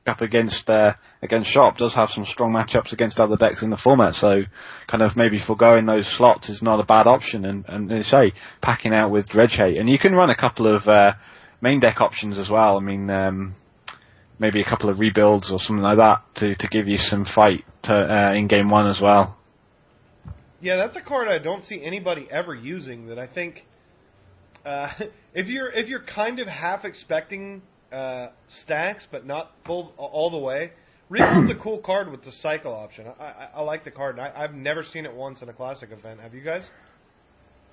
up 0.07 0.21
against 0.21 0.69
uh, 0.69 0.93
against 1.21 1.51
Shops 1.51 1.79
does 1.79 1.93
have 1.95 2.09
some 2.09 2.25
strong 2.25 2.53
matchups 2.53 2.93
against 2.93 3.19
other 3.19 3.35
decks 3.35 3.61
in 3.61 3.69
the 3.69 3.77
format, 3.77 4.15
so 4.15 4.43
kind 4.87 5.03
of 5.03 5.15
maybe 5.15 5.37
foregoing 5.37 5.85
those 5.85 6.07
slots 6.07 6.49
is 6.49 6.61
not 6.61 6.79
a 6.79 6.85
bad 6.85 7.07
option. 7.07 7.43
And, 7.45 7.65
and 7.67 7.89
they 7.89 8.03
say 8.03 8.33
packing 8.61 8.93
out 8.93 9.11
with 9.11 9.29
Dredge 9.29 9.57
Hate, 9.57 9.77
and 9.77 9.89
you 9.89 9.99
can 9.99 10.13
run 10.13 10.29
a 10.29 10.35
couple 10.35 10.67
of 10.67 10.87
uh, 10.87 11.13
main 11.61 11.79
deck 11.79 12.01
options 12.01 12.37
as 12.37 12.49
well. 12.49 12.77
I 12.77 12.81
mean, 12.81 13.09
um, 13.09 13.55
maybe 14.39 14.61
a 14.61 14.65
couple 14.65 14.89
of 14.89 14.99
rebuilds 14.99 15.51
or 15.51 15.59
something 15.59 15.83
like 15.83 15.97
that 15.97 16.23
to 16.35 16.55
to 16.55 16.67
give 16.67 16.87
you 16.87 16.97
some 16.97 17.25
fight 17.25 17.65
to, 17.83 17.93
uh, 17.93 18.33
in 18.33 18.47
game 18.47 18.69
one 18.69 18.87
as 18.87 19.01
well. 19.01 19.37
Yeah, 20.59 20.77
that's 20.77 20.95
a 20.95 21.01
card 21.01 21.27
I 21.27 21.37
don't 21.37 21.63
see 21.63 21.83
anybody 21.83 22.27
ever 22.31 22.53
using. 22.53 23.07
That 23.07 23.19
I 23.19 23.27
think 23.27 23.65
uh, 24.65 24.91
if 25.33 25.47
you're 25.47 25.71
if 25.71 25.87
you're 25.87 26.03
kind 26.03 26.39
of 26.39 26.47
half 26.47 26.85
expecting 26.85 27.61
uh, 27.91 28.29
stacks, 28.47 29.07
but 29.09 29.25
not 29.25 29.51
full 29.65 29.93
all 29.97 30.29
the 30.29 30.37
way. 30.37 30.71
Rebuild's 31.09 31.49
a 31.49 31.55
cool 31.63 31.77
card 31.77 32.11
with 32.11 32.23
the 32.23 32.33
cycle 32.33 32.73
option. 32.73 33.07
I, 33.17 33.23
I, 33.23 33.49
I 33.55 33.61
like 33.61 33.85
the 33.85 33.91
card. 33.91 34.19
I, 34.19 34.33
I've 34.35 34.53
never 34.53 34.83
seen 34.83 35.05
it 35.05 35.13
once 35.13 35.41
in 35.41 35.47
a 35.47 35.53
classic 35.53 35.91
event. 35.91 36.19
Have 36.19 36.33
you 36.33 36.41
guys? 36.41 36.65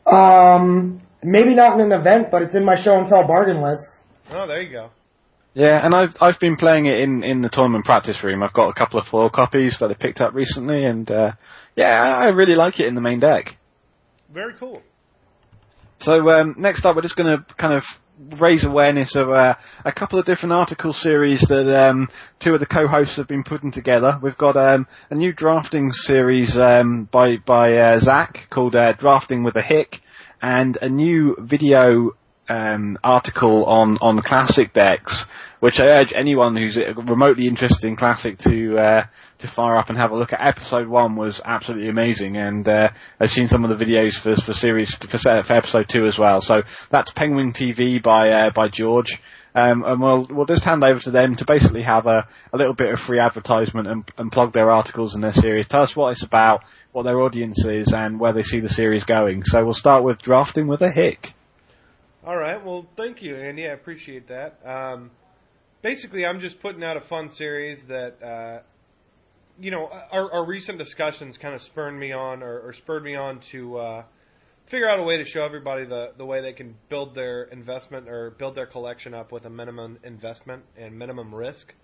Um, 0.07 1.01
maybe 1.23 1.55
not 1.55 1.79
in 1.79 1.93
an 1.93 1.99
event, 1.99 2.31
but 2.31 2.43
it's 2.43 2.55
in 2.55 2.65
my 2.65 2.77
show 2.77 2.99
and 2.99 3.07
tell 3.07 3.27
bargain 3.27 3.63
list. 3.63 4.03
Oh, 4.31 4.47
there 4.47 4.61
you 4.63 4.73
go. 4.73 4.91
Yeah, 5.55 5.85
and 5.85 5.95
I've 5.95 6.17
I've 6.21 6.41
been 6.41 6.57
playing 6.57 6.87
it 6.87 6.99
in, 6.99 7.23
in 7.23 7.41
the 7.41 7.49
tournament 7.49 7.85
practice 7.85 8.23
room. 8.25 8.43
I've 8.43 8.53
got 8.53 8.69
a 8.69 8.75
couple 8.75 8.99
of 8.99 9.07
foil 9.07 9.31
copies 9.31 9.79
that 9.79 9.91
I 9.91 9.95
picked 9.95 10.21
up 10.21 10.35
recently, 10.35 10.85
and 10.85 11.09
uh, 11.09 11.33
yeah, 11.77 12.19
I 12.19 12.27
really 12.31 12.57
like 12.57 12.81
it 12.81 12.87
in 12.87 12.95
the 12.95 13.01
main 13.01 13.21
deck. 13.21 13.57
Very 14.33 14.55
cool. 14.55 14.83
So 16.01 16.29
um, 16.31 16.55
next 16.59 16.85
up, 16.85 16.97
we're 16.97 17.03
just 17.03 17.15
going 17.15 17.39
to 17.39 17.45
kind 17.55 17.73
of 17.73 17.87
raise 18.39 18.65
awareness 18.65 19.17
of 19.17 19.31
uh, 19.31 19.55
a 19.85 19.93
couple 19.93 20.19
of 20.19 20.25
different 20.25 20.53
article 20.53 20.93
series 20.93 21.41
that 21.43 21.89
um, 21.89 22.09
two 22.39 22.55
of 22.55 22.61
the 22.61 22.67
co-hosts 22.67 23.17
have 23.17 23.27
been 23.27 23.43
putting 23.43 23.71
together. 23.71 24.19
We've 24.23 24.37
got 24.37 24.57
um, 24.57 24.87
a 25.11 25.15
new 25.15 25.33
drafting 25.33 25.93
series 25.93 26.57
um, 26.57 27.09
by 27.11 27.39
by 27.39 27.77
uh, 27.77 27.99
Zach 27.99 28.47
called 28.51 28.77
uh, 28.77 28.93
"Drafting 28.93 29.43
with 29.43 29.57
a 29.57 29.63
Hick," 29.63 30.01
and 30.41 30.79
a 30.81 30.89
new 30.89 31.37
video 31.41 32.17
um, 32.49 32.99
article 33.03 33.65
on 33.65 33.99
on 34.01 34.21
classic 34.23 34.73
decks, 34.73 35.25
which 35.65 35.81
I 35.81 35.87
urge 35.87 36.13
anyone 36.15 36.55
who's 36.57 36.77
remotely 36.77 37.47
interested 37.47 37.89
in 37.89 37.97
classic 37.97 38.37
to 38.41 38.77
uh, 38.77 39.07
to 39.39 39.47
fire 39.47 39.79
up 39.79 39.89
and 39.89 39.97
have 39.97 40.11
a 40.11 40.15
look 40.15 40.35
at. 40.35 40.47
Episode 40.47 40.87
one 40.87 41.17
was 41.17 41.41
absolutely 41.43 41.89
amazing, 41.89 42.37
and 42.37 42.69
uh, 42.69 42.91
I've 43.19 43.31
seen 43.31 43.49
some 43.49 43.65
of 43.65 43.71
the 43.71 43.83
videos 43.83 44.13
for 44.13 44.35
for 44.35 44.53
series 44.53 44.95
for, 44.95 45.17
for 45.17 45.55
episode 45.55 45.89
two 45.89 46.05
as 46.05 46.19
well. 46.19 46.43
So 46.43 46.65
that's 46.91 47.13
Penguin 47.13 47.55
TV 47.55 48.03
by 48.03 48.29
uh, 48.31 48.51
by 48.51 48.69
George. 48.69 49.19
Um, 49.55 49.85
and 49.85 50.03
we'll 50.03 50.27
we'll 50.29 50.45
just 50.45 50.65
hand 50.65 50.85
over 50.85 51.01
to 51.01 51.11
them 51.11 51.37
to 51.37 51.47
basically 51.47 51.81
have 51.81 52.07
a, 52.07 52.29
a 52.53 52.59
little 52.59 52.75
bit 52.75 52.93
of 52.93 53.01
free 53.01 53.19
advertisement 53.19 53.89
and, 53.89 54.05
and 54.19 54.31
plug 54.31 54.53
their 54.53 54.71
articles 54.71 55.15
and 55.15 55.25
their 55.25 55.33
series. 55.33 55.67
Tell 55.67 55.81
us 55.81 55.97
what 55.97 56.11
it's 56.11 56.25
about, 56.25 56.65
what 56.93 57.05
their 57.05 57.23
audience 57.23 57.65
is, 57.65 57.95
and 57.95 58.21
where 58.21 58.35
they 58.35 58.43
see 58.43 58.61
the 58.61 58.69
series 58.69 59.05
going. 59.05 59.45
So 59.45 59.65
we'll 59.65 59.73
start 59.73 60.05
with 60.05 60.21
drafting 60.21 60.67
with 60.67 60.83
a 60.83 60.91
hick. 60.91 61.33
All 62.27 62.37
right. 62.37 62.63
Well, 62.63 62.85
thank 62.99 63.23
you, 63.23 63.37
Andy. 63.37 63.67
I 63.67 63.73
appreciate 63.73 64.29
that. 64.29 64.61
Um, 64.63 65.11
basically, 65.85 66.25
I'm 66.25 66.41
just 66.41 66.61
putting 66.61 66.83
out 66.83 66.97
a 66.97 67.03
fun 67.03 67.29
series 67.29 67.79
that, 67.89 68.21
uh, 68.23 68.63
you 69.61 69.71
know, 69.71 69.91
our, 70.11 70.33
our, 70.33 70.45
recent 70.45 70.79
discussions 70.79 71.37
kind 71.37 71.55
of 71.55 71.61
spurred 71.61 71.93
me 71.93 72.11
on, 72.11 72.43
or, 72.43 72.59
or 72.61 72.73
spurred 72.73 73.05
me 73.05 73.15
on 73.15 73.41
to 73.53 73.77
uh, 73.77 74.03
figure 74.67 74.89
out 74.89 74.99
a 74.99 75.03
way 75.03 75.19
to 75.19 75.27
show 75.27 75.45
everybody 75.45 75.85
the 75.85 76.13
the 76.17 76.25
way 76.25 76.41
they 76.41 76.55
can 76.55 76.75
build 76.89 77.15
their 77.15 77.45
investment 77.45 78.09
or 78.09 78.31
build 78.31 78.55
their 78.55 78.65
collection 78.65 79.13
up 79.13 79.31
with 79.31 79.45
a 79.45 79.51
minimum 79.51 79.99
investment 80.03 80.63
and 80.77 80.99
minimum 80.99 81.35
risk. 81.35 81.75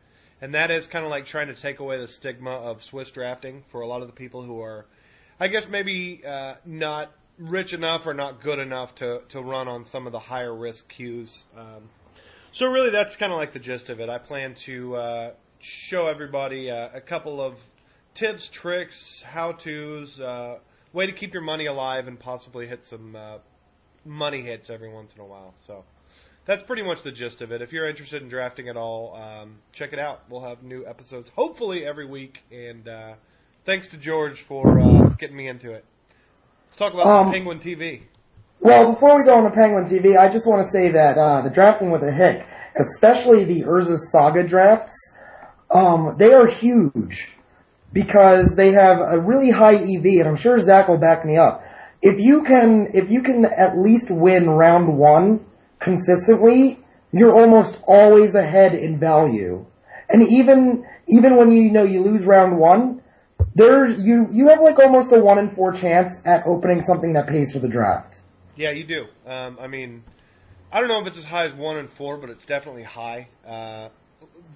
And 0.41 0.55
that 0.55 0.71
is 0.71 0.87
kind 0.87 1.05
of 1.05 1.11
like 1.11 1.27
trying 1.27 1.49
to 1.49 1.55
take 1.55 1.79
away 1.79 2.01
the 2.01 2.09
stigma 2.09 2.53
of 2.53 2.83
Swiss 2.83 3.11
drafting 3.11 3.65
for 3.71 3.83
a 3.83 3.87
lot 3.87 4.01
of 4.01 4.07
the 4.07 4.15
people 4.15 4.43
who 4.43 4.63
are, 4.63 4.87
I 5.39 5.49
guess, 5.49 5.69
maybe 5.69 6.23
uh, 6.27 6.55
not 6.65 7.13
rich 7.37 7.75
enough 7.75 8.07
or 8.07 8.15
not 8.15 8.43
good 8.43 8.59
enough 8.59 8.95
to, 8.97 9.21
to 9.29 9.43
run 9.43 9.69
on 9.69 9.85
some 9.85 10.07
of 10.07 10.13
the 10.13 10.19
higher 10.19 10.55
risk 10.55 10.89
queues. 10.89 11.45
Um, 11.55 11.91
so 12.53 12.67
really, 12.67 12.91
that's 12.91 13.17
kind 13.17 13.33
of 13.33 13.39
like 13.39 13.53
the 13.53 13.59
gist 13.59 13.91
of 13.91 14.01
it. 14.01 14.09
I 14.09 14.19
plan 14.19 14.57
to 14.67 14.97
uh, 14.97 15.31
show 15.61 16.07
everybody 16.07 16.71
uh, 16.71 16.89
a 16.95 17.01
couple 17.01 17.41
of 17.41 17.55
tips, 18.15 18.49
tricks, 18.49 19.23
how-tos, 19.27 20.19
uh, 20.21 20.59
way 20.93 21.07
to 21.07 21.13
keep 21.13 21.33
your 21.33 21.43
money 21.43 21.67
alive, 21.67 22.09
and 22.09 22.19
possibly 22.19 22.67
hit 22.67 22.85
some 22.87 23.15
uh, 23.15 23.39
money 24.05 24.43
hits 24.43 24.71
every 24.71 24.93
once 24.93 25.13
in 25.15 25.21
a 25.21 25.27
while. 25.27 25.55
So 25.67 25.85
that's 26.47 26.63
pretty 26.65 26.83
much 26.83 27.03
the 27.03 27.13
gist 27.13 27.43
of 27.43 27.53
it. 27.53 27.63
If 27.63 27.73
you're 27.73 27.89
interested 27.89 28.23
in 28.23 28.29
drafting 28.29 28.69
at 28.69 28.77
all, 28.77 29.15
um, 29.15 29.59
check 29.73 29.93
it 29.93 29.99
out. 29.99 30.23
We'll 30.29 30.43
have 30.43 30.63
new 30.63 30.87
episodes 30.87 31.31
hopefully 31.35 31.85
every 31.85 32.07
week. 32.07 32.41
And 32.51 32.89
uh, 32.89 33.15
thanks 33.65 33.89
to 33.89 33.97
George 33.97 34.45
for 34.49 34.81
uh, 34.81 35.09
getting 35.11 35.37
me 35.37 35.49
into 35.49 35.73
it. 35.73 35.85
Let's 36.67 36.79
talk 36.79 36.95
about 36.95 37.07
um, 37.07 37.33
Penguin 37.33 37.61
TV. 37.61 38.03
Well, 38.61 38.93
before 38.93 39.19
we 39.19 39.25
go 39.25 39.35
on 39.37 39.45
to 39.45 39.51
Penguin 39.51 39.85
TV, 39.85 40.19
I 40.19 40.31
just 40.31 40.47
want 40.47 40.63
to 40.65 40.71
say 40.71 40.93
that 40.93 41.17
uh, 41.17 41.41
the 41.43 41.51
drafting 41.51 41.91
with 41.91 42.03
a 42.03 42.13
hick, 42.13 42.47
especially 42.79 43.45
the 43.45 43.63
Urza 43.63 43.97
Saga 44.13 44.47
drafts, 44.47 44.95
um, 45.71 46.17
they 46.19 46.33
are 46.33 46.47
huge. 46.47 47.29
because 47.93 48.55
they 48.57 48.73
have 48.73 48.99
a 49.01 49.19
really 49.21 49.51
high 49.51 49.75
EV, 49.75 50.21
and 50.21 50.29
I'm 50.29 50.37
sure 50.37 50.59
Zach 50.59 50.89
will 50.89 50.99
back 50.99 51.25
me 51.25 51.37
up. 51.37 51.63
If 52.03 52.19
you 52.19 52.43
can, 52.45 52.89
if 52.95 53.11
you 53.11 53.23
can 53.23 53.45
at 53.45 53.79
least 53.79 54.11
win 54.11 54.49
round 54.49 54.97
one 54.97 55.45
consistently, 55.79 56.79
you're 57.13 57.37
almost 57.39 57.79
always 57.87 58.35
ahead 58.35 58.75
in 58.75 58.99
value. 58.99 59.67
And 60.09 60.27
even, 60.29 60.85
even 61.09 61.37
when 61.37 61.53
you 61.53 61.71
know 61.71 61.83
you 61.83 62.03
lose 62.03 62.25
round 62.25 62.59
one, 62.59 63.03
there, 63.55 63.87
you, 63.89 64.29
you 64.31 64.49
have 64.49 64.61
like 64.61 64.79
almost 64.79 65.13
a 65.13 65.19
one 65.19 65.39
in 65.39 65.55
four 65.55 65.73
chance 65.73 66.13
at 66.25 66.47
opening 66.47 66.81
something 66.83 67.13
that 67.15 67.27
pays 67.27 67.53
for 67.53 67.59
the 67.59 67.69
draft. 67.69 68.21
Yeah, 68.57 68.71
you 68.71 68.85
do. 68.85 69.07
Um, 69.27 69.59
I 69.61 69.67
mean, 69.67 70.05
I 70.73 70.81
don't 70.81 70.89
know 70.89 71.01
if 71.01 71.07
it's 71.07 71.19
as 71.19 71.25
high 71.25 71.47
as 71.47 71.55
one 71.55 71.77
and 71.77 71.91
four, 71.93 72.17
but 72.17 72.31
it's 72.31 72.45
definitely 72.47 72.85
high. 72.85 73.29
Uh, 73.47 73.89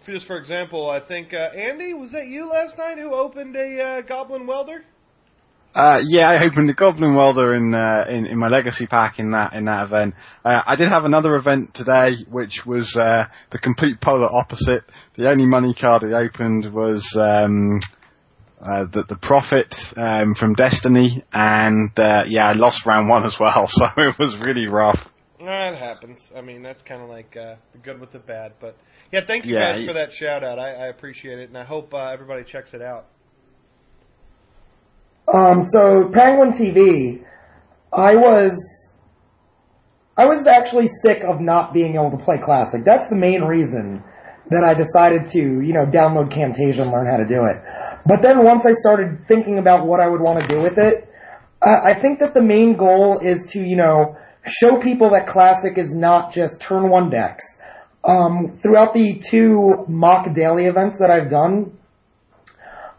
just 0.06 0.26
for 0.26 0.36
example, 0.36 0.90
I 0.90 1.00
think 1.00 1.32
uh, 1.32 1.50
Andy 1.56 1.94
was 1.94 2.12
that 2.12 2.26
you 2.26 2.48
last 2.48 2.76
night 2.76 2.98
who 2.98 3.14
opened 3.14 3.56
a 3.56 3.82
uh, 3.82 4.00
Goblin 4.02 4.46
Welder? 4.46 4.84
Uh, 5.74 6.00
yeah, 6.04 6.30
I 6.30 6.44
opened 6.44 6.68
the 6.68 6.74
Goblin 6.74 7.16
Welder 7.16 7.52
in, 7.52 7.74
uh, 7.74 8.04
in, 8.08 8.26
in 8.26 8.38
my 8.38 8.46
Legacy 8.46 8.86
pack 8.86 9.18
in 9.18 9.32
that 9.32 9.54
in 9.54 9.64
that 9.64 9.82
event. 9.82 10.14
Uh, 10.44 10.62
I 10.64 10.76
did 10.76 10.88
have 10.88 11.04
another 11.04 11.34
event 11.34 11.74
today, 11.74 12.24
which 12.30 12.64
was 12.64 12.94
uh, 12.96 13.24
the 13.50 13.58
complete 13.58 14.00
polar 14.00 14.28
opposite. 14.30 14.84
The 15.14 15.28
only 15.28 15.46
money 15.46 15.74
card 15.74 16.04
I 16.04 16.22
opened 16.22 16.72
was 16.72 17.16
um, 17.16 17.80
uh, 18.64 18.86
the 18.86 19.04
the 19.04 19.16
Prophet 19.16 19.92
um, 19.96 20.34
from 20.34 20.54
Destiny, 20.54 21.24
and 21.32 21.98
uh, 21.98 22.24
yeah, 22.26 22.48
I 22.48 22.52
lost 22.52 22.86
round 22.86 23.08
one 23.08 23.24
as 23.24 23.38
well, 23.38 23.66
so 23.68 23.86
it 23.98 24.18
was 24.18 24.38
really 24.38 24.66
rough. 24.68 25.08
That 25.40 25.76
happens. 25.76 26.30
I 26.36 26.40
mean, 26.40 26.62
that's 26.62 26.82
kind 26.82 27.02
of 27.02 27.08
like 27.08 27.36
uh, 27.36 27.56
the 27.72 27.78
good 27.78 28.00
with 28.00 28.12
the 28.12 28.18
bad. 28.20 28.54
But 28.60 28.76
yeah, 29.12 29.20
thank 29.26 29.48
you 29.48 29.54
Yeah, 29.54 29.60
guys 29.74 29.84
for 29.84 29.92
that 29.94 30.12
shout 30.12 30.44
out. 30.44 30.58
I, 30.58 30.70
I 30.72 30.86
appreciate 30.88 31.38
it, 31.38 31.48
and 31.48 31.58
I 31.58 31.64
hope 31.64 31.92
uh, 31.92 31.98
everybody 31.98 32.44
checks 32.44 32.72
it 32.74 32.82
out. 32.82 33.06
Um, 35.32 35.64
so 35.64 36.10
Penguin 36.12 36.50
TV, 36.52 37.24
I 37.92 38.14
was, 38.14 38.58
I 40.16 40.26
was 40.26 40.46
actually 40.46 40.88
sick 41.02 41.22
of 41.24 41.40
not 41.40 41.72
being 41.72 41.94
able 41.96 42.10
to 42.10 42.24
play 42.24 42.38
Classic. 42.38 42.84
That's 42.84 43.08
the 43.08 43.16
main 43.16 43.42
reason 43.42 44.02
that 44.50 44.64
I 44.64 44.74
decided 44.74 45.26
to, 45.32 45.38
you 45.38 45.72
know, 45.72 45.86
download 45.86 46.30
Camtasia 46.30 46.82
and 46.82 46.90
learn 46.90 47.06
how 47.06 47.16
to 47.16 47.26
do 47.26 47.44
it. 47.46 47.62
But 48.06 48.22
then 48.22 48.44
once 48.44 48.64
I 48.66 48.72
started 48.72 49.26
thinking 49.26 49.58
about 49.58 49.86
what 49.86 50.00
I 50.00 50.08
would 50.08 50.20
want 50.20 50.40
to 50.40 50.46
do 50.46 50.62
with 50.62 50.78
it, 50.78 51.08
I, 51.62 51.92
I 51.92 52.00
think 52.00 52.20
that 52.20 52.34
the 52.34 52.42
main 52.42 52.76
goal 52.76 53.18
is 53.18 53.46
to, 53.52 53.60
you 53.60 53.76
know, 53.76 54.16
show 54.46 54.78
people 54.78 55.10
that 55.10 55.26
Classic 55.26 55.76
is 55.78 55.94
not 55.94 56.32
just 56.32 56.60
turn 56.60 56.90
one 56.90 57.10
decks. 57.10 57.44
Um, 58.04 58.58
throughout 58.62 58.92
the 58.92 59.18
two 59.18 59.86
mock 59.88 60.34
daily 60.34 60.66
events 60.66 60.96
that 61.00 61.10
I've 61.10 61.30
done, 61.30 61.78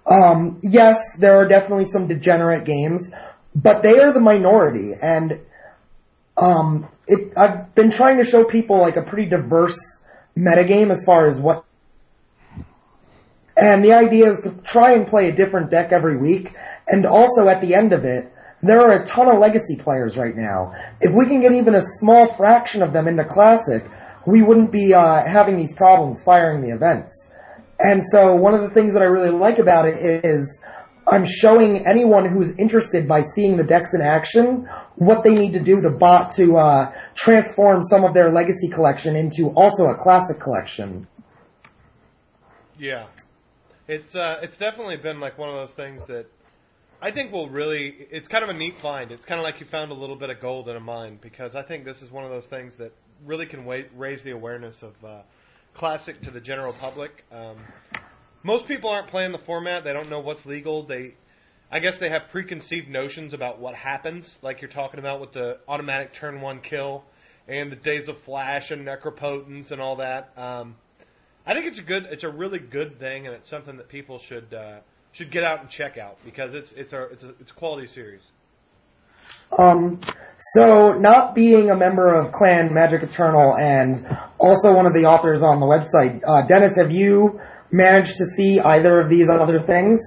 um, 0.08 0.60
yes, 0.64 1.00
there 1.20 1.38
are 1.38 1.48
definitely 1.48 1.86
some 1.86 2.08
degenerate 2.08 2.66
games, 2.66 3.12
but 3.56 3.82
they 3.82 3.98
are 4.00 4.14
the 4.14 4.20
minority, 4.20 4.92
and 5.02 5.40
um, 6.38 6.88
it, 7.08 7.34
I've 7.38 7.74
been 7.74 7.92
trying 7.92 8.18
to 8.18 8.24
show 8.24 8.44
people 8.44 8.80
like 8.80 8.98
a 8.98 9.04
pretty 9.04 9.30
diverse 9.30 9.78
metagame 10.38 10.92
as 10.92 11.04
far 11.06 11.28
as 11.28 11.40
what. 11.40 11.65
And 13.58 13.84
the 13.84 13.94
idea 13.94 14.32
is 14.32 14.40
to 14.44 14.52
try 14.64 14.94
and 14.94 15.08
play 15.08 15.30
a 15.30 15.36
different 15.36 15.72
deck 15.72 15.92
every 15.92 16.18
week, 16.18 16.54
and 16.88 17.06
also 17.06 17.48
at 17.48 17.62
the 17.62 17.74
end 17.74 17.94
of 17.94 18.04
it, 18.04 18.32
there 18.62 18.80
are 18.82 19.02
a 19.02 19.06
ton 19.06 19.28
of 19.28 19.40
legacy 19.40 19.76
players 19.78 20.18
right 20.18 20.36
now. 20.36 20.74
If 21.00 21.14
we 21.16 21.28
can 21.28 21.42
get 21.42 21.54
even 21.54 21.76
a 21.76 21.82
small 22.00 22.36
fraction 22.36 22.82
of 22.82 22.94
them 22.94 23.08
into 23.08 23.24
classic, 23.24 23.86
we 24.26 24.42
wouldn't 24.42 24.72
be 24.72 24.94
uh, 24.94 25.24
having 25.26 25.58
these 25.58 25.76
problems 25.76 26.22
firing 26.24 26.62
the 26.62 26.76
events. 26.76 27.30
And 27.80 28.02
so 28.12 28.34
one 28.34 28.54
of 28.54 28.62
the 28.62 28.74
things 28.74 28.94
that 28.94 29.02
I 29.02 29.06
really 29.06 29.38
like 29.38 29.60
about 29.60 29.86
it 29.86 30.26
is 30.26 30.62
I'm 31.08 31.26
showing 31.26 31.86
anyone 31.86 32.26
who's 32.28 32.58
interested 32.58 33.08
by 33.08 33.22
seeing 33.36 33.58
the 33.58 33.64
decks 33.64 33.94
in 33.94 34.02
action 34.02 34.68
what 34.96 35.24
they 35.24 35.34
need 35.34 35.54
to 35.54 35.64
do 35.64 35.82
to 35.82 35.92
bot 35.92 36.32
to 36.36 36.58
uh, 36.58 36.92
transform 37.16 37.84
some 37.84 38.04
of 38.04 38.14
their 38.14 38.32
legacy 38.32 38.70
collection 38.70 39.16
into 39.16 39.50
also 39.50 39.86
a 39.88 39.96
classic 39.96 40.40
collection. 40.40 41.08
Yeah, 42.80 43.08
it's 43.88 44.16
uh, 44.16 44.40
it's 44.42 44.58
definitely 44.58 44.98
been 44.98 45.20
like 45.20 45.38
one 45.38 45.50
of 45.50 45.56
those 45.56 45.76
things 45.76 46.02
that 46.08 46.26
I 47.02 47.12
think 47.12 47.32
will 47.32 47.50
really. 47.50 48.08
It's 48.12 48.28
kind 48.28 48.44
of 48.44 48.50
a 48.50 48.54
neat 48.54 48.80
find. 48.82 49.12
It's 49.12 49.26
kind 49.26 49.40
of 49.40 49.44
like 49.44 49.60
you 49.60 49.66
found 49.66 49.92
a 49.92 49.96
little 49.96 50.16
bit 50.16 50.30
of 50.30 50.40
gold 50.40 50.70
in 50.70 50.76
a 50.76 50.80
mine 50.80 51.20
because 51.22 51.56
I 51.56 51.62
think 51.62 51.86
this 51.86 52.02
is 52.02 52.12
one 52.12 52.24
of 52.24 52.32
those 52.32 52.46
things 52.46 52.76
that 52.78 52.94
really 53.26 53.46
can 53.46 53.66
wa- 53.66 53.84
raise 53.96 54.24
the 54.24 54.32
awareness 54.32 54.82
of 54.82 54.94
uh, 55.06 55.22
classic 55.74 56.22
to 56.24 56.32
the 56.32 56.40
general 56.40 56.74
public. 56.74 57.26
Um, 57.32 57.58
most 58.44 58.68
people 58.68 58.90
aren't 58.90 59.08
playing 59.08 59.32
the 59.32 59.40
format. 59.40 59.84
They 59.84 59.94
don't 59.94 60.10
know 60.10 60.20
what's 60.20 60.46
legal. 60.46 60.84
They, 60.84 61.16
I 61.72 61.80
guess, 61.80 61.98
they 61.98 62.10
have 62.10 62.30
preconceived 62.30 62.88
notions 62.88 63.34
about 63.34 63.60
what 63.60 63.76
happens, 63.76 64.38
like 64.42 64.62
you're 64.62 64.70
talking 64.70 65.00
about 65.00 65.20
with 65.20 65.34
the 65.34 65.60
automatic 65.68 66.14
turn 66.14 66.42
one 66.42 66.62
kill 66.62 67.04
and 67.48 67.72
the 67.72 67.76
Days 67.76 68.08
of 68.08 68.20
Flash 68.24 68.72
and 68.72 68.86
Necropotence 68.86 69.72
and 69.72 69.82
all 69.82 69.98
that. 69.98 70.32
Um, 70.38 70.76
I 71.46 71.54
think 71.54 71.68
it's 71.68 71.78
a 71.80 71.84
good, 71.84 72.08
it's 72.10 72.24
a 72.24 72.30
really 72.30 72.60
good 72.60 73.00
thing, 73.00 73.28
and 73.28 73.36
it's 73.36 73.50
something 73.50 73.78
that 73.78 73.88
people 73.88 74.20
should 74.20 74.54
uh, 74.54 74.80
should 75.12 75.32
get 75.32 75.44
out 75.44 75.62
and 75.62 75.70
check 75.70 75.98
out 75.98 76.18
because 76.26 76.54
it's 76.54 76.72
it's 76.74 76.94
a 76.94 77.04
it's 77.04 77.24
a 77.24 77.30
it's 77.40 77.52
a 77.52 77.54
quality 77.54 77.88
series. 77.88 78.22
Um, 79.58 80.00
so 80.56 80.94
not 80.94 81.36
being 81.36 81.70
a 81.70 81.76
member 81.76 82.14
of 82.14 82.32
Clan 82.32 82.74
Magic 82.74 83.04
Eternal 83.04 83.56
and 83.58 84.06
also 84.40 84.74
one 84.74 84.86
of 84.86 84.94
the 84.94 85.06
authors 85.06 85.42
on 85.42 85.60
the 85.60 85.66
website, 85.66 86.22
uh, 86.28 86.42
Dennis, 86.46 86.74
have 86.78 86.92
you 86.92 87.40
managed 87.72 88.18
to 88.18 88.26
see 88.36 88.60
either 88.60 89.00
of 89.00 89.10
these 89.10 89.30
other 89.30 89.62
things? 89.62 90.02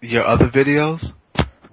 Your 0.00 0.26
other 0.26 0.48
videos? 0.48 1.12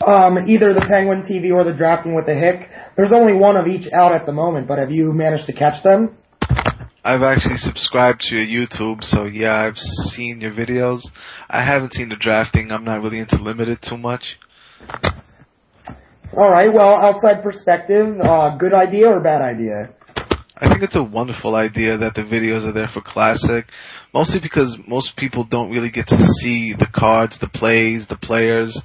Um, 0.06 0.38
either 0.48 0.74
the 0.74 0.82
Penguin 0.82 1.22
TV 1.22 1.52
or 1.52 1.66
the 1.66 1.74
Drafting 1.74 2.16
with 2.16 2.26
the 2.26 2.34
Hick. 2.34 2.70
There's 2.96 3.12
only 3.12 3.34
one 3.34 3.58
of 3.58 3.68
each 3.68 3.92
out 3.92 4.14
at 4.14 4.26
the 4.26 4.32
moment, 4.32 4.68
but 4.68 4.80
have 4.80 4.92
you 4.92 5.12
managed 5.14 5.46
to 5.48 5.54
catch 5.54 5.84
them? 5.84 6.16
I've 7.04 7.22
actually 7.22 7.58
subscribed 7.58 8.22
to 8.24 8.38
your 8.38 8.68
YouTube, 8.68 9.04
so 9.04 9.26
yeah, 9.26 9.56
I've 9.56 9.80
seen 9.80 10.42
your 10.42 10.52
videos. 10.52 11.02
I 11.50 11.64
haven't 11.64 11.94
seen 11.94 12.10
the 12.10 12.16
drafting. 12.16 12.72
I'm 12.72 12.84
not 12.84 13.02
really 13.02 13.20
into 13.20 13.38
limited 13.38 13.82
too 13.82 13.98
much. 13.98 14.38
All 16.38 16.50
right. 16.50 16.72
Well, 16.72 16.96
outside 16.98 17.42
perspective, 17.42 18.20
uh, 18.22 18.50
good 18.58 18.74
idea 18.74 19.08
or 19.08 19.20
bad 19.22 19.42
idea? 19.42 19.90
I 20.62 20.68
think 20.68 20.84
it's 20.84 20.98
a 20.98 21.04
wonderful 21.04 21.56
idea 21.56 21.98
that 21.98 22.16
the 22.16 22.24
videos 22.24 22.68
are 22.68 22.74
there 22.74 22.88
for 22.88 23.02
classic, 23.02 23.70
mostly 24.14 24.42
because 24.42 24.78
most 24.86 25.16
people 25.16 25.46
don't 25.46 25.72
really 25.72 25.90
get 25.90 26.08
to 26.10 26.22
see 26.22 26.74
the 26.74 26.86
cards, 26.86 27.38
the 27.38 27.48
plays, 27.48 28.08
the 28.08 28.18
players. 28.18 28.80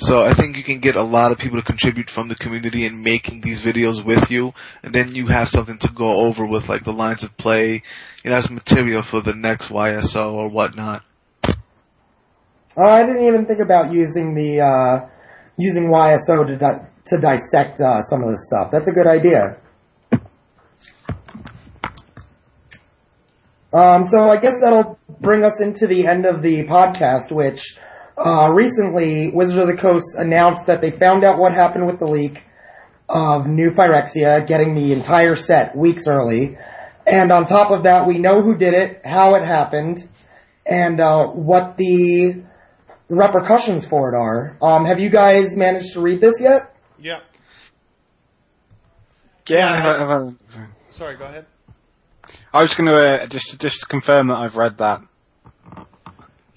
So 0.00 0.22
I 0.22 0.32
think 0.32 0.56
you 0.56 0.64
can 0.64 0.80
get 0.80 0.96
a 0.96 1.02
lot 1.02 1.30
of 1.30 1.36
people 1.36 1.60
to 1.60 1.62
contribute 1.62 2.08
from 2.08 2.28
the 2.28 2.34
community 2.34 2.86
in 2.86 3.02
making 3.02 3.42
these 3.42 3.60
videos 3.60 4.02
with 4.02 4.30
you, 4.30 4.52
and 4.82 4.94
then 4.94 5.14
you 5.14 5.26
have 5.26 5.50
something 5.50 5.76
to 5.76 5.90
go 5.94 6.26
over 6.26 6.46
with 6.46 6.70
like 6.70 6.84
the 6.84 6.92
lines 6.92 7.22
of 7.22 7.36
play, 7.36 7.82
you 8.24 8.30
know, 8.30 8.36
as 8.36 8.50
material 8.50 9.02
for 9.02 9.20
the 9.20 9.34
next 9.34 9.68
YSO 9.68 10.32
or 10.32 10.48
whatnot. 10.48 11.02
Oh, 12.78 12.82
I 12.82 13.04
didn't 13.04 13.26
even 13.26 13.44
think 13.44 13.60
about 13.62 13.92
using 13.92 14.34
the 14.34 14.62
uh, 14.62 15.08
using 15.58 15.88
YSO 15.88 16.46
to 16.46 16.56
di- 16.56 16.86
to 17.04 17.20
dissect 17.20 17.78
uh, 17.82 18.00
some 18.00 18.22
of 18.22 18.30
this 18.30 18.46
stuff. 18.46 18.70
That's 18.72 18.88
a 18.88 18.92
good 18.92 19.06
idea. 19.06 19.58
Um, 23.72 24.04
so 24.06 24.30
I 24.30 24.38
guess 24.40 24.54
that'll 24.62 24.98
bring 25.20 25.44
us 25.44 25.60
into 25.60 25.86
the 25.86 26.06
end 26.06 26.24
of 26.24 26.40
the 26.40 26.64
podcast, 26.64 27.30
which 27.30 27.76
uh, 28.18 28.48
recently 28.50 29.30
Wizard 29.32 29.58
of 29.58 29.66
the 29.68 29.76
Coast 29.76 30.06
announced 30.16 30.66
that 30.66 30.80
they 30.80 30.90
found 30.90 31.24
out 31.24 31.38
what 31.38 31.52
happened 31.54 31.86
with 31.86 31.98
the 31.98 32.06
leak 32.06 32.42
of 33.08 33.46
New 33.46 33.70
Phyrexia, 33.70 34.46
getting 34.46 34.74
the 34.74 34.92
entire 34.92 35.34
set 35.34 35.76
weeks 35.76 36.06
early. 36.06 36.56
And 37.06 37.32
on 37.32 37.44
top 37.46 37.70
of 37.70 37.84
that, 37.84 38.06
we 38.06 38.18
know 38.18 38.42
who 38.42 38.56
did 38.56 38.74
it, 38.74 39.00
how 39.04 39.34
it 39.34 39.42
happened, 39.44 40.08
and 40.64 41.00
uh, 41.00 41.26
what 41.28 41.76
the 41.76 42.42
repercussions 43.08 43.86
for 43.86 44.12
it 44.12 44.16
are. 44.16 44.56
Um, 44.62 44.84
have 44.84 45.00
you 45.00 45.08
guys 45.10 45.56
managed 45.56 45.94
to 45.94 46.00
read 46.00 46.20
this 46.20 46.34
yet? 46.40 46.74
Yeah. 47.00 47.20
Yeah, 49.48 49.72
I've- 49.72 50.12
I've- 50.12 50.36
Sorry, 50.96 51.16
go 51.16 51.24
ahead. 51.24 51.46
I 52.52 52.62
was 52.62 52.74
going 52.74 52.88
to 52.88 52.94
uh, 53.22 53.26
just 53.26 53.58
just 53.58 53.88
confirm 53.88 54.28
that 54.28 54.36
I've 54.36 54.54
read 54.56 54.78
that. 54.78 55.00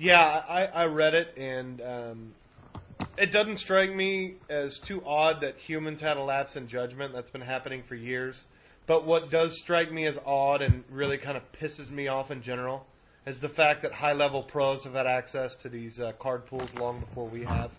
Yeah, 0.03 0.19
I, 0.19 0.65
I 0.65 0.83
read 0.87 1.13
it, 1.13 1.37
and 1.37 1.81
um, 1.81 2.33
it 3.17 3.31
doesn't 3.31 3.59
strike 3.59 3.95
me 3.95 4.33
as 4.49 4.77
too 4.79 5.01
odd 5.05 5.39
that 5.43 5.55
humans 5.57 6.01
had 6.01 6.17
a 6.17 6.21
lapse 6.21 6.57
in 6.57 6.67
judgment. 6.67 7.13
That's 7.13 7.29
been 7.29 7.39
happening 7.39 7.83
for 7.87 7.95
years. 7.95 8.35
But 8.85 9.05
what 9.05 9.31
does 9.31 9.57
strike 9.59 9.93
me 9.93 10.05
as 10.05 10.17
odd 10.25 10.61
and 10.61 10.83
really 10.91 11.17
kind 11.17 11.37
of 11.37 11.43
pisses 11.53 11.89
me 11.89 12.09
off 12.09 12.31
in 12.31 12.41
general 12.41 12.85
is 13.25 13.39
the 13.39 13.47
fact 13.47 13.83
that 13.83 13.93
high 13.93 14.11
level 14.11 14.43
pros 14.43 14.83
have 14.83 14.93
had 14.93 15.07
access 15.07 15.55
to 15.61 15.69
these 15.69 16.01
uh, 16.01 16.11
card 16.19 16.47
pools 16.47 16.69
long 16.77 16.99
before 16.99 17.29
we 17.29 17.45
have. 17.45 17.71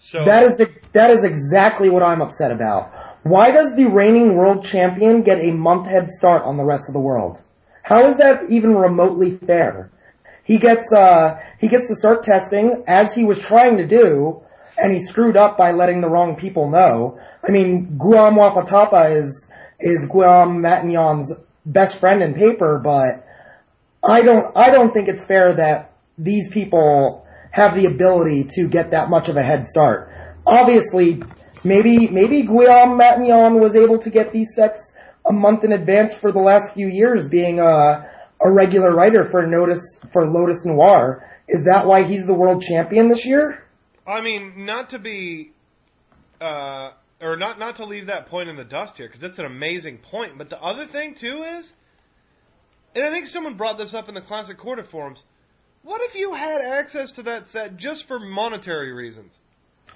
So 0.00 0.24
That 0.24 0.44
is 0.44 0.66
that 0.94 1.10
is 1.10 1.24
exactly 1.24 1.90
what 1.90 2.02
I'm 2.02 2.22
upset 2.22 2.52
about. 2.52 2.90
Why 3.24 3.50
does 3.50 3.74
the 3.76 3.84
reigning 3.84 4.34
world 4.34 4.64
champion 4.64 5.20
get 5.20 5.44
a 5.44 5.52
month 5.52 5.88
head 5.88 6.08
start 6.08 6.42
on 6.44 6.56
the 6.56 6.64
rest 6.64 6.84
of 6.88 6.94
the 6.94 7.00
world? 7.00 7.42
How 7.82 8.08
is 8.08 8.16
that 8.16 8.48
even 8.48 8.74
remotely 8.74 9.36
fair? 9.36 9.90
He 10.46 10.58
gets 10.58 10.92
uh, 10.92 11.38
he 11.58 11.66
gets 11.66 11.88
to 11.88 11.96
start 11.96 12.22
testing 12.22 12.84
as 12.86 13.12
he 13.14 13.24
was 13.24 13.38
trying 13.38 13.78
to 13.78 13.86
do, 13.86 14.42
and 14.78 14.96
he 14.96 15.04
screwed 15.04 15.36
up 15.36 15.58
by 15.58 15.72
letting 15.72 16.00
the 16.00 16.08
wrong 16.08 16.36
people 16.36 16.70
know. 16.70 17.18
I 17.46 17.50
mean, 17.50 17.98
Guillaume 17.98 18.36
Wafo-Tapa 18.36 19.10
is 19.10 19.48
is 19.80 20.06
Guillaume 20.06 20.62
Matignon's 20.62 21.32
best 21.64 21.98
friend 21.98 22.22
in 22.22 22.34
paper, 22.34 22.80
but 22.82 23.26
I 24.08 24.22
don't 24.22 24.56
I 24.56 24.70
don't 24.70 24.92
think 24.94 25.08
it's 25.08 25.24
fair 25.24 25.56
that 25.56 25.92
these 26.16 26.48
people 26.50 27.26
have 27.50 27.74
the 27.74 27.86
ability 27.86 28.44
to 28.44 28.68
get 28.68 28.92
that 28.92 29.10
much 29.10 29.28
of 29.28 29.36
a 29.36 29.42
head 29.42 29.66
start. 29.66 30.12
Obviously, 30.46 31.22
maybe 31.64 32.06
maybe 32.06 32.42
Guillaume 32.42 32.96
Matignon 32.96 33.60
was 33.60 33.74
able 33.74 33.98
to 33.98 34.10
get 34.10 34.32
these 34.32 34.48
sets 34.54 34.94
a 35.28 35.32
month 35.32 35.64
in 35.64 35.72
advance 35.72 36.14
for 36.14 36.30
the 36.30 36.38
last 36.38 36.72
few 36.74 36.86
years, 36.86 37.28
being 37.28 37.58
a 37.58 38.08
a 38.40 38.50
regular 38.50 38.94
writer 38.94 39.28
for 39.30 39.46
Notice 39.46 39.98
for 40.12 40.26
Lotus 40.28 40.64
Noir. 40.64 41.28
Is 41.48 41.64
that 41.64 41.86
why 41.86 42.02
he's 42.02 42.26
the 42.26 42.34
world 42.34 42.62
champion 42.62 43.08
this 43.08 43.24
year? 43.24 43.64
I 44.06 44.20
mean, 44.20 44.66
not 44.66 44.90
to 44.90 44.98
be, 44.98 45.52
uh, 46.40 46.90
or 47.20 47.36
not 47.36 47.58
not 47.58 47.76
to 47.76 47.86
leave 47.86 48.06
that 48.08 48.28
point 48.28 48.48
in 48.48 48.56
the 48.56 48.64
dust 48.64 48.96
here 48.96 49.08
because 49.08 49.22
it's 49.22 49.38
an 49.38 49.46
amazing 49.46 49.98
point. 49.98 50.38
But 50.38 50.50
the 50.50 50.60
other 50.60 50.86
thing 50.86 51.14
too 51.14 51.44
is, 51.58 51.72
and 52.94 53.04
I 53.04 53.10
think 53.10 53.26
someone 53.28 53.56
brought 53.56 53.78
this 53.78 53.94
up 53.94 54.08
in 54.08 54.14
the 54.14 54.20
Classic 54.20 54.58
Quarter 54.58 54.84
forums. 54.84 55.22
What 55.82 56.00
if 56.02 56.14
you 56.14 56.34
had 56.34 56.60
access 56.60 57.12
to 57.12 57.22
that 57.24 57.48
set 57.48 57.76
just 57.76 58.08
for 58.08 58.18
monetary 58.18 58.92
reasons? 58.92 59.38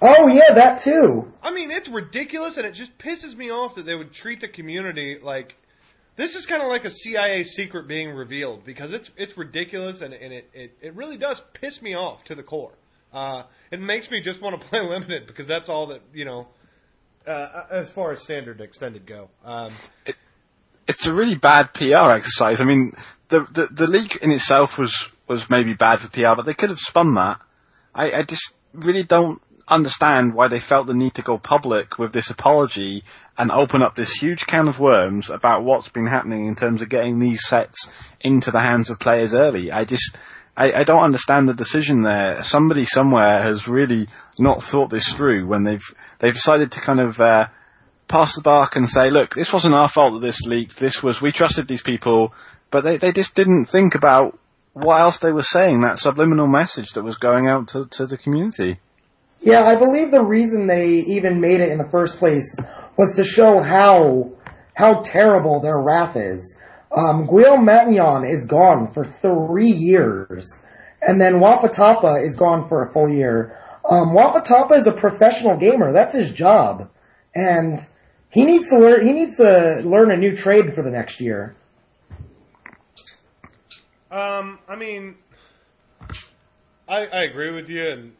Oh 0.01 0.27
yeah, 0.29 0.53
that 0.55 0.81
too. 0.81 1.31
I 1.43 1.51
mean, 1.51 1.69
it's 1.69 1.89
ridiculous, 1.89 2.57
and 2.57 2.65
it 2.65 2.73
just 2.73 2.97
pisses 2.97 3.35
me 3.35 3.51
off 3.51 3.75
that 3.75 3.85
they 3.85 3.95
would 3.95 4.13
treat 4.13 4.41
the 4.41 4.47
community 4.47 5.19
like 5.21 5.55
this 6.21 6.35
is 6.35 6.45
kind 6.45 6.61
of 6.61 6.67
like 6.67 6.85
a 6.85 6.89
CIA 6.89 7.43
secret 7.43 7.87
being 7.87 8.11
revealed 8.11 8.63
because 8.63 8.91
it's 8.91 9.09
it's 9.17 9.37
ridiculous 9.37 10.01
and, 10.01 10.13
and 10.13 10.31
it, 10.33 10.49
it, 10.53 10.77
it 10.81 10.95
really 10.95 11.17
does 11.17 11.41
piss 11.53 11.81
me 11.81 11.95
off 11.95 12.23
to 12.25 12.35
the 12.35 12.43
core. 12.43 12.73
Uh, 13.11 13.43
it 13.71 13.81
makes 13.81 14.09
me 14.09 14.21
just 14.21 14.41
want 14.41 14.61
to 14.61 14.67
play 14.69 14.81
limited 14.81 15.25
because 15.27 15.47
that's 15.47 15.67
all 15.67 15.87
that 15.87 16.01
you 16.13 16.25
know. 16.25 16.47
Uh, 17.25 17.65
as 17.69 17.91
far 17.91 18.11
as 18.11 18.19
standard 18.19 18.61
extended 18.61 19.05
go, 19.05 19.29
um, 19.45 19.71
it, 20.07 20.15
it's 20.87 21.05
a 21.05 21.13
really 21.13 21.35
bad 21.35 21.71
PR 21.71 22.09
exercise. 22.09 22.61
I 22.61 22.65
mean, 22.65 22.93
the, 23.29 23.41
the 23.41 23.67
the 23.71 23.87
leak 23.87 24.17
in 24.21 24.31
itself 24.31 24.77
was 24.79 24.93
was 25.27 25.49
maybe 25.49 25.73
bad 25.75 25.99
for 25.99 26.09
PR, 26.09 26.35
but 26.35 26.45
they 26.45 26.55
could 26.55 26.69
have 26.69 26.79
spun 26.79 27.13
that. 27.15 27.39
I, 27.93 28.11
I 28.11 28.23
just 28.23 28.53
really 28.73 29.03
don't 29.03 29.41
understand 29.71 30.33
why 30.33 30.49
they 30.49 30.59
felt 30.59 30.85
the 30.85 30.93
need 30.93 31.15
to 31.15 31.21
go 31.21 31.37
public 31.37 31.97
with 31.97 32.11
this 32.11 32.29
apology 32.29 33.03
and 33.37 33.51
open 33.51 33.81
up 33.81 33.95
this 33.95 34.11
huge 34.11 34.45
can 34.45 34.67
of 34.67 34.79
worms 34.79 35.29
about 35.29 35.63
what's 35.63 35.89
been 35.89 36.05
happening 36.05 36.47
in 36.47 36.55
terms 36.55 36.81
of 36.81 36.89
getting 36.89 37.17
these 37.17 37.47
sets 37.47 37.89
into 38.19 38.51
the 38.51 38.59
hands 38.59 38.89
of 38.89 38.99
players 38.99 39.33
early. 39.33 39.71
I 39.71 39.85
just, 39.85 40.17
I, 40.57 40.73
I 40.73 40.83
don't 40.83 41.05
understand 41.05 41.47
the 41.47 41.53
decision 41.53 42.01
there. 42.01 42.43
Somebody 42.43 42.83
somewhere 42.83 43.41
has 43.41 43.67
really 43.67 44.07
not 44.37 44.61
thought 44.61 44.89
this 44.89 45.13
through 45.13 45.47
when 45.47 45.63
they've, 45.63 45.95
they've 46.19 46.33
decided 46.33 46.73
to 46.73 46.81
kind 46.81 46.99
of, 46.99 47.19
uh, 47.21 47.47
pass 48.09 48.35
the 48.35 48.41
bark 48.41 48.75
and 48.75 48.89
say, 48.89 49.09
look, 49.09 49.33
this 49.33 49.53
wasn't 49.53 49.73
our 49.73 49.87
fault 49.87 50.15
that 50.15 50.27
this 50.27 50.41
leaked. 50.41 50.77
This 50.77 51.01
was, 51.01 51.21
we 51.21 51.31
trusted 51.31 51.69
these 51.69 51.81
people, 51.81 52.33
but 52.69 52.83
they, 52.83 52.97
they 52.97 53.13
just 53.13 53.35
didn't 53.35 53.67
think 53.67 53.95
about 53.95 54.37
what 54.73 54.99
else 54.99 55.19
they 55.19 55.31
were 55.31 55.43
saying, 55.43 55.81
that 55.81 55.97
subliminal 55.97 56.47
message 56.47 56.91
that 56.91 57.03
was 57.03 57.17
going 57.17 57.47
out 57.47 57.69
to, 57.69 57.87
to 57.91 58.05
the 58.05 58.17
community. 58.17 58.79
Yeah, 59.41 59.63
I 59.63 59.75
believe 59.75 60.11
the 60.11 60.23
reason 60.23 60.67
they 60.67 60.87
even 60.87 61.41
made 61.41 61.61
it 61.61 61.69
in 61.69 61.79
the 61.79 61.89
first 61.89 62.19
place 62.19 62.55
was 62.95 63.15
to 63.15 63.23
show 63.23 63.61
how 63.61 64.33
how 64.75 65.01
terrible 65.01 65.59
their 65.59 65.79
wrath 65.79 66.15
is. 66.15 66.55
Um, 66.95 67.25
Guillaume 67.25 67.65
Matignon 67.65 68.31
is 68.31 68.45
gone 68.45 68.91
for 68.93 69.05
three 69.21 69.71
years, 69.71 70.47
and 71.01 71.19
then 71.19 71.35
Wafo-Tapa 71.35 72.17
is 72.21 72.35
gone 72.35 72.69
for 72.69 72.85
a 72.85 72.93
full 72.93 73.09
year. 73.09 73.57
Um, 73.89 74.09
Wafo-Tapa 74.09 74.75
is 74.75 74.85
a 74.85 74.91
professional 74.91 75.57
gamer; 75.57 75.91
that's 75.91 76.13
his 76.13 76.31
job, 76.31 76.89
and 77.33 77.85
he 78.29 78.45
needs 78.45 78.69
to 78.69 78.77
learn. 78.77 79.07
He 79.07 79.13
needs 79.13 79.37
to 79.37 79.81
learn 79.83 80.11
a 80.11 80.17
new 80.17 80.35
trade 80.35 80.75
for 80.75 80.83
the 80.83 80.91
next 80.91 81.19
year. 81.19 81.55
Um, 84.11 84.59
I 84.67 84.75
mean, 84.75 85.15
I, 86.87 87.05
I 87.07 87.23
agree 87.23 87.51
with 87.51 87.69
you, 87.69 87.87
and 87.87 88.11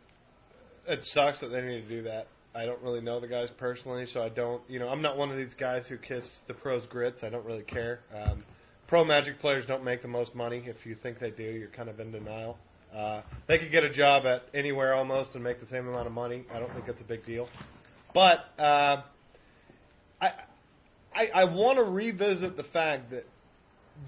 it 0.91 1.03
sucks 1.05 1.39
that 1.39 1.47
they 1.47 1.61
need 1.61 1.81
to 1.81 1.89
do 1.89 2.03
that. 2.03 2.27
I 2.53 2.65
don't 2.65 2.81
really 2.81 2.99
know 2.99 3.19
the 3.19 3.27
guys 3.27 3.49
personally, 3.57 4.05
so 4.11 4.21
I 4.21 4.29
don't. 4.29 4.61
You 4.67 4.79
know, 4.79 4.89
I'm 4.89 5.01
not 5.01 5.17
one 5.17 5.31
of 5.31 5.37
these 5.37 5.53
guys 5.57 5.85
who 5.87 5.97
kiss 5.97 6.25
the 6.47 6.53
pros' 6.53 6.85
grits. 6.87 7.23
I 7.23 7.29
don't 7.29 7.45
really 7.45 7.63
care. 7.63 8.01
Um, 8.13 8.43
pro 8.87 9.05
Magic 9.05 9.39
players 9.39 9.65
don't 9.65 9.85
make 9.85 10.01
the 10.01 10.09
most 10.09 10.35
money. 10.35 10.63
If 10.65 10.85
you 10.85 10.95
think 10.95 11.19
they 11.19 11.31
do, 11.31 11.43
you're 11.43 11.69
kind 11.69 11.87
of 11.87 11.99
in 11.99 12.11
denial. 12.11 12.57
Uh, 12.93 13.21
they 13.47 13.57
could 13.57 13.71
get 13.71 13.85
a 13.85 13.89
job 13.89 14.25
at 14.25 14.43
anywhere 14.53 14.93
almost 14.93 15.33
and 15.33 15.41
make 15.41 15.61
the 15.61 15.67
same 15.67 15.87
amount 15.87 16.07
of 16.07 16.13
money. 16.13 16.43
I 16.53 16.59
don't 16.59 16.71
think 16.73 16.85
that's 16.85 16.99
a 16.99 17.05
big 17.05 17.23
deal. 17.23 17.47
But 18.13 18.39
uh, 18.59 19.03
I 20.21 20.31
I, 21.15 21.27
I 21.33 21.43
want 21.45 21.77
to 21.77 21.83
revisit 21.83 22.57
the 22.57 22.63
fact 22.63 23.11
that 23.11 23.25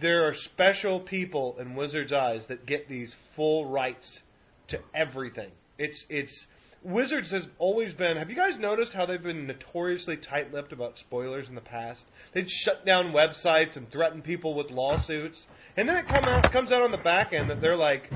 there 0.02 0.28
are 0.28 0.34
special 0.34 1.00
people 1.00 1.56
in 1.60 1.76
Wizards' 1.76 2.12
eyes 2.12 2.46
that 2.48 2.66
get 2.66 2.90
these 2.90 3.14
full 3.38 3.68
rights 3.68 4.20
to 4.68 4.80
everything. 4.94 5.52
It's 5.78 6.06
it's 6.10 6.46
Wizards 6.84 7.32
has 7.32 7.48
always 7.60 7.94
been. 7.94 8.18
Have 8.18 8.30
you 8.30 8.36
guys 8.36 8.58
noticed 8.58 8.92
how 8.92 9.06
they've 9.06 9.22
been 9.22 9.48
notoriously 9.48 10.18
tight-lipped 10.18 10.74
about 10.74 11.00
spoilers 11.00 11.48
in 11.48 11.56
the 11.56 11.62
past? 11.62 12.04
They'd 12.34 12.52
shut 12.52 12.86
down 12.86 13.14
websites 13.14 13.78
and 13.78 13.90
threaten 13.90 14.22
people 14.22 14.54
with 14.54 14.70
lawsuits, 14.70 15.46
and 15.78 15.88
then 15.88 15.96
it 15.96 16.06
come 16.08 16.26
out 16.26 16.52
comes 16.52 16.72
out 16.72 16.82
on 16.82 16.92
the 16.92 16.98
back 16.98 17.32
end 17.32 17.50
that 17.50 17.62
they're 17.62 17.78
like 17.78 18.10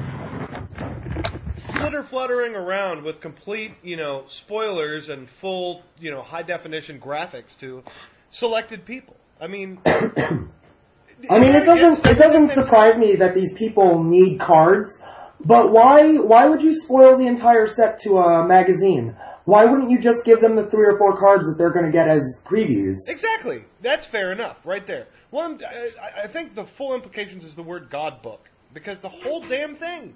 flitter 1.75 2.03
fluttering 2.03 2.55
around 2.55 3.03
with 3.03 3.21
complete, 3.21 3.73
you 3.83 3.95
know, 3.95 4.25
spoilers 4.29 5.07
and 5.09 5.29
full, 5.39 5.83
you 5.99 6.11
know, 6.11 6.21
high 6.21 6.43
definition 6.43 6.99
graphics 6.99 7.57
to 7.59 7.83
selected 8.29 8.85
people. 8.85 9.15
I 9.39 9.47
mean. 9.47 9.79
I 9.85 11.39
mean, 11.39 11.55
it 11.55 11.65
doesn't. 11.65 12.07
It 12.07 12.17
doesn't 12.17 12.53
surprise 12.53 12.97
me 12.97 13.15
that 13.15 13.33
these 13.33 13.53
people 13.53 14.03
need 14.03 14.39
cards 14.39 15.01
but 15.43 15.71
why 15.71 16.17
why 16.17 16.45
would 16.45 16.61
you 16.61 16.79
spoil 16.79 17.17
the 17.17 17.27
entire 17.27 17.67
set 17.67 17.99
to 18.01 18.17
a 18.17 18.47
magazine? 18.47 19.15
Why 19.45 19.63
wouldn't 19.63 19.89
you 19.89 19.99
just 19.99 20.25
give 20.25 20.41
them 20.41 20.57
the 20.57 20.65
three 20.69 20.85
or 20.85 20.97
four 20.97 21.17
cards 21.17 21.45
that 21.47 21.55
they're 21.57 21.71
going 21.71 21.85
to 21.85 21.91
get 21.91 22.09
as 22.09 22.21
previews? 22.45 22.97
Exactly. 23.07 23.63
That's 23.81 24.05
fair 24.05 24.33
enough, 24.33 24.57
right 24.65 24.85
there. 24.85 25.07
One, 25.29 25.61
I, 25.63 26.23
I 26.23 26.27
think 26.27 26.53
the 26.53 26.65
full 26.65 26.93
implications 26.93 27.45
is 27.45 27.55
the 27.55 27.63
word 27.63 27.89
God 27.89 28.21
book 28.21 28.49
because 28.73 28.99
the 28.99 29.09
whole 29.09 29.47
damn 29.47 29.77
thing. 29.77 30.15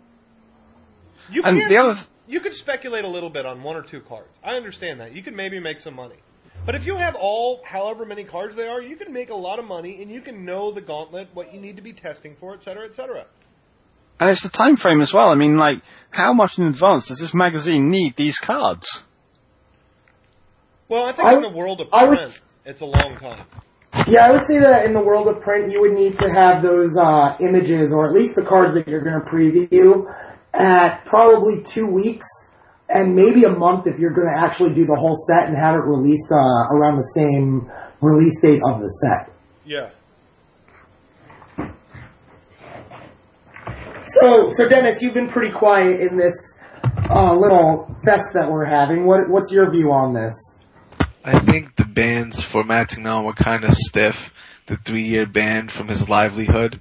You 1.31 1.43
can, 1.43 1.69
the 1.69 1.77
other, 1.77 1.99
you 2.27 2.41
could 2.41 2.53
speculate 2.53 3.05
a 3.05 3.07
little 3.07 3.29
bit 3.29 3.45
on 3.45 3.63
one 3.63 3.75
or 3.77 3.83
two 3.83 4.01
cards. 4.01 4.37
I 4.43 4.55
understand 4.55 4.99
that. 4.99 5.15
You 5.15 5.23
could 5.23 5.35
maybe 5.35 5.59
make 5.59 5.79
some 5.79 5.95
money. 5.95 6.17
But 6.65 6.75
if 6.75 6.85
you 6.85 6.95
have 6.95 7.15
all, 7.15 7.61
however 7.65 8.05
many 8.05 8.23
cards 8.23 8.55
they 8.55 8.67
are, 8.67 8.81
you 8.81 8.95
can 8.95 9.13
make 9.13 9.29
a 9.29 9.35
lot 9.35 9.59
of 9.59 9.65
money 9.65 10.01
and 10.01 10.11
you 10.11 10.21
can 10.21 10.45
know 10.45 10.71
the 10.71 10.81
gauntlet, 10.81 11.29
what 11.33 11.53
you 11.53 11.59
need 11.59 11.75
to 11.77 11.81
be 11.81 11.93
testing 11.93 12.35
for, 12.39 12.53
et 12.53 12.63
cetera, 12.63 12.85
et 12.85 12.95
cetera. 12.95 13.25
And 14.21 14.29
it's 14.29 14.43
the 14.43 14.49
time 14.49 14.75
frame 14.75 15.01
as 15.01 15.11
well. 15.11 15.31
I 15.31 15.35
mean, 15.35 15.57
like, 15.57 15.81
how 16.11 16.31
much 16.31 16.59
in 16.59 16.67
advance 16.67 17.07
does 17.07 17.17
this 17.17 17.33
magazine 17.33 17.89
need 17.89 18.15
these 18.15 18.37
cards? 18.37 19.03
Well, 20.87 21.05
I 21.05 21.13
think 21.13 21.27
I, 21.27 21.33
in 21.33 21.41
the 21.41 21.57
world 21.57 21.81
of 21.81 21.89
print, 21.89 22.09
would, 22.09 22.39
it's 22.63 22.81
a 22.81 22.85
long 22.85 23.17
time. 23.17 23.47
Yeah, 24.07 24.27
I 24.27 24.31
would 24.31 24.43
say 24.43 24.59
that 24.59 24.85
in 24.85 24.93
the 24.93 25.01
world 25.01 25.27
of 25.27 25.41
print, 25.41 25.71
you 25.71 25.81
would 25.81 25.93
need 25.93 26.19
to 26.19 26.29
have 26.29 26.61
those 26.61 26.95
uh, 26.97 27.35
images, 27.41 27.91
or 27.91 28.09
at 28.09 28.13
least 28.13 28.35
the 28.35 28.45
cards 28.45 28.75
that 28.75 28.87
you're 28.87 29.01
going 29.01 29.19
to 29.19 29.27
preview, 29.27 30.05
at 30.53 31.03
probably 31.05 31.63
two 31.63 31.87
weeks, 31.91 32.27
and 32.89 33.15
maybe 33.15 33.45
a 33.45 33.49
month 33.49 33.87
if 33.87 33.97
you're 33.97 34.13
going 34.13 34.29
to 34.37 34.45
actually 34.45 34.75
do 34.75 34.85
the 34.85 34.97
whole 34.99 35.15
set 35.15 35.49
and 35.49 35.57
have 35.57 35.73
it 35.73 35.81
released 35.81 36.29
uh, 36.31 36.77
around 36.77 36.97
the 36.97 37.09
same 37.17 37.71
release 38.01 38.39
date 38.39 38.61
of 38.69 38.81
the 38.81 38.89
set. 39.01 39.33
Yeah. 39.65 39.89
So, 44.03 44.49
so 44.49 44.67
Dennis, 44.67 45.01
you've 45.01 45.13
been 45.13 45.29
pretty 45.29 45.51
quiet 45.51 45.99
in 45.99 46.17
this 46.17 46.59
uh, 47.09 47.33
little 47.35 47.95
fest 48.03 48.33
that 48.33 48.49
we're 48.49 48.65
having. 48.65 49.05
What, 49.05 49.29
what's 49.29 49.51
your 49.51 49.71
view 49.71 49.91
on 49.91 50.13
this? 50.13 50.33
I 51.23 51.43
think 51.45 51.75
the 51.75 51.85
bans 51.85 52.43
for 52.43 52.63
Matignon 52.63 53.25
were 53.25 53.33
kind 53.33 53.63
of 53.63 53.75
stiff. 53.75 54.15
The 54.67 54.77
three-year 54.85 55.27
ban 55.27 55.69
from 55.69 55.87
his 55.87 56.07
livelihood, 56.07 56.79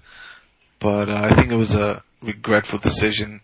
but 0.81 1.09
uh, 1.09 1.29
I 1.31 1.35
think 1.35 1.51
it 1.51 1.57
was 1.57 1.75
a 1.75 2.03
regretful 2.23 2.79
decision 2.79 3.41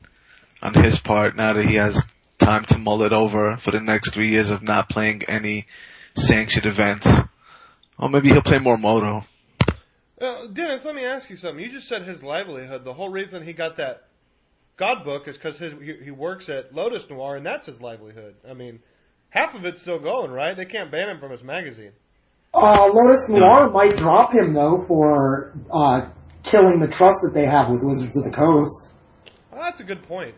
on 0.62 0.72
his 0.74 1.00
part. 1.00 1.36
Now 1.36 1.54
that 1.54 1.66
he 1.66 1.74
has 1.76 2.00
time 2.38 2.64
to 2.66 2.78
mull 2.78 3.02
it 3.02 3.12
over 3.12 3.56
for 3.64 3.72
the 3.72 3.80
next 3.80 4.14
three 4.14 4.30
years 4.30 4.50
of 4.50 4.62
not 4.62 4.88
playing 4.88 5.22
any 5.26 5.66
sanctioned 6.16 6.66
events, 6.66 7.08
or 7.98 8.08
maybe 8.08 8.28
he'll 8.28 8.42
play 8.42 8.58
more 8.58 8.76
Moto. 8.76 9.24
Uh, 10.20 10.46
Dennis, 10.52 10.82
let 10.84 10.94
me 10.94 11.04
ask 11.04 11.28
you 11.28 11.36
something. 11.36 11.62
You 11.62 11.70
just 11.70 11.88
said 11.88 12.06
his 12.06 12.22
livelihood. 12.22 12.84
The 12.84 12.94
whole 12.94 13.10
reason 13.10 13.44
he 13.44 13.52
got 13.52 13.76
that 13.76 14.04
God 14.78 15.04
book 15.04 15.28
is 15.28 15.36
because 15.36 15.58
he, 15.58 15.94
he 16.04 16.10
works 16.10 16.48
at 16.48 16.74
Lotus 16.74 17.02
Noir, 17.10 17.36
and 17.36 17.44
that's 17.44 17.66
his 17.66 17.80
livelihood. 17.80 18.34
I 18.48 18.54
mean, 18.54 18.80
half 19.30 19.54
of 19.54 19.64
it's 19.64 19.82
still 19.82 19.98
going, 19.98 20.30
right? 20.30 20.56
They 20.56 20.64
can't 20.64 20.90
ban 20.90 21.08
him 21.10 21.20
from 21.20 21.32
his 21.32 21.42
magazine. 21.42 21.92
Uh, 22.54 22.88
Lotus 22.92 23.28
Noir 23.28 23.70
might 23.70 23.96
drop 23.96 24.32
him 24.32 24.54
though 24.54 24.84
for 24.88 25.52
uh, 25.70 26.08
killing 26.42 26.78
the 26.78 26.88
trust 26.88 27.18
that 27.22 27.32
they 27.34 27.44
have 27.44 27.68
with 27.68 27.80
Wizards 27.82 28.16
of 28.16 28.24
the 28.24 28.30
Coast. 28.30 28.92
Uh, 29.52 29.56
that's 29.56 29.80
a 29.80 29.84
good 29.84 30.02
point. 30.04 30.34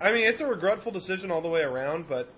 I 0.00 0.12
mean, 0.12 0.26
it's 0.26 0.40
a 0.40 0.46
regretful 0.46 0.90
decision 0.92 1.30
all 1.30 1.40
the 1.40 1.48
way 1.48 1.60
around, 1.60 2.08
but 2.08 2.32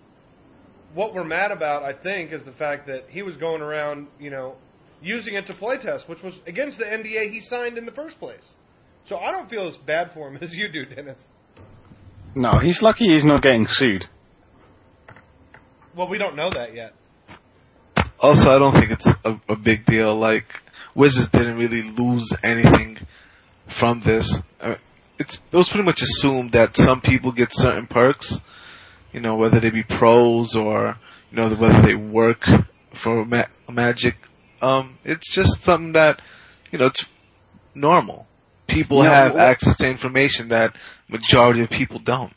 what 0.95 1.15
we're 1.15 1.25
mad 1.25 1.51
about, 1.51 1.83
I 1.83 1.93
think, 1.93 2.33
is 2.33 2.45
the 2.45 2.53
fact 2.53 2.87
that 2.87 3.07
he 3.09 3.23
was 3.23 3.37
going 3.37 3.63
around, 3.63 4.09
you 4.21 4.31
know, 4.31 4.57
using 5.03 5.35
it 5.35 5.47
to 5.47 5.53
playtest, 5.53 6.09
which 6.09 6.23
was 6.23 6.39
against 6.47 6.79
the 6.79 6.85
NDA 6.85 7.31
he 7.31 7.41
signed 7.41 7.79
in 7.79 7.87
the 7.87 7.93
first 7.93 8.19
place. 8.19 8.55
So 9.05 9.17
I 9.17 9.31
don't 9.31 9.49
feel 9.49 9.69
as 9.69 9.77
bad 9.77 10.13
for 10.13 10.29
him 10.29 10.39
as 10.43 10.53
you 10.53 10.69
do, 10.71 10.85
Dennis. 10.85 11.27
No, 12.35 12.59
he's 12.61 12.83
lucky 12.83 13.07
he's 13.07 13.25
not 13.25 13.43
getting 13.43 13.67
sued. 13.67 14.07
Well, 15.97 16.09
we 16.09 16.19
don't 16.19 16.37
know 16.37 16.51
that 16.51 16.75
yet. 16.75 16.95
Also, 18.21 18.51
I 18.51 18.59
don't 18.59 18.73
think 18.73 18.91
it's 18.91 19.07
a, 19.07 19.41
a 19.49 19.57
big 19.57 19.87
deal. 19.87 20.17
Like, 20.19 20.45
Wizards 20.95 21.29
didn't 21.29 21.57
really 21.57 21.83
lose 21.83 22.29
anything 22.45 22.99
from 23.79 24.01
this. 24.05 24.37
Uh, 24.61 24.75
it's, 25.19 25.37
it 25.37 25.57
was 25.57 25.69
pretty 25.69 25.85
much 25.85 26.03
assumed 26.03 26.53
that 26.53 26.77
some 26.77 27.01
people 27.01 27.33
get 27.33 27.49
certain 27.53 27.87
perks, 27.87 28.39
you 29.13 29.21
know, 29.21 29.37
whether 29.37 29.61
they 29.61 29.71
be 29.71 29.83
pros 29.83 30.55
or, 30.55 30.97
you 31.31 31.37
know, 31.37 31.55
whether 31.55 31.83
they 31.83 31.95
work 31.95 32.45
for 32.95 33.25
ma- 33.25 33.47
Magic. 33.69 34.15
Um, 34.61 34.99
it's 35.05 35.31
just 35.33 35.63
something 35.63 35.93
that, 35.93 36.21
you 36.73 36.79
know, 36.79 36.87
it's 36.87 37.05
normal. 37.75 38.27
People 38.67 39.05
Yeah, 39.05 39.25
have 39.25 39.35
well- 39.35 39.47
access 39.47 39.77
to 39.79 39.87
information 39.89 40.49
that 40.49 40.75
majority 41.09 41.63
of 41.63 41.71
people 41.71 41.99
don't. 41.99 42.33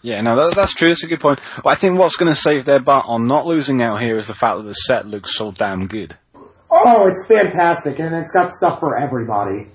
Yeah, 0.00 0.20
no, 0.20 0.36
that, 0.44 0.54
that's 0.54 0.74
true. 0.74 0.88
That's 0.88 1.02
a 1.02 1.08
good 1.08 1.20
point. 1.20 1.40
But 1.62 1.70
I 1.70 1.74
think 1.74 1.98
what's 1.98 2.16
going 2.16 2.32
to 2.32 2.40
save 2.40 2.64
their 2.64 2.78
butt 2.80 3.04
on 3.06 3.26
not 3.26 3.46
losing 3.46 3.82
out 3.82 4.00
here 4.00 4.16
is 4.16 4.28
the 4.28 4.34
fact 4.34 4.58
that 4.58 4.62
the 4.62 4.72
set 4.72 5.06
looks 5.06 5.34
so 5.34 5.50
damn 5.50 5.88
good. 5.88 6.16
Oh, 6.70 7.08
it's 7.08 7.26
fantastic, 7.26 7.98
and 7.98 8.14
it's 8.14 8.30
got 8.30 8.52
stuff 8.52 8.78
for 8.78 8.96
everybody. 8.96 9.68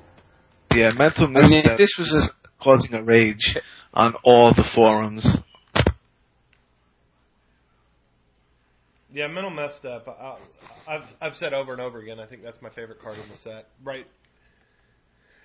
Yeah, 0.75 0.91
mental 0.97 1.25
I 1.27 1.47
mean, 1.47 1.65
this 1.75 1.97
was 1.97 2.11
a, 2.13 2.29
causing 2.63 2.93
a 2.93 3.03
rage 3.03 3.57
on 3.93 4.15
all 4.23 4.53
the 4.53 4.63
forums. 4.63 5.37
Yeah, 9.13 9.27
Mental 9.27 9.51
Misstep. 9.51 10.07
I, 10.07 10.37
I've 10.87 11.03
I've 11.21 11.35
said 11.35 11.53
over 11.53 11.71
and 11.71 11.81
over 11.81 11.99
again. 11.99 12.19
I 12.19 12.25
think 12.25 12.41
that's 12.43 12.61
my 12.61 12.69
favorite 12.69 12.99
card 13.01 13.15
in 13.15 13.29
the 13.29 13.37
set. 13.37 13.67
Right. 13.83 14.07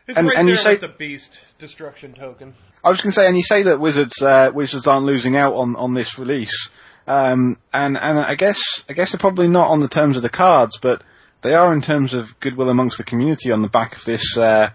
It's 0.07 0.16
And- 0.19 0.27
right 0.27 0.39
and 0.39 0.49
you 0.49 0.55
say- 0.55 0.73
with 0.73 0.81
the 0.81 0.89
beast 0.89 1.39
destruction 1.59 2.14
token. 2.14 2.55
I 2.83 2.89
was 2.89 3.03
going 3.03 3.11
to 3.11 3.14
say, 3.14 3.27
and 3.27 3.37
you 3.37 3.43
say 3.43 3.64
that 3.64 3.79
Wizards 3.81 4.23
uh, 4.23 4.51
Wizards 4.55 4.87
aren't 4.87 5.05
losing 5.05 5.37
out 5.37 5.53
on, 5.53 5.77
on 5.77 5.93
this 5.95 6.19
release, 6.19 6.71
um, 7.07 7.59
and 7.75 7.99
and 7.99 8.19
I 8.19 8.37
guess 8.37 8.83
I 8.89 8.95
guess 8.95 9.12
they're 9.12 9.19
probably 9.19 9.49
not 9.49 9.69
on 9.69 9.81
the 9.81 9.89
terms 9.89 10.16
of 10.16 10.23
the 10.23 10.31
cards, 10.31 10.79
but 10.81 11.03
they 11.43 11.53
are 11.53 11.75
in 11.75 11.83
terms 11.83 12.14
of 12.14 12.39
goodwill 12.41 12.71
amongst 12.71 12.97
the 12.97 13.05
community 13.05 13.53
on 13.53 13.61
the 13.62 13.69
back 13.69 13.97
of 13.97 14.05
this 14.05 14.39
uh, 14.39 14.71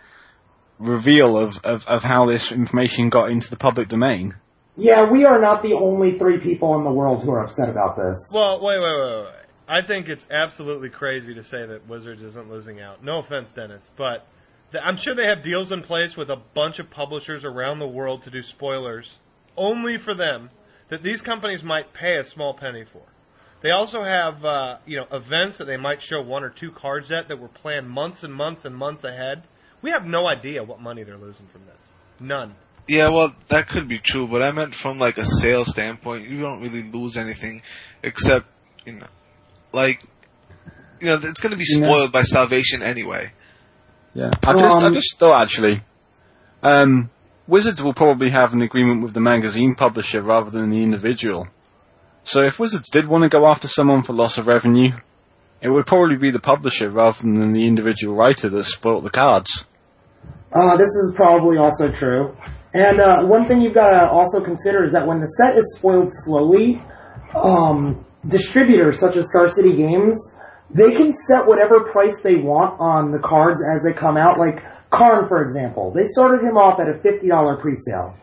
reveal 0.80 1.38
of, 1.38 1.58
of, 1.64 1.86
of 1.88 2.04
how 2.04 2.26
this 2.26 2.52
information 2.52 3.10
got 3.10 3.32
into 3.32 3.50
the 3.50 3.58
public 3.58 3.88
domain. 3.88 4.36
Yeah, 4.76 5.10
we 5.10 5.26
are 5.26 5.40
not 5.40 5.62
the 5.62 5.74
only 5.74 6.18
three 6.18 6.40
people 6.40 6.76
in 6.78 6.84
the 6.84 6.92
world 6.92 7.24
who 7.24 7.32
are 7.32 7.44
upset 7.44 7.70
about 7.70 7.96
this. 7.96 8.18
Well, 8.34 8.60
wait, 8.62 8.80
wait, 8.80 9.00
wait, 9.00 9.24
wait. 9.26 9.34
I 9.68 9.82
think 9.82 10.10
it's 10.10 10.26
absolutely 10.32 10.90
crazy 10.90 11.34
to 11.36 11.44
say 11.44 11.66
that 11.66 11.88
Wizards 11.88 12.22
isn't 12.22 12.50
losing 12.50 12.82
out. 12.82 13.04
No 13.04 13.20
offense, 13.20 13.52
Dennis, 13.52 13.84
but 13.96 14.28
th- 14.72 14.84
I'm 14.86 14.98
sure 14.98 15.14
they 15.14 15.28
have 15.28 15.44
deals 15.44 15.72
in 15.72 15.84
place 15.84 16.18
with 16.18 16.30
a 16.30 16.36
bunch 16.36 16.80
of 16.80 16.90
publishers 16.90 17.46
around 17.46 17.80
the 17.80 17.88
world 17.88 18.24
to 18.24 18.32
do 18.32 18.42
spoilers 18.42 19.20
only 19.56 19.98
for 19.98 20.16
them 20.16 20.50
that 20.90 21.04
these 21.04 21.22
companies 21.22 21.64
might 21.64 21.94
pay 21.94 22.18
a 22.18 22.26
small 22.26 22.54
penny 22.54 22.84
for. 22.92 23.04
They 23.62 23.72
also 23.72 24.04
have, 24.04 24.44
uh, 24.44 24.78
you 24.86 24.98
know, 24.98 25.08
events 25.12 25.58
that 25.58 25.66
they 25.66 25.78
might 25.78 26.02
show 26.02 26.22
one 26.22 26.44
or 26.44 26.50
two 26.50 26.72
cards 26.72 27.12
at 27.12 27.30
that 27.30 27.40
were 27.40 27.48
planned 27.48 27.90
months 27.90 28.24
and 28.24 28.34
months 28.34 28.66
and 28.66 28.76
months 28.76 29.06
ahead. 29.06 29.44
We 29.82 29.92
have 29.92 30.06
no 30.06 30.28
idea 30.28 30.64
what 30.64 30.82
money 30.82 31.04
they're 31.04 31.18
losing 31.18 31.48
from 31.48 31.62
this. 31.66 31.88
None. 32.20 32.56
Yeah, 32.88 33.10
well, 33.10 33.34
that 33.48 33.70
could 33.70 33.88
be 33.88 34.00
true, 34.00 34.28
but 34.28 34.42
I 34.42 34.52
meant 34.52 34.76
from 34.76 35.00
like 35.00 35.18
a 35.18 35.26
sales 35.26 35.70
standpoint, 35.70 36.28
you 36.30 36.42
don't 36.42 36.62
really 36.62 36.84
lose 36.84 37.16
anything 37.16 37.62
except, 38.04 38.46
you 38.86 38.94
know, 38.94 39.08
like, 39.72 40.02
you 41.00 41.08
know, 41.08 41.16
it's 41.24 41.40
going 41.40 41.52
to 41.52 41.58
be 41.58 41.64
You 41.68 41.80
know- 41.80 41.88
spoiled 41.88 42.12
by 42.12 42.24
Salvation 42.24 42.84
anyway. 42.84 43.32
Yeah, 44.14 44.30
I 44.46 44.54
just 44.60 44.82
I 44.82 44.88
Um, 44.88 44.94
just 44.94 45.18
thought 45.18 45.42
actually, 45.42 45.82
um, 46.62 47.10
Wizards 47.48 47.82
will 47.82 47.94
probably 47.94 48.30
have 48.30 48.54
an 48.54 48.62
agreement 48.62 49.02
with 49.02 49.14
the 49.14 49.20
magazine 49.22 49.76
publisher 49.76 50.22
rather 50.22 50.50
than 50.52 50.70
the 50.70 50.84
individual. 50.84 51.48
So 52.26 52.42
if 52.42 52.60
Wizards 52.60 52.90
did 52.90 53.08
want 53.08 53.24
to 53.24 53.30
go 53.30 53.48
after 53.48 53.68
someone 53.68 54.04
for 54.04 54.14
loss 54.14 54.38
of 54.38 54.48
revenue, 54.48 54.92
it 55.62 55.70
would 55.70 55.86
probably 55.88 56.16
be 56.18 56.32
the 56.32 56.40
publisher 56.40 56.90
rather 56.90 57.18
than 57.22 57.54
the 57.54 57.66
individual 57.66 58.16
writer 58.16 58.50
that 58.50 58.64
spoilt 58.66 59.04
the 59.04 59.10
cards. 59.10 59.66
Uh, 60.54 60.78
this 60.78 60.88
is 60.88 61.14
probably 61.16 61.58
also 61.58 61.92
true. 61.92 62.36
And 62.74 63.00
uh, 63.00 63.26
one 63.26 63.48
thing 63.48 63.62
you've 63.62 63.74
got 63.74 63.90
to 63.90 64.10
also 64.10 64.40
consider 64.44 64.84
is 64.84 64.92
that 64.92 65.06
when 65.06 65.20
the 65.20 65.28
set 65.28 65.58
is 65.58 65.76
spoiled 65.76 66.10
slowly, 66.12 66.82
um, 67.36 68.06
distributors 68.28 69.00
such 69.00 69.18
as 69.18 69.30
Star 69.30 69.48
City 69.48 69.76
Games, 69.76 70.16
they 70.70 70.92
can 70.92 71.12
set 71.28 71.46
whatever 71.46 71.84
price 71.92 72.22
they 72.22 72.36
want 72.36 72.80
on 72.80 73.12
the 73.12 73.20
cards 73.20 73.60
as 73.74 73.82
they 73.84 73.94
come 73.94 74.18
out. 74.18 74.40
Like 74.40 74.64
Karn, 74.90 75.28
for 75.28 75.44
example, 75.44 75.92
they 75.92 76.06
started 76.06 76.42
him 76.46 76.58
off 76.58 76.80
at 76.80 76.88
a 76.88 76.94
$50 76.94 77.62
pre-sale, 77.62 78.16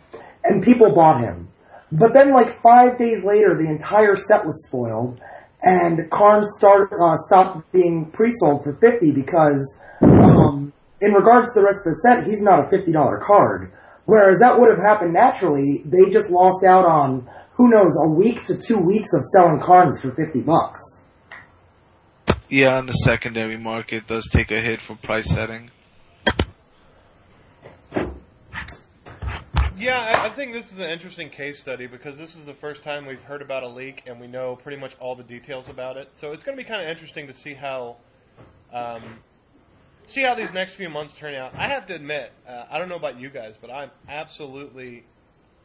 and 0.44 0.62
people 0.62 0.94
bought 0.94 1.20
him. 1.20 1.48
But 1.92 2.12
then, 2.12 2.32
like 2.32 2.62
five 2.62 2.98
days 2.98 3.24
later, 3.24 3.56
the 3.56 3.68
entire 3.68 4.14
set 4.14 4.44
was 4.44 4.64
spoiled, 4.66 5.20
and 5.62 6.08
Karn 6.10 6.44
started 6.44 6.94
uh, 7.02 7.16
stopped 7.26 7.72
being 7.72 8.10
pre-sold 8.12 8.62
for 8.62 8.74
50 8.74 9.12
because 9.12 9.80
um, 10.02 10.72
in 11.00 11.12
regards 11.12 11.52
to 11.52 11.60
the 11.60 11.64
rest 11.64 11.80
of 11.86 11.92
the 11.92 12.00
set, 12.04 12.24
he's 12.26 12.42
not 12.42 12.60
a 12.60 12.68
$50 12.68 13.20
card. 13.24 13.72
Whereas 14.06 14.40
that 14.40 14.58
would 14.58 14.68
have 14.70 14.84
happened 14.84 15.12
naturally, 15.12 15.82
they 15.84 16.10
just 16.10 16.30
lost 16.30 16.64
out 16.64 16.84
on, 16.84 17.28
who 17.54 17.70
knows, 17.70 17.94
a 18.04 18.10
week 18.10 18.42
to 18.44 18.56
two 18.56 18.78
weeks 18.78 19.12
of 19.14 19.22
selling 19.36 19.60
cards 19.60 20.00
for 20.00 20.12
50 20.14 20.42
bucks. 20.42 20.80
Yeah, 22.48 22.78
and 22.78 22.88
the 22.88 22.92
secondary 22.92 23.56
market 23.56 24.08
does 24.08 24.28
take 24.28 24.50
a 24.50 24.60
hit 24.60 24.80
for 24.80 24.96
price 24.96 25.30
setting. 25.30 25.70
Yeah, 29.80 29.98
I, 29.98 30.26
I 30.26 30.30
think 30.34 30.52
this 30.52 30.70
is 30.72 30.78
an 30.78 30.90
interesting 30.90 31.30
case 31.30 31.58
study 31.58 31.86
because 31.86 32.18
this 32.18 32.34
is 32.36 32.44
the 32.44 32.54
first 32.54 32.82
time 32.82 33.06
we've 33.06 33.22
heard 33.22 33.40
about 33.40 33.62
a 33.62 33.68
leak 33.68 34.02
and 34.06 34.20
we 34.20 34.26
know 34.26 34.56
pretty 34.56 34.78
much 34.78 34.94
all 35.00 35.14
the 35.14 35.22
details 35.22 35.68
about 35.70 35.96
it. 35.96 36.10
So 36.20 36.32
it's 36.32 36.44
going 36.44 36.58
to 36.58 36.62
be 36.62 36.68
kind 36.68 36.82
of 36.82 36.88
interesting 36.88 37.26
to 37.28 37.32
see 37.32 37.54
how, 37.54 37.96
um, 38.74 39.20
see 40.12 40.22
how 40.22 40.34
these 40.34 40.52
next 40.52 40.74
few 40.74 40.88
months 40.88 41.14
turn 41.18 41.34
out. 41.34 41.54
I 41.54 41.68
have 41.68 41.86
to 41.86 41.94
admit, 41.94 42.32
uh, 42.48 42.64
I 42.70 42.78
don't 42.78 42.88
know 42.88 42.96
about 42.96 43.18
you 43.18 43.30
guys, 43.30 43.54
but 43.60 43.70
I'm 43.70 43.90
absolutely 44.08 45.04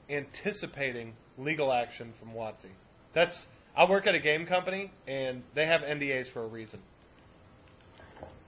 anticipating 0.09 1.13
legal 1.37 1.73
action 1.73 2.13
from 2.19 2.29
WotC. 2.33 2.65
That's 3.13 3.45
I 3.75 3.89
work 3.89 4.07
at 4.07 4.15
a 4.15 4.19
game 4.19 4.45
company 4.45 4.91
and 5.07 5.43
they 5.53 5.65
have 5.65 5.81
NDAs 5.81 6.31
for 6.31 6.43
a 6.43 6.47
reason. 6.47 6.79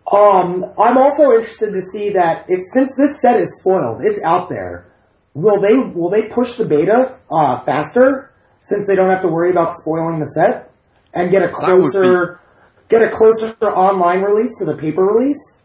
Um, 0.10 0.64
I'm 0.80 0.98
also 0.98 1.32
interested 1.32 1.72
to 1.72 1.82
see 1.82 2.12
that 2.12 2.46
if 2.48 2.62
since 2.74 2.96
this 2.98 3.22
set 3.22 3.38
is 3.40 3.60
spoiled, 3.60 4.02
it's 4.04 4.22
out 4.24 4.48
there. 4.48 4.90
Will 5.34 5.60
they 5.60 5.74
will 5.76 6.10
they 6.10 6.30
push 6.30 6.54
the 6.54 6.66
beta 6.66 7.18
uh, 7.30 7.64
faster 7.66 8.32
since 8.62 8.88
they 8.88 8.96
don't 8.96 9.10
have 9.10 9.22
to 9.22 9.28
worry 9.28 9.52
about 9.52 9.76
spoiling 9.76 10.20
the 10.20 10.32
set 10.34 10.72
and 11.14 11.30
get 11.30 11.44
a 11.44 11.48
That 11.48 11.78
would 11.82 11.92
closer 11.92 12.40
get 12.88 13.02
a 13.02 13.10
closer 13.10 13.50
online 13.68 14.22
release 14.22 14.58
to 14.60 14.66
the 14.66 14.78
paper 14.78 15.04
release? 15.04 15.60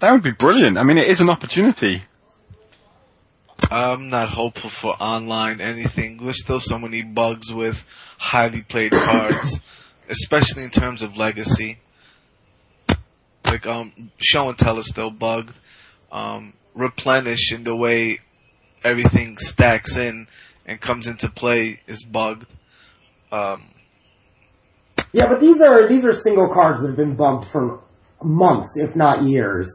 That 0.00 0.12
would 0.12 0.22
be 0.22 0.30
brilliant. 0.30 0.78
I 0.78 0.84
mean, 0.84 0.98
it 0.98 1.08
is 1.08 1.20
an 1.20 1.28
opportunity. 1.28 2.02
I'm 3.70 4.08
not 4.08 4.28
hopeful 4.28 4.70
for 4.70 4.90
online 4.90 5.60
anything. 5.60 6.18
There's 6.22 6.40
still 6.40 6.60
so 6.60 6.78
many 6.78 7.02
bugs 7.02 7.52
with 7.52 7.76
highly 8.16 8.62
played 8.62 8.92
cards, 8.92 9.60
especially 10.08 10.62
in 10.62 10.70
terms 10.70 11.02
of 11.02 11.16
legacy. 11.16 11.78
Like 13.44 13.66
um, 13.66 14.12
show 14.20 14.48
and 14.48 14.56
tell 14.56 14.78
is 14.78 14.86
still 14.86 15.10
bugged. 15.10 15.58
Um, 16.12 16.54
replenish 16.74 17.52
in 17.52 17.64
the 17.64 17.74
way 17.74 18.20
everything 18.84 19.36
stacks 19.38 19.96
in 19.96 20.28
and 20.64 20.80
comes 20.80 21.06
into 21.06 21.28
play 21.28 21.80
is 21.88 22.04
bugged. 22.04 22.46
Um, 23.32 23.64
Yeah, 25.12 25.26
but 25.28 25.40
these 25.40 25.60
are 25.60 25.88
these 25.88 26.04
are 26.04 26.12
single 26.12 26.48
cards 26.48 26.80
that 26.80 26.88
have 26.88 26.96
been 26.96 27.16
bugged 27.16 27.46
for 27.46 27.82
months, 28.22 28.76
if 28.76 28.96
not 28.96 29.22
years. 29.22 29.68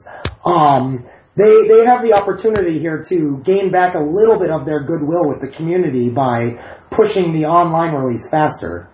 Um, 0.45 1.05
they 1.35 1.67
they 1.67 1.85
have 1.85 2.03
the 2.03 2.13
opportunity 2.13 2.79
here 2.79 3.01
to 3.09 3.41
gain 3.43 3.71
back 3.71 3.95
a 3.95 3.99
little 3.99 4.37
bit 4.39 4.51
of 4.51 4.65
their 4.65 4.83
goodwill 4.83 5.27
with 5.27 5.41
the 5.41 5.47
community 5.47 6.09
by 6.09 6.79
pushing 6.91 7.33
the 7.33 7.45
online 7.45 7.93
release 7.93 8.29
faster. 8.29 8.89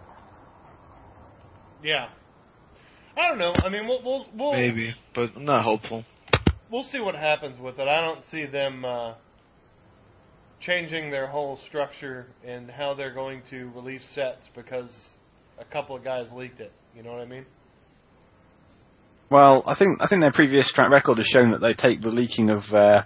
Yeah. 1.84 2.10
I 3.18 3.28
don't 3.28 3.38
know. 3.38 3.54
I 3.64 3.70
mean, 3.70 3.88
we'll 3.88 4.02
we'll 4.04 4.28
we'll 4.34 4.54
maybe, 4.54 4.96
but 5.14 5.32
I'm 5.36 5.44
not 5.44 5.64
hopeful. 5.66 6.06
we'll 6.72 6.84
see 6.84 7.00
what 7.00 7.16
happens 7.16 7.60
with 7.60 7.80
it. 7.80 7.88
I 7.88 8.00
don't 8.00 8.24
see 8.30 8.46
them 8.46 8.86
uh, 8.86 9.16
changing 10.62 11.12
their 11.12 11.28
whole 11.28 11.58
structure 11.58 12.28
and 12.46 12.72
how 12.72 12.94
they're 12.94 13.14
going 13.14 13.42
to 13.50 13.70
release 13.76 14.08
sets 14.10 14.48
because 14.56 15.10
a 15.58 15.66
couple 15.66 15.98
of 15.98 16.04
guys 16.04 16.32
leaked 16.32 16.62
it. 16.62 16.72
You 16.96 17.04
know 17.04 17.12
what 17.12 17.22
I 17.22 17.26
mean? 17.26 17.46
Well, 19.30 19.64
I 19.66 19.76
think 19.76 20.02
I 20.02 20.08
think 20.08 20.22
their 20.22 20.32
previous 20.32 20.72
track 20.72 20.90
record 20.90 21.18
has 21.18 21.28
shown 21.28 21.52
that 21.52 21.62
they 21.62 21.74
take 21.74 22.02
the 22.02 22.10
leaking 22.12 22.50
of 22.50 22.74
uh, 22.74 23.04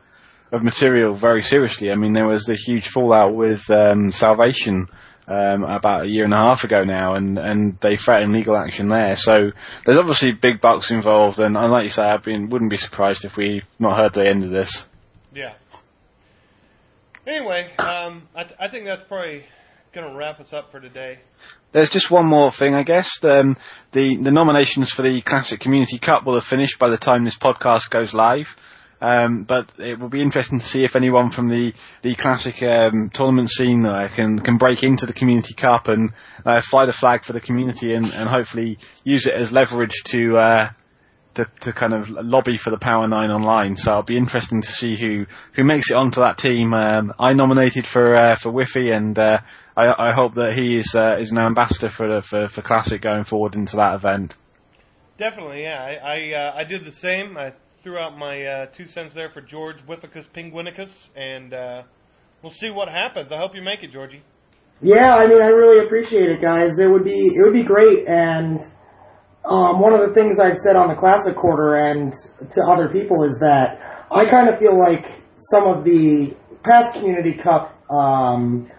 of 0.52 0.64
material 0.64 1.14
very 1.14 1.42
seriously. 1.42 1.92
I 1.92 1.96
mean, 1.96 2.14
there 2.14 2.28
was 2.28 2.46
the 2.46 2.56
huge 2.56 2.88
fallout 2.88 3.36
with 3.36 3.70
um, 3.70 4.12
Salvation 4.12 4.88
um, 5.28 5.64
about 5.64 6.06
a 6.06 6.10
year 6.10 6.26
and 6.26 6.34
a 6.34 6.38
half 6.38 6.64
ago 6.64 6.84
now, 6.84 7.16
and, 7.16 7.38
and 7.38 7.80
they 7.80 7.98
threatened 7.98 8.34
legal 8.34 8.56
action 8.56 8.88
there. 8.88 9.16
So 9.16 9.52
there's 9.86 9.98
obviously 9.98 10.32
big 10.34 10.62
bucks 10.62 10.92
involved, 10.92 11.40
and, 11.40 11.56
like 11.56 11.84
you 11.84 11.90
say, 11.90 12.04
I 12.04 12.16
wouldn't 12.16 12.70
be 12.70 12.78
surprised 12.78 13.26
if 13.26 13.38
we 13.38 13.64
not 13.80 13.98
heard 13.98 14.14
the 14.14 14.28
end 14.28 14.44
of 14.44 14.52
this. 14.52 14.86
Yeah. 15.34 15.54
Anyway, 17.26 17.74
um, 17.78 18.28
I, 18.36 18.44
th- 18.44 18.56
I 18.60 18.68
think 18.68 18.86
that's 18.86 19.08
probably 19.08 19.46
going 19.94 20.10
to 20.10 20.16
wrap 20.16 20.40
us 20.40 20.52
up 20.52 20.72
for 20.72 20.80
today. 20.80 21.20
There's 21.74 21.90
just 21.90 22.12
one 22.12 22.28
more 22.28 22.52
thing, 22.52 22.76
I 22.76 22.84
guess. 22.84 23.10
Um, 23.24 23.58
the 23.92 24.16
the 24.16 24.32
nominations 24.32 24.92
for 24.92 25.02
the 25.02 25.22
Classic 25.22 25.60
Community 25.60 25.98
Cup 25.98 26.24
will 26.26 26.36
have 26.36 26.46
finished 26.46 26.80
by 26.80 26.90
the 26.90 26.98
time 26.98 27.24
this 27.24 27.38
podcast 27.38 27.90
goes 27.90 28.14
live. 28.14 28.56
Um, 29.02 29.44
but 29.44 29.70
it 29.80 30.00
will 30.00 30.08
be 30.08 30.22
interesting 30.22 30.60
to 30.60 30.66
see 30.66 30.86
if 30.86 30.96
anyone 30.96 31.32
from 31.32 31.50
the 31.50 31.74
the 32.04 32.16
classic 32.16 32.64
um, 32.64 33.10
tournament 33.14 33.50
scene 33.50 33.86
uh, 33.86 34.08
can 34.08 34.40
can 34.40 34.58
break 34.58 34.82
into 34.82 35.06
the 35.06 35.12
community 35.14 35.54
cup 35.56 35.90
and 35.90 36.14
uh, 36.46 36.62
fly 36.62 36.86
the 36.86 36.94
flag 36.94 37.26
for 37.26 37.34
the 37.34 37.42
community 37.42 37.94
and, 37.94 38.14
and 38.14 38.30
hopefully 38.30 38.78
use 39.04 39.28
it 39.28 39.34
as 39.34 39.52
leverage 39.52 40.04
to 40.06 40.38
uh, 40.38 40.70
to, 41.36 41.46
to 41.62 41.74
kind 41.74 41.94
of 41.94 42.10
lobby 42.10 42.58
for 42.58 42.70
the 42.70 42.78
Power 42.78 43.08
Nine 43.08 43.32
online. 43.32 43.76
So 43.76 43.92
it'll 43.92 44.04
be 44.04 44.18
interesting 44.18 44.62
to 44.62 44.72
see 44.72 44.96
who, 44.96 45.26
who 45.54 45.64
makes 45.64 45.90
it 45.90 45.98
onto 45.98 46.22
that 46.22 46.38
team. 46.38 46.74
Um, 46.74 47.14
I 47.20 47.34
nominated 47.34 47.88
for 47.88 48.16
uh, 48.16 48.36
for 48.36 48.52
Whiffy, 48.52 48.96
and 48.96 49.18
uh, 49.18 49.40
I, 49.76 50.08
I 50.08 50.12
hope 50.12 50.36
that 50.36 50.54
he 50.54 50.78
is 50.78 50.94
uh, 50.96 51.18
is 51.18 51.32
an 51.32 51.40
ambassador 51.40 51.90
for, 51.90 52.22
for 52.22 52.48
for 52.48 52.62
Classic 52.62 53.02
going 53.02 53.24
forward 53.24 53.56
into 53.56 53.78
that 53.78 53.96
event. 53.96 54.36
Definitely, 55.18 55.64
yeah. 55.64 55.82
I 55.82 55.94
I, 55.94 56.34
uh, 56.34 56.56
I 56.58 56.64
did 56.64 56.86
the 56.86 56.92
same. 56.92 57.38
I 57.38 57.54
threw 57.84 57.98
out 57.98 58.18
my 58.18 58.44
uh, 58.46 58.66
two 58.68 58.88
cents 58.88 59.14
there 59.14 59.30
for 59.30 59.42
George 59.42 59.86
Whifficus 59.86 60.26
Penguinicus, 60.36 60.92
and 61.16 61.54
uh, 61.54 61.84
we'll 62.42 62.54
see 62.54 62.70
what 62.70 62.88
happens. 62.90 63.32
I 63.32 63.38
hope 63.38 63.56
you 63.56 63.62
make 63.62 63.84
it, 63.84 63.92
Georgie. 63.92 64.24
Yeah, 64.82 65.14
I 65.14 65.28
mean, 65.28 65.42
I 65.42 65.48
really 65.48 65.86
appreciate 65.86 66.30
it, 66.30 66.42
guys. 66.42 66.80
It 66.80 66.90
would 66.90 67.04
be 67.04 67.12
it 67.12 67.44
would 67.44 67.54
be 67.54 67.64
great, 67.64 68.08
and 68.08 68.60
um, 69.46 69.80
one 69.80 69.94
of 69.94 70.08
the 70.08 70.14
things 70.14 70.40
I've 70.40 70.58
said 70.58 70.76
on 70.76 70.88
the 70.88 70.96
Classic 70.96 71.36
Quarter 71.36 71.76
and 71.76 72.14
to 72.52 72.62
other 72.64 72.88
people 72.90 73.24
is 73.24 73.38
that 73.40 74.06
I 74.12 74.26
kind 74.26 74.48
of 74.48 74.60
feel 74.60 74.78
like 74.80 75.06
some 75.52 75.68
of 75.68 75.84
the 75.84 76.36
past 76.64 76.94
Community 76.94 77.34
Cup, 77.34 77.76
um, 77.92 78.70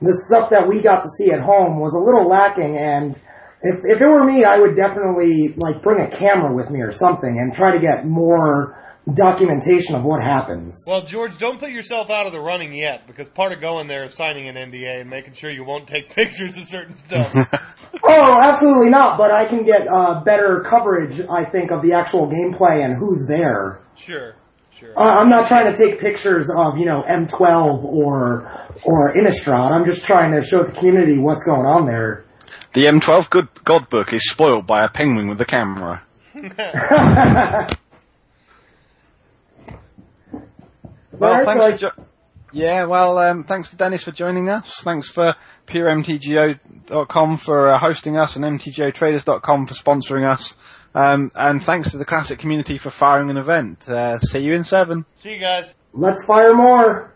the 0.00 0.14
stuff 0.28 0.50
that 0.50 0.68
we 0.68 0.80
got 0.80 1.00
to 1.02 1.08
see 1.18 1.30
at 1.32 1.40
home 1.40 1.80
was 1.80 1.94
a 1.94 1.98
little 1.98 2.28
lacking. 2.28 2.76
And 2.76 3.16
if 3.62 3.80
if 3.82 4.00
it 4.00 4.06
were 4.06 4.24
me, 4.24 4.44
I 4.44 4.58
would 4.58 4.76
definitely 4.76 5.54
like 5.56 5.82
bring 5.82 6.00
a 6.00 6.10
camera 6.10 6.54
with 6.54 6.70
me 6.70 6.80
or 6.80 6.92
something 6.92 7.30
and 7.30 7.54
try 7.54 7.72
to 7.72 7.80
get 7.80 8.06
more 8.06 8.78
documentation 9.10 9.94
of 9.94 10.04
what 10.04 10.22
happens. 10.22 10.84
Well, 10.86 11.04
George, 11.04 11.38
don't 11.38 11.58
put 11.58 11.70
yourself 11.70 12.10
out 12.10 12.26
of 12.26 12.32
the 12.32 12.40
running 12.40 12.72
yet, 12.72 13.06
because 13.06 13.28
part 13.28 13.52
of 13.52 13.60
going 13.60 13.88
there 13.88 14.04
is 14.06 14.14
signing 14.14 14.48
an 14.48 14.54
NDA 14.54 15.00
and 15.00 15.10
making 15.10 15.34
sure 15.34 15.50
you 15.50 15.64
won't 15.64 15.88
take 15.88 16.10
pictures 16.14 16.56
of 16.56 16.66
certain 16.66 16.94
stuff. 16.94 17.32
oh, 18.04 18.40
absolutely 18.40 18.90
not. 18.90 19.18
But 19.18 19.32
I 19.32 19.46
can 19.46 19.64
get 19.64 19.88
uh, 19.88 20.22
better 20.22 20.60
coverage, 20.60 21.20
I 21.30 21.44
think, 21.44 21.70
of 21.70 21.82
the 21.82 21.92
actual 21.94 22.28
gameplay 22.28 22.84
and 22.84 22.94
who's 22.96 23.26
there. 23.26 23.80
Sure, 23.96 24.36
sure. 24.78 24.98
Uh, 24.98 25.02
I'm 25.02 25.28
not 25.28 25.46
trying 25.46 25.72
to 25.72 25.78
take 25.78 26.00
pictures 26.00 26.48
of 26.54 26.78
you 26.78 26.86
know 26.86 27.02
M12 27.02 27.84
or 27.84 28.68
or 28.84 29.14
Innistrad. 29.16 29.72
I'm 29.72 29.84
just 29.84 30.04
trying 30.04 30.32
to 30.32 30.42
show 30.42 30.62
the 30.64 30.72
community 30.72 31.18
what's 31.18 31.44
going 31.44 31.66
on 31.66 31.86
there. 31.86 32.24
The 32.74 32.86
M12 32.86 33.28
good 33.28 33.48
God 33.64 33.90
book 33.90 34.12
is 34.12 34.22
spoiled 34.30 34.66
by 34.66 34.84
a 34.84 34.88
penguin 34.88 35.28
with 35.28 35.40
a 35.40 35.44
camera. 35.44 36.02
Well, 41.12 41.44
thanks 41.44 41.64
for 41.64 41.76
jo- 41.76 42.04
yeah, 42.52 42.84
well, 42.84 43.16
um, 43.16 43.44
thanks 43.44 43.70
to 43.70 43.76
Dennis 43.76 44.04
for 44.04 44.12
joining 44.12 44.50
us. 44.50 44.82
Thanks 44.82 45.08
for 45.08 45.34
puremtgo.com 45.66 47.38
for 47.38 47.70
uh, 47.70 47.78
hosting 47.78 48.18
us 48.18 48.36
and 48.36 48.44
mtgotraders.com 48.44 49.66
for 49.66 49.74
sponsoring 49.74 50.30
us. 50.30 50.54
Um, 50.94 51.30
and 51.34 51.62
thanks 51.62 51.92
to 51.92 51.96
the 51.96 52.04
classic 52.04 52.38
community 52.38 52.76
for 52.76 52.90
firing 52.90 53.30
an 53.30 53.38
event. 53.38 53.88
Uh, 53.88 54.18
see 54.18 54.40
you 54.40 54.52
in 54.52 54.64
seven. 54.64 55.06
See 55.22 55.30
you 55.30 55.40
guys. 55.40 55.74
Let's 55.94 56.24
fire 56.26 56.54
more. 56.54 57.11